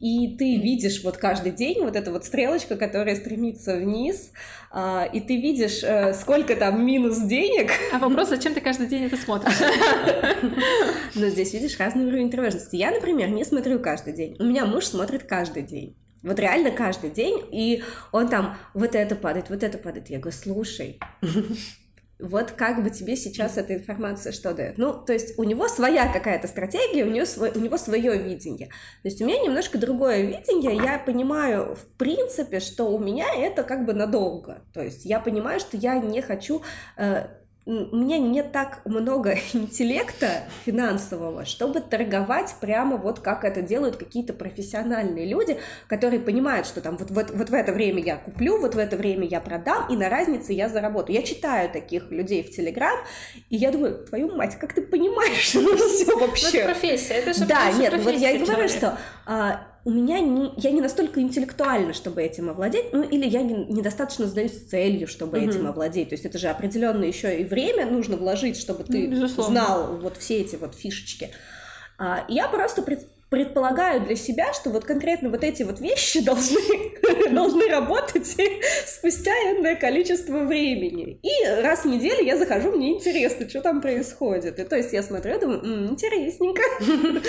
и 0.00 0.36
ты 0.36 0.56
видишь 0.56 1.02
вот 1.02 1.16
каждый 1.16 1.52
день 1.52 1.82
вот 1.82 1.96
эта 1.96 2.10
вот 2.10 2.24
стрелочка, 2.24 2.76
которая 2.76 3.16
стремится 3.16 3.76
вниз, 3.76 4.32
а, 4.70 5.08
и 5.10 5.20
ты 5.20 5.40
видишь, 5.40 5.82
э, 5.82 6.12
сколько 6.12 6.54
там 6.54 6.84
минус 6.84 7.18
денег. 7.20 7.70
А 7.92 7.98
вопрос, 7.98 8.28
зачем 8.28 8.52
ты 8.52 8.60
каждый 8.60 8.88
день 8.88 9.04
это 9.04 9.16
смотришь? 9.16 9.54
Но 11.14 11.28
здесь 11.28 11.54
видишь 11.54 11.78
разный 11.78 12.06
уровень 12.06 12.30
тревожности. 12.30 12.76
Я, 12.76 12.90
например, 12.90 13.30
не 13.30 13.44
смотрю 13.44 13.78
каждый 13.78 14.12
день. 14.12 14.36
У 14.38 14.44
меня 14.44 14.66
муж 14.66 14.84
смотрит 14.84 15.22
каждый 15.22 15.62
день. 15.62 15.96
Вот 16.22 16.38
реально 16.38 16.72
каждый 16.72 17.10
день, 17.10 17.40
и 17.52 17.82
он 18.10 18.28
там 18.28 18.56
вот 18.74 18.94
это 18.94 19.14
падает, 19.14 19.48
вот 19.48 19.62
это 19.62 19.78
падает. 19.78 20.10
Я 20.10 20.18
говорю, 20.18 20.36
слушай, 20.36 20.98
вот 22.18 22.52
как 22.52 22.82
бы 22.82 22.90
тебе 22.90 23.16
сейчас 23.16 23.58
эта 23.58 23.74
информация 23.74 24.32
что 24.32 24.54
дает? 24.54 24.78
Ну, 24.78 24.92
то 24.92 25.12
есть 25.12 25.38
у 25.38 25.44
него 25.44 25.68
своя 25.68 26.10
какая-то 26.10 26.48
стратегия, 26.48 27.04
у, 27.04 27.10
него 27.10 27.26
свой, 27.26 27.50
у 27.54 27.58
него 27.58 27.76
свое 27.76 28.16
видение. 28.16 28.68
То 28.68 29.08
есть 29.08 29.20
у 29.20 29.26
меня 29.26 29.40
немножко 29.40 29.78
другое 29.78 30.22
видение, 30.22 30.76
я 30.76 30.98
понимаю, 30.98 31.74
в 31.74 31.86
принципе, 31.98 32.60
что 32.60 32.84
у 32.84 32.98
меня 32.98 33.26
это 33.34 33.62
как 33.64 33.84
бы 33.84 33.92
надолго. 33.92 34.62
То 34.72 34.82
есть 34.82 35.04
я 35.04 35.20
понимаю, 35.20 35.60
что 35.60 35.76
я 35.76 35.98
не 35.98 36.22
хочу 36.22 36.62
э, 36.96 37.26
у 37.66 37.96
меня 37.96 38.18
не 38.18 38.44
так 38.44 38.80
много 38.84 39.36
интеллекта 39.52 40.44
финансового, 40.64 41.44
чтобы 41.44 41.80
торговать 41.80 42.54
прямо 42.60 42.96
вот 42.96 43.18
как 43.18 43.44
это 43.44 43.60
делают 43.60 43.96
какие-то 43.96 44.32
профессиональные 44.32 45.26
люди, 45.26 45.58
которые 45.88 46.20
понимают, 46.20 46.66
что 46.66 46.80
там 46.80 46.96
вот, 46.96 47.10
вот, 47.10 47.30
вот 47.32 47.50
в 47.50 47.54
это 47.54 47.72
время 47.72 48.02
я 48.02 48.16
куплю, 48.16 48.60
вот 48.60 48.76
в 48.76 48.78
это 48.78 48.96
время 48.96 49.26
я 49.26 49.40
продам, 49.40 49.88
и 49.90 49.96
на 49.96 50.08
разнице 50.08 50.52
я 50.52 50.68
заработаю. 50.68 51.16
Я 51.16 51.22
читаю 51.22 51.68
таких 51.68 52.10
людей 52.12 52.44
в 52.44 52.50
Телеграм, 52.50 52.98
и 53.50 53.56
я 53.56 53.72
думаю, 53.72 54.04
твою 54.06 54.32
мать, 54.34 54.56
как 54.60 54.72
ты 54.72 54.82
понимаешь, 54.82 55.54
ну 55.54 55.76
все 55.76 56.16
вообще. 56.16 56.46
Ну, 56.52 56.58
это 56.58 56.68
профессия, 56.68 57.14
это 57.14 57.32
же 57.32 57.46
Да, 57.46 57.72
нет, 57.72 57.94
вот 58.00 58.14
я 58.14 58.30
и 58.30 58.38
говорю, 58.38 58.68
что 58.68 58.96
а, 59.26 59.66
у 59.86 59.90
меня 59.90 60.18
не, 60.18 60.52
я 60.56 60.72
не 60.72 60.80
настолько 60.80 61.20
интеллектуальна, 61.20 61.92
чтобы 61.92 62.20
этим 62.20 62.50
овладеть, 62.50 62.92
ну 62.92 63.04
или 63.04 63.24
я 63.24 63.42
не, 63.42 63.54
недостаточно 63.66 64.26
задаюсь 64.26 64.66
целью, 64.68 65.06
чтобы 65.06 65.38
mm-hmm. 65.38 65.48
этим 65.48 65.66
овладеть. 65.68 66.08
То 66.08 66.14
есть 66.14 66.26
это 66.26 66.38
же 66.38 66.48
определенно 66.48 67.04
еще 67.04 67.40
и 67.40 67.44
время 67.44 67.86
нужно 67.86 68.16
вложить, 68.16 68.56
чтобы 68.56 68.82
ты 68.82 69.06
ну, 69.06 69.28
знал 69.28 69.96
вот 69.98 70.16
все 70.16 70.40
эти 70.40 70.56
вот 70.56 70.74
фишечки. 70.74 71.30
А, 71.98 72.24
я 72.28 72.48
просто 72.48 72.82
пред, 72.82 73.06
предполагаю 73.36 74.00
для 74.00 74.16
себя, 74.16 74.54
что 74.54 74.70
вот 74.70 74.84
конкретно 74.84 75.28
вот 75.28 75.44
эти 75.44 75.62
вот 75.62 75.78
вещи 75.78 76.20
должны, 76.24 76.58
должны 77.30 77.68
работать 77.68 78.26
спустя 78.86 79.30
энное 79.30 79.74
количество 79.74 80.44
времени. 80.44 81.20
И 81.22 81.62
раз 81.62 81.84
в 81.84 81.88
неделю 81.88 82.24
я 82.24 82.38
захожу, 82.38 82.72
мне 82.72 82.94
интересно, 82.94 83.46
что 83.46 83.60
там 83.60 83.82
происходит. 83.82 84.58
И 84.58 84.64
то 84.64 84.76
есть 84.76 84.94
я 84.94 85.02
смотрю, 85.02 85.38
думаю, 85.38 85.60
м-м, 85.60 85.90
интересненько. 85.90 86.62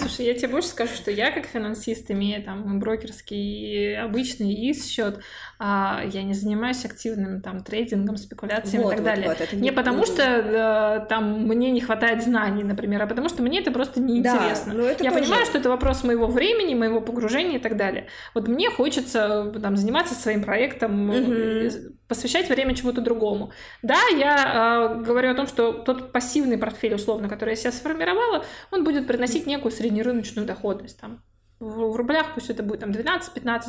Слушай, 0.00 0.26
я 0.26 0.34
тебе 0.34 0.48
больше 0.48 0.68
скажу, 0.68 0.94
что 0.94 1.10
я 1.10 1.32
как 1.32 1.46
финансист, 1.46 2.08
имея 2.10 2.40
там 2.40 2.78
брокерский 2.78 3.98
обычный 3.98 4.70
ИС 4.70 4.86
счет, 4.86 5.18
а, 5.58 6.04
я 6.12 6.22
не 6.22 6.34
занимаюсь 6.34 6.84
активным 6.84 7.42
там 7.42 7.64
трейдингом, 7.64 8.16
спекуляциями 8.16 8.84
вот, 8.84 8.92
и 8.92 8.96
так 8.96 9.04
вот, 9.04 9.06
далее. 9.06 9.28
Вот, 9.28 9.52
не, 9.54 9.60
не 9.60 9.72
потому 9.72 10.06
что 10.06 10.22
э, 10.22 11.06
там 11.08 11.46
мне 11.48 11.72
не 11.72 11.80
хватает 11.80 12.22
знаний, 12.22 12.62
например, 12.62 13.02
а 13.02 13.06
потому 13.08 13.28
что 13.28 13.42
мне 13.42 13.58
это 13.58 13.72
просто 13.72 14.00
неинтересно. 14.00 14.74
Да, 14.74 14.90
я 14.90 14.94
тоже... 14.94 15.10
понимаю, 15.10 15.46
что 15.48 15.58
это 15.58 15.68
вопрос 15.68 16.04
моего 16.04 16.26
времени, 16.26 16.74
моего 16.74 17.00
погружения 17.00 17.58
и 17.58 17.60
так 17.60 17.76
далее. 17.76 18.06
Вот 18.34 18.46
мне 18.46 18.70
хочется 18.70 19.52
там 19.60 19.76
заниматься 19.76 20.14
своим 20.14 20.44
проектом, 20.44 21.10
угу. 21.10 21.70
посвящать 22.06 22.48
время 22.48 22.74
чему-то 22.74 23.00
другому. 23.00 23.52
Да, 23.82 24.00
я 24.16 24.98
э, 24.98 25.02
говорю 25.02 25.30
о 25.30 25.34
том, 25.34 25.46
что 25.46 25.72
тот 25.72 26.12
пассивный 26.12 26.58
портфель, 26.58 26.94
условно, 26.94 27.28
который 27.28 27.50
я 27.50 27.56
себя 27.56 27.72
сформировала, 27.72 28.44
он 28.70 28.84
будет 28.84 29.06
приносить 29.06 29.46
некую 29.46 29.72
среднерыночную 29.72 30.46
доходность 30.46 31.00
там 31.00 31.22
в 31.60 31.96
рублях, 31.96 32.34
пусть 32.34 32.50
это 32.50 32.62
будет 32.62 32.80
там 32.80 32.90
12-15 32.90 33.60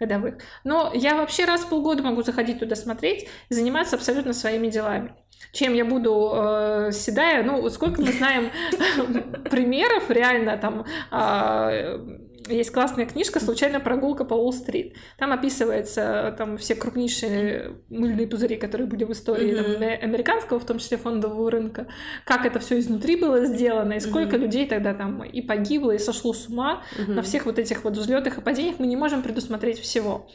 годовых. 0.00 0.34
Но 0.64 0.90
я 0.94 1.16
вообще 1.16 1.44
раз 1.44 1.62
в 1.62 1.68
полгода 1.68 2.02
могу 2.02 2.22
заходить 2.22 2.58
туда 2.58 2.76
смотреть 2.76 3.28
и 3.48 3.54
заниматься 3.54 3.96
абсолютно 3.96 4.32
своими 4.32 4.68
делами. 4.68 5.14
Чем 5.52 5.74
я 5.74 5.84
буду 5.84 6.32
э, 6.34 6.90
седая, 6.92 7.42
ну, 7.42 7.68
сколько 7.70 8.00
мы 8.00 8.12
знаем 8.12 8.50
примеров 9.50 10.10
реально 10.10 10.56
там 10.56 10.84
э, 11.12 12.25
есть 12.48 12.70
классная 12.70 13.06
книжка 13.06 13.40
«Случайная 13.40 13.80
прогулка 13.80 14.24
по 14.24 14.34
Уолл-стрит». 14.34 14.94
Там 15.18 15.32
описывается 15.32 16.34
там 16.38 16.58
все 16.58 16.74
крупнейшие 16.74 17.76
мыльные 17.88 18.26
пузыри, 18.26 18.56
которые 18.56 18.86
были 18.86 19.04
в 19.04 19.12
истории 19.12 19.52
mm-hmm. 19.52 20.00
там, 20.00 20.10
американского, 20.10 20.58
в 20.58 20.66
том 20.66 20.78
числе 20.78 20.96
фондового 20.96 21.50
рынка, 21.50 21.86
как 22.24 22.46
это 22.46 22.58
все 22.58 22.78
изнутри 22.78 23.16
было 23.16 23.46
сделано, 23.46 23.94
и 23.94 24.00
сколько 24.00 24.36
mm-hmm. 24.36 24.40
людей 24.40 24.66
тогда 24.66 24.94
там 24.94 25.22
и 25.24 25.42
погибло, 25.42 25.92
и 25.92 25.98
сошло 25.98 26.32
с 26.32 26.48
ума 26.48 26.82
mm-hmm. 26.96 27.12
на 27.12 27.22
всех 27.22 27.46
вот 27.46 27.58
этих 27.58 27.84
вот 27.84 27.96
взлетах 27.96 28.38
и 28.38 28.40
падениях. 28.40 28.78
Мы 28.78 28.86
не 28.86 28.96
можем 28.96 29.22
предусмотреть 29.22 29.78
всего. 29.78 30.28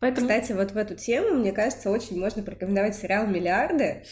Поэтому... 0.00 0.28
Кстати, 0.28 0.52
вот 0.52 0.72
в 0.72 0.76
эту 0.76 0.94
тему, 0.94 1.36
мне 1.36 1.52
кажется, 1.52 1.90
очень 1.90 2.18
можно 2.18 2.42
порекомендовать 2.42 2.96
сериал 2.96 3.26
«Миллиарды», 3.26 4.04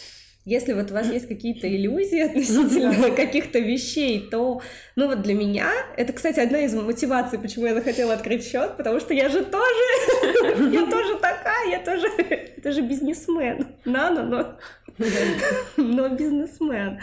если 0.44 0.74
вот 0.74 0.90
у 0.90 0.94
вас 0.94 1.10
есть 1.10 1.26
какие-то 1.26 1.68
иллюзии 1.68 2.20
относительно 2.26 3.10
каких-то 3.10 3.58
вещей, 3.58 4.28
то, 4.30 4.60
ну 4.96 5.06
вот 5.06 5.22
для 5.22 5.34
меня, 5.34 5.70
это, 5.96 6.12
кстати, 6.12 6.40
одна 6.40 6.60
из 6.60 6.74
мотиваций, 6.74 7.38
почему 7.38 7.66
я 7.66 7.74
захотела 7.74 8.14
открыть 8.14 8.44
счет, 8.44 8.76
потому 8.76 9.00
что 9.00 9.14
я 9.14 9.28
же 9.28 9.44
тоже, 9.44 10.70
я 10.72 10.86
тоже 10.86 11.16
такая, 11.18 11.70
я 11.70 11.80
тоже, 11.80 12.08
это 12.18 12.72
же 12.72 12.82
бизнесмен, 12.82 13.68
нано, 13.84 14.22
но, 14.22 14.58
но 15.76 16.08
бизнесмен. 16.08 17.00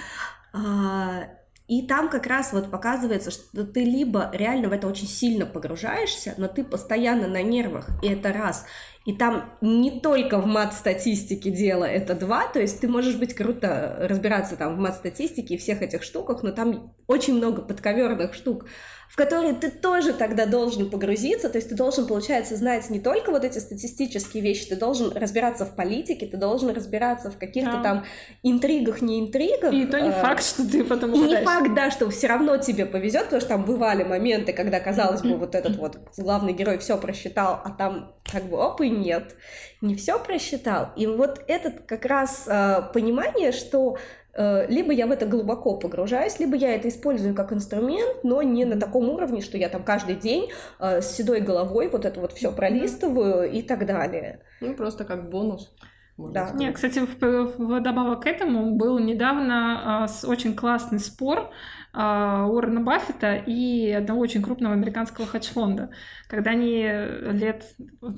И 1.72 1.84
там 1.84 2.09
как 2.09 2.28
раз 2.28 2.51
вот 2.51 2.69
показывается, 2.69 3.32
что 3.32 3.63
ты 3.63 3.86
либо 3.86 4.30
реально 4.34 4.67
в 4.67 4.74
это 4.74 4.88
очень 4.88 5.07
сильно 5.07 5.45
погружаешься, 5.45 6.34
но 6.36 6.49
ты 6.49 6.65
постоянно 6.65 7.30
на 7.30 7.41
нервах, 7.41 7.88
и 8.03 8.09
это 8.09 8.34
раз. 8.34 8.65
И 9.05 9.13
там 9.13 9.53
не 9.61 10.01
только 10.01 10.38
в 10.41 10.45
мат-статистике 10.45 11.49
дело, 11.49 11.86
это 11.86 12.13
два, 12.13 12.49
то 12.49 12.59
есть 12.59 12.82
ты 12.82 12.89
можешь 12.89 13.15
быть 13.15 13.34
круто 13.34 13.95
разбираться 14.01 14.57
там 14.57 14.76
в 14.76 14.80
мат-статистике 14.80 15.53
и 15.53 15.57
всех 15.57 15.82
этих 15.82 16.03
штуках, 16.03 16.43
но 16.43 16.51
там 16.51 16.93
очень 17.07 17.36
много 17.36 17.61
подковерных 17.61 18.34
штук, 18.34 18.65
в 19.12 19.18
которые 19.18 19.53
ты 19.53 19.70
тоже 19.70 20.14
тогда 20.14 20.45
должен 20.45 20.89
погрузиться, 20.89 21.49
то 21.49 21.57
есть 21.57 21.68
ты 21.68 21.76
должен, 21.76 22.07
получается, 22.07 22.55
знать 22.55 22.89
не 22.89 23.01
только 23.01 23.32
вот 23.32 23.43
эти 23.43 23.59
статистические 23.59 24.41
вещи, 24.41 24.70
ты 24.70 24.78
должен 24.78 25.12
разбираться 25.12 25.66
в 25.66 25.76
политике, 25.76 26.26
ты 26.28 26.38
должен 26.38 26.70
разбираться 26.70 27.30
в 27.30 27.38
каких-то 27.38 27.74
да. 27.74 27.84
там 27.84 28.05
интригах, 28.41 29.01
не 29.01 29.20
интригах. 29.20 29.74
И 29.74 29.86
то 29.86 29.99
не 29.99 30.12
э, 30.12 30.22
факт, 30.22 30.45
что 30.45 30.66
ты 30.66 30.86
потом 30.86 31.14
И 31.14 31.18
не 31.18 31.43
факт, 31.43 31.74
да, 31.76 31.91
что 31.91 32.09
все 32.09 32.28
равно 32.28 32.55
тебе 32.55 32.86
повезет, 32.86 33.26
потому 33.26 33.41
что 33.41 33.49
там 33.49 33.66
бывали 33.66 34.05
моменты, 34.05 34.53
когда, 34.53 34.80
казалось 34.80 35.22
бы, 35.22 35.36
вот 35.36 35.55
этот 35.55 35.76
вот 35.76 35.99
главный 36.18 36.53
герой 36.53 36.78
все 36.78 36.97
просчитал, 36.97 37.59
а 37.66 37.70
там 37.72 38.16
как 38.24 38.45
бы 38.45 38.55
оп 38.57 38.80
и 38.80 38.89
нет, 38.89 39.36
не 39.82 39.95
все 39.95 40.19
просчитал. 40.19 40.89
И 40.95 41.07
вот 41.07 41.43
этот 41.47 41.82
как 41.82 42.05
раз 42.05 42.47
э, 42.47 42.82
понимание, 42.93 43.51
что 43.51 43.97
Э, 44.34 44.65
либо 44.67 44.93
я 44.93 45.07
в 45.07 45.11
это 45.11 45.25
глубоко 45.25 45.77
погружаюсь, 45.77 46.39
либо 46.39 46.55
я 46.55 46.73
это 46.75 46.88
использую 46.88 47.36
как 47.36 47.51
инструмент, 47.51 48.23
но 48.23 48.41
не 48.41 48.65
на 48.65 48.79
таком 48.79 49.09
уровне, 49.09 49.41
что 49.41 49.57
я 49.57 49.69
там 49.69 49.84
каждый 49.84 50.15
день 50.15 50.49
э, 50.79 51.01
с 51.01 51.11
седой 51.11 51.41
головой 51.41 51.89
вот 51.89 52.05
это 52.05 52.19
вот 52.19 52.32
все 52.34 52.51
пролистываю 52.51 53.51
и 53.51 53.61
так 53.61 53.86
далее. 53.86 54.41
Ну, 54.61 54.73
просто 54.73 55.03
как 55.03 55.29
бонус. 55.29 55.73
Да. 56.17 56.51
Нет, 56.53 56.75
кстати, 56.75 56.99
в, 56.99 57.19
в, 57.57 57.79
добавок 57.82 58.23
к 58.23 58.27
этому 58.27 58.75
был 58.75 58.99
недавно 58.99 60.03
а, 60.03 60.07
очень 60.27 60.55
классный 60.55 60.99
спор 60.99 61.49
Уоррена 61.93 62.81
Баффета 62.81 63.35
и 63.35 63.91
одного 63.91 64.21
очень 64.21 64.41
крупного 64.41 64.73
американского 64.73 65.27
хедж-фонда, 65.27 65.89
когда 66.27 66.51
они 66.51 66.83
лет, 66.83 67.65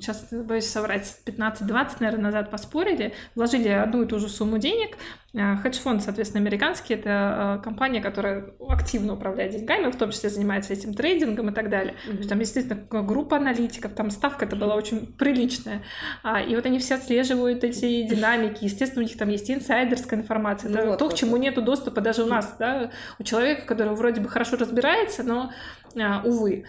сейчас 0.00 0.28
боюсь 0.32 0.66
соврать, 0.66 1.20
15-20, 1.26 1.96
наверное, 2.00 2.24
назад 2.24 2.50
поспорили, 2.50 3.14
вложили 3.34 3.68
одну 3.68 4.02
и 4.02 4.06
ту 4.06 4.20
же 4.20 4.28
сумму 4.28 4.58
денег, 4.58 4.96
хедж-фонд, 5.34 6.02
соответственно, 6.02 6.42
американский, 6.42 6.94
это 6.94 7.58
э, 7.58 7.64
компания, 7.64 8.00
которая 8.00 8.52
активно 8.68 9.14
управляет 9.14 9.50
деньгами, 9.52 9.90
в 9.90 9.96
том 9.96 10.12
числе 10.12 10.30
занимается 10.30 10.72
этим 10.72 10.94
трейдингом 10.94 11.50
и 11.50 11.52
так 11.52 11.70
далее. 11.70 11.94
Mm-hmm. 11.94 12.10
То 12.12 12.16
есть 12.18 12.28
там, 12.28 12.38
естественно, 12.38 13.02
группа 13.02 13.38
аналитиков, 13.38 13.94
там 13.94 14.10
ставка 14.10 14.44
это 14.44 14.54
была 14.54 14.76
очень 14.76 15.06
приличная. 15.06 15.82
А, 16.22 16.40
и 16.40 16.54
вот 16.54 16.66
они 16.66 16.78
все 16.78 16.94
отслеживают 16.94 17.64
эти 17.64 18.04
динамики. 18.04 18.64
Естественно, 18.64 19.02
у 19.02 19.06
них 19.06 19.16
там 19.18 19.28
есть 19.28 19.50
инсайдерская 19.50 20.20
информация. 20.20 20.70
Ну, 20.70 20.78
это 20.78 20.86
вот, 20.90 20.98
то, 20.98 21.04
вот, 21.06 21.14
к 21.14 21.16
чему 21.16 21.32
вот. 21.32 21.38
нету 21.38 21.62
доступа 21.62 22.00
даже 22.00 22.22
у 22.22 22.26
нас, 22.26 22.54
да, 22.60 22.92
у 23.18 23.24
человека, 23.24 23.66
который 23.66 23.92
вроде 23.94 24.20
бы 24.20 24.28
хорошо 24.28 24.56
разбирается, 24.56 25.24
но, 25.24 25.50
а, 25.96 26.22
увы. 26.24 26.64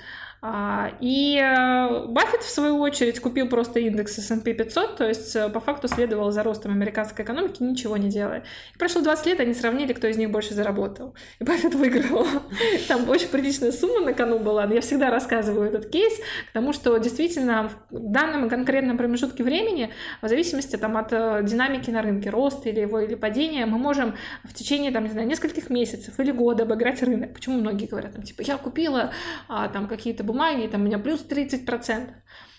А, 0.48 0.92
и 1.00 1.40
э, 1.40 2.06
Баффет, 2.06 2.44
в 2.44 2.50
свою 2.50 2.78
очередь, 2.78 3.20
купил 3.20 3.50
просто 3.50 3.80
индекс 3.80 4.20
S&P 4.20 4.54
500, 4.54 4.96
то 4.96 5.08
есть 5.08 5.36
э, 5.36 5.50
по 5.50 5.60
факту 5.60 5.88
следовал 5.88 6.30
за 6.30 6.44
ростом 6.44 6.72
американской 6.72 7.26
экономики, 7.26 7.64
ничего 7.64 7.98
не 7.98 8.10
делая. 8.10 8.44
И 8.76 8.78
прошло 8.78 9.02
20 9.02 9.26
лет, 9.26 9.40
они 9.40 9.56
сравнили, 9.56 9.94
кто 9.94 10.06
из 10.06 10.18
них 10.18 10.30
больше 10.30 10.54
заработал. 10.54 11.16
И 11.40 11.44
Баффет 11.44 11.74
выиграл. 11.74 12.28
Там 12.88 13.10
очень 13.10 13.30
приличная 13.30 13.72
сумма 13.72 14.06
на 14.06 14.14
кону 14.14 14.38
была. 14.38 14.66
Я 14.66 14.82
всегда 14.82 15.10
рассказываю 15.10 15.68
этот 15.68 15.90
кейс, 15.90 16.14
потому 16.54 16.74
что 16.74 16.96
действительно 16.98 17.72
в 17.90 18.12
данном 18.12 18.48
конкретном 18.48 19.00
промежутке 19.00 19.44
времени, 19.44 19.90
в 20.22 20.28
зависимости 20.28 20.76
там, 20.76 20.96
от 20.96 21.12
э, 21.12 21.42
динамики 21.42 21.90
на 21.90 22.04
рынке, 22.04 22.30
роста 22.30 22.70
или 22.70 22.82
его 22.82 23.00
или 23.00 23.16
падения, 23.16 23.66
мы 23.66 23.80
можем 23.80 24.14
в 24.44 24.54
течение 24.54 24.92
там, 24.92 25.06
не 25.06 25.10
знаю, 25.10 25.28
нескольких 25.28 25.72
месяцев 25.72 26.20
или 26.20 26.30
года 26.30 26.66
обыграть 26.66 27.02
рынок. 27.02 27.34
Почему 27.34 27.58
многие 27.58 27.88
говорят, 27.88 28.14
там, 28.14 28.22
типа, 28.22 28.44
я 28.44 28.58
купила 28.58 29.12
а, 29.48 29.70
там 29.70 29.88
какие-то 29.88 30.24
бумаги, 30.24 30.35
там 30.68 30.82
у 30.82 30.86
меня 30.86 31.00
плюс 31.00 31.26
30%. 31.28 32.12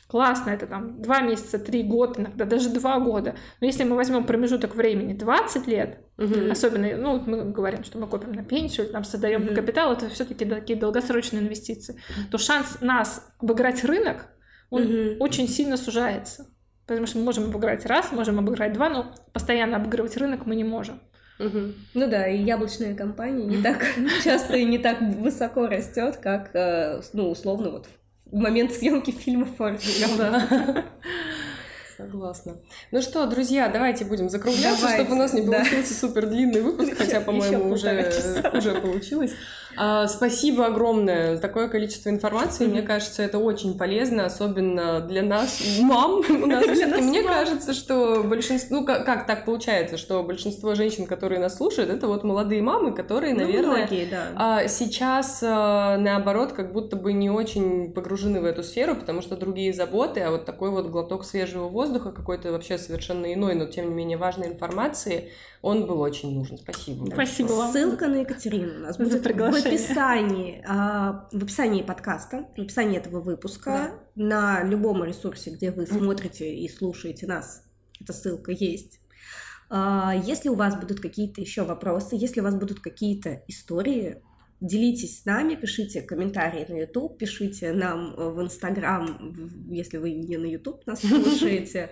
Классно, 0.09 0.51
это 0.51 0.68
там 0.68 1.03
2 1.03 1.20
месяца, 1.22 1.59
3 1.59 1.83
года, 1.83 2.20
иногда 2.20 2.45
даже 2.45 2.70
2 2.70 3.01
года. 3.01 3.35
Но 3.61 3.66
если 3.66 3.83
мы 3.83 3.97
возьмем 3.97 4.24
промежуток 4.24 4.77
времени 4.77 5.14
20 5.14 5.66
лет, 5.66 5.99
угу. 6.16 6.51
особенно, 6.51 6.97
ну, 6.97 7.20
мы 7.27 7.51
говорим, 7.51 7.83
что 7.83 7.99
мы 7.99 8.07
копим 8.07 8.33
на 8.33 8.45
пенсию, 8.45 8.87
там 8.87 9.03
создаем 9.03 9.47
угу. 9.47 9.55
капитал, 9.55 9.93
это 9.93 10.09
все-таки 10.09 10.45
такие 10.45 10.79
долгосрочные 10.79 11.43
инвестиции, 11.43 12.01
то 12.31 12.39
шанс 12.39 12.79
нас 12.81 13.29
обыграть 13.41 13.83
рынок, 13.83 14.29
он 14.70 14.83
угу. 14.83 15.24
очень 15.24 15.49
сильно 15.49 15.77
сужается. 15.77 16.47
Потому 16.87 17.07
что 17.09 17.18
мы 17.18 17.24
можем 17.24 17.45
обыграть 17.45 17.85
раз, 17.85 18.12
можем 18.12 18.39
обыграть 18.39 18.74
два, 18.74 18.89
но 18.89 19.12
постоянно 19.33 19.77
обыгрывать 19.77 20.16
рынок 20.16 20.47
мы 20.47 20.55
не 20.55 20.62
можем. 20.62 21.01
Угу. 21.39 21.59
Ну 21.95 22.09
да, 22.09 22.28
и 22.28 22.43
яблочная 22.43 22.95
компания 22.95 23.45
не 23.45 23.62
так 23.62 23.84
часто 24.24 24.57
и 24.57 24.64
не 24.64 24.78
так 24.78 25.01
высоко 25.01 25.66
растет, 25.66 26.16
как, 26.16 26.51
э, 26.55 27.01
ну, 27.12 27.30
условно, 27.30 27.70
вот 27.70 27.89
в 28.24 28.37
момент 28.37 28.72
съемки 28.72 29.11
фильма 29.11 29.47
Фординга. 29.47 30.43
Согласна. 32.07 32.57
Ну 32.92 33.02
что, 33.02 33.26
друзья, 33.26 33.68
давайте 33.68 34.04
будем 34.04 34.28
закругляться, 34.28 34.80
давайте, 34.80 35.02
чтобы 35.02 35.16
у 35.16 35.18
нас 35.18 35.32
не 35.32 35.42
получился 35.42 35.94
да. 35.94 36.09
супер 36.09 36.26
длинный 36.26 36.61
выпуск, 36.61 36.92
хотя, 36.98 37.20
по-моему, 37.20 37.72
уже, 37.72 38.12
уже 38.52 38.74
получилось. 38.74 39.32
А, 39.76 40.07
спасибо 40.07 40.66
огромное 40.66 41.36
за 41.36 41.42
такое 41.42 41.68
количество 41.68 42.09
информации. 42.09 42.66
Mm-hmm. 42.66 42.70
Мне 42.70 42.82
кажется, 42.82 43.22
это 43.22 43.38
очень 43.38 43.76
полезно, 43.76 44.24
особенно 44.24 45.00
для 45.00 45.22
нас, 45.22 45.61
мам. 45.80 46.22
У 46.28 46.46
нас 46.46 46.66
Мне 46.66 47.22
кажется, 47.22 47.74
что 47.74 48.22
большинство, 48.22 48.78
ну 48.78 48.86
как, 48.86 49.04
как 49.04 49.26
так 49.26 49.44
получается, 49.44 49.98
что 49.98 50.22
большинство 50.22 50.74
женщин, 50.74 51.07
которые 51.07 51.40
нас 51.40 51.57
слушают, 51.57 51.90
это 51.90 52.07
вот 52.07 52.24
молодые 52.24 52.62
мамы, 52.62 52.92
которые, 52.92 53.34
ну, 53.34 53.40
наверное, 53.40 53.86
многие, 53.86 54.07
да. 54.07 54.26
А, 54.36 54.68
сейчас 54.68 55.40
а, 55.42 55.98
наоборот 55.98 56.52
как 56.52 56.72
будто 56.72 56.96
бы 56.96 57.12
не 57.12 57.30
очень 57.30 57.92
погружены 57.92 58.40
в 58.40 58.44
эту 58.44 58.62
сферу, 58.62 58.94
потому 58.94 59.22
что 59.22 59.36
другие 59.36 59.72
заботы, 59.72 60.20
а 60.20 60.30
вот 60.30 60.46
такой 60.46 60.70
вот 60.70 60.86
глоток 60.86 61.24
свежего 61.24 61.68
воздуха 61.68 61.95
какой-то 61.99 62.53
вообще 62.53 62.78
совершенно 62.78 63.32
иной, 63.32 63.55
но 63.55 63.66
тем 63.66 63.88
не 63.88 63.94
менее 63.94 64.18
важной 64.18 64.49
информации 64.49 65.30
он 65.62 65.86
был 65.86 66.01
очень 66.01 66.34
нужен. 66.34 66.59
Спасибо. 66.59 67.07
Спасибо 67.07 67.53
вам. 67.53 67.72
Ссылка 67.72 68.09
на 68.09 68.16
Екатерину 68.16 68.76
у 68.76 68.80
нас 68.80 68.97
будет 68.97 69.24
в 69.24 69.66
описании, 69.66 70.64
а, 70.66 71.28
в 71.32 71.42
описании 71.42 71.82
подкаста, 71.82 72.49
в 72.57 72.61
описании 72.61 72.99
этого 72.99 73.20
выпуска, 73.20 73.90
да. 74.14 74.24
на 74.24 74.62
любом 74.64 75.03
ресурсе, 75.05 75.51
где 75.51 75.70
вы 75.70 75.86
смотрите 75.86 76.55
и 76.55 76.68
слушаете 76.68 77.26
нас, 77.26 77.64
эта 78.01 78.12
ссылка 78.12 78.53
есть. 78.53 79.01
А, 79.68 80.14
если 80.24 80.49
у 80.49 80.55
вас 80.55 80.76
будут 80.76 81.01
какие-то 81.01 81.40
еще 81.40 81.62
вопросы, 81.64 82.16
если 82.16 82.40
у 82.40 82.44
вас 82.44 82.55
будут 82.55 82.80
какие-то 82.80 83.42
истории, 83.49 84.22
делитесь 84.61 85.20
с 85.20 85.24
нами, 85.24 85.54
пишите 85.54 86.02
комментарии 86.02 86.66
на 86.68 86.80
YouTube, 86.80 87.18
пишите 87.18 87.72
нам 87.72 88.14
в 88.16 88.42
Инстаграм, 88.42 89.34
если 89.68 89.98
вы 89.98 90.12
не 90.12 90.36
на 90.36 90.46
YouTube 90.46 90.86
нас 90.86 91.00
слушаете. 91.07 91.90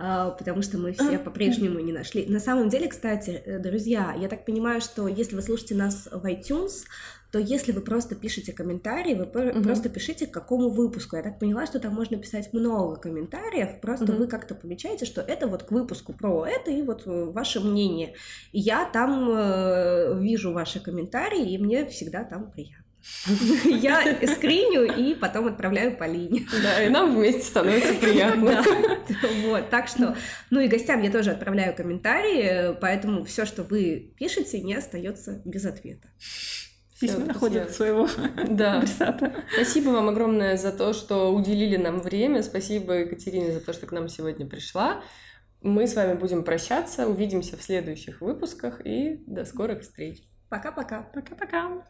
А, 0.00 0.30
потому 0.30 0.62
что 0.62 0.78
мы 0.78 0.92
все 0.92 1.18
по-прежнему 1.18 1.80
не 1.80 1.92
нашли. 1.92 2.24
На 2.26 2.38
самом 2.38 2.68
деле, 2.68 2.86
кстати, 2.86 3.30
э, 3.30 3.58
друзья, 3.58 4.14
я 4.16 4.28
так 4.28 4.44
понимаю, 4.44 4.80
что 4.80 5.08
если 5.08 5.34
вы 5.34 5.42
слушаете 5.42 5.74
нас 5.74 6.08
в 6.10 6.24
iTunes, 6.24 6.84
то 7.30 7.38
если 7.38 7.72
вы 7.72 7.82
просто 7.82 8.14
пишете 8.14 8.52
комментарии, 8.52 9.14
вы 9.14 9.24
угу. 9.24 9.62
просто 9.62 9.88
пишите, 9.88 10.26
к 10.26 10.30
какому 10.30 10.70
выпуску. 10.70 11.16
Я 11.16 11.22
так 11.22 11.38
поняла, 11.38 11.66
что 11.66 11.78
там 11.78 11.94
можно 11.94 12.16
писать 12.16 12.52
много 12.52 12.96
комментариев, 12.96 13.80
просто 13.80 14.12
угу. 14.12 14.22
вы 14.22 14.26
как-то 14.28 14.54
помечаете, 14.54 15.04
что 15.04 15.20
это 15.20 15.46
вот 15.46 15.64
к 15.64 15.70
выпуску 15.70 16.12
про 16.12 16.46
это 16.46 16.70
и 16.70 16.82
вот 16.82 17.02
э, 17.06 17.24
ваше 17.26 17.60
мнение. 17.60 18.14
И 18.52 18.60
я 18.60 18.86
там 18.86 19.28
э, 19.30 20.18
вижу 20.20 20.52
ваши 20.52 20.80
комментарии, 20.80 21.52
и 21.52 21.58
мне 21.58 21.86
всегда 21.86 22.24
там 22.24 22.50
приятно. 22.50 22.84
Я 23.64 24.18
скриню 24.26 24.82
и 24.82 25.14
потом 25.14 25.46
отправляю 25.46 25.96
по 25.96 26.04
линии. 26.04 26.46
Да, 26.62 26.82
и 26.82 26.88
нам 26.88 27.14
вместе 27.14 27.42
становится 27.42 27.94
приятно. 27.94 28.64
Вот, 29.44 29.70
так 29.70 29.88
что, 29.88 30.16
ну 30.50 30.60
и 30.60 30.68
гостям 30.68 31.02
я 31.02 31.10
тоже 31.10 31.30
отправляю 31.30 31.74
комментарии, 31.74 32.76
поэтому 32.80 33.24
все, 33.24 33.46
что 33.46 33.62
вы 33.62 34.12
пишете, 34.18 34.60
не 34.60 34.74
остается 34.74 35.40
без 35.44 35.64
ответа. 35.64 36.08
Письма 37.00 37.24
находят 37.26 37.70
своего 37.70 38.08
да. 38.48 38.78
адресата. 38.78 39.44
Спасибо 39.52 39.90
вам 39.90 40.08
огромное 40.08 40.56
за 40.56 40.72
то, 40.72 40.92
что 40.92 41.32
уделили 41.32 41.76
нам 41.76 42.00
время. 42.00 42.42
Спасибо 42.42 42.94
Екатерине 42.94 43.52
за 43.52 43.60
то, 43.60 43.72
что 43.72 43.86
к 43.86 43.92
нам 43.92 44.08
сегодня 44.08 44.46
пришла. 44.46 45.02
Мы 45.60 45.86
с 45.86 45.96
вами 45.96 46.14
будем 46.14 46.44
прощаться, 46.44 47.08
увидимся 47.08 47.56
в 47.56 47.62
следующих 47.62 48.20
выпусках 48.20 48.80
и 48.84 49.22
до 49.26 49.44
скорых 49.44 49.82
встреч. 49.82 50.22
Пока-пока. 50.48 51.02
Пока-пока. 51.14 51.84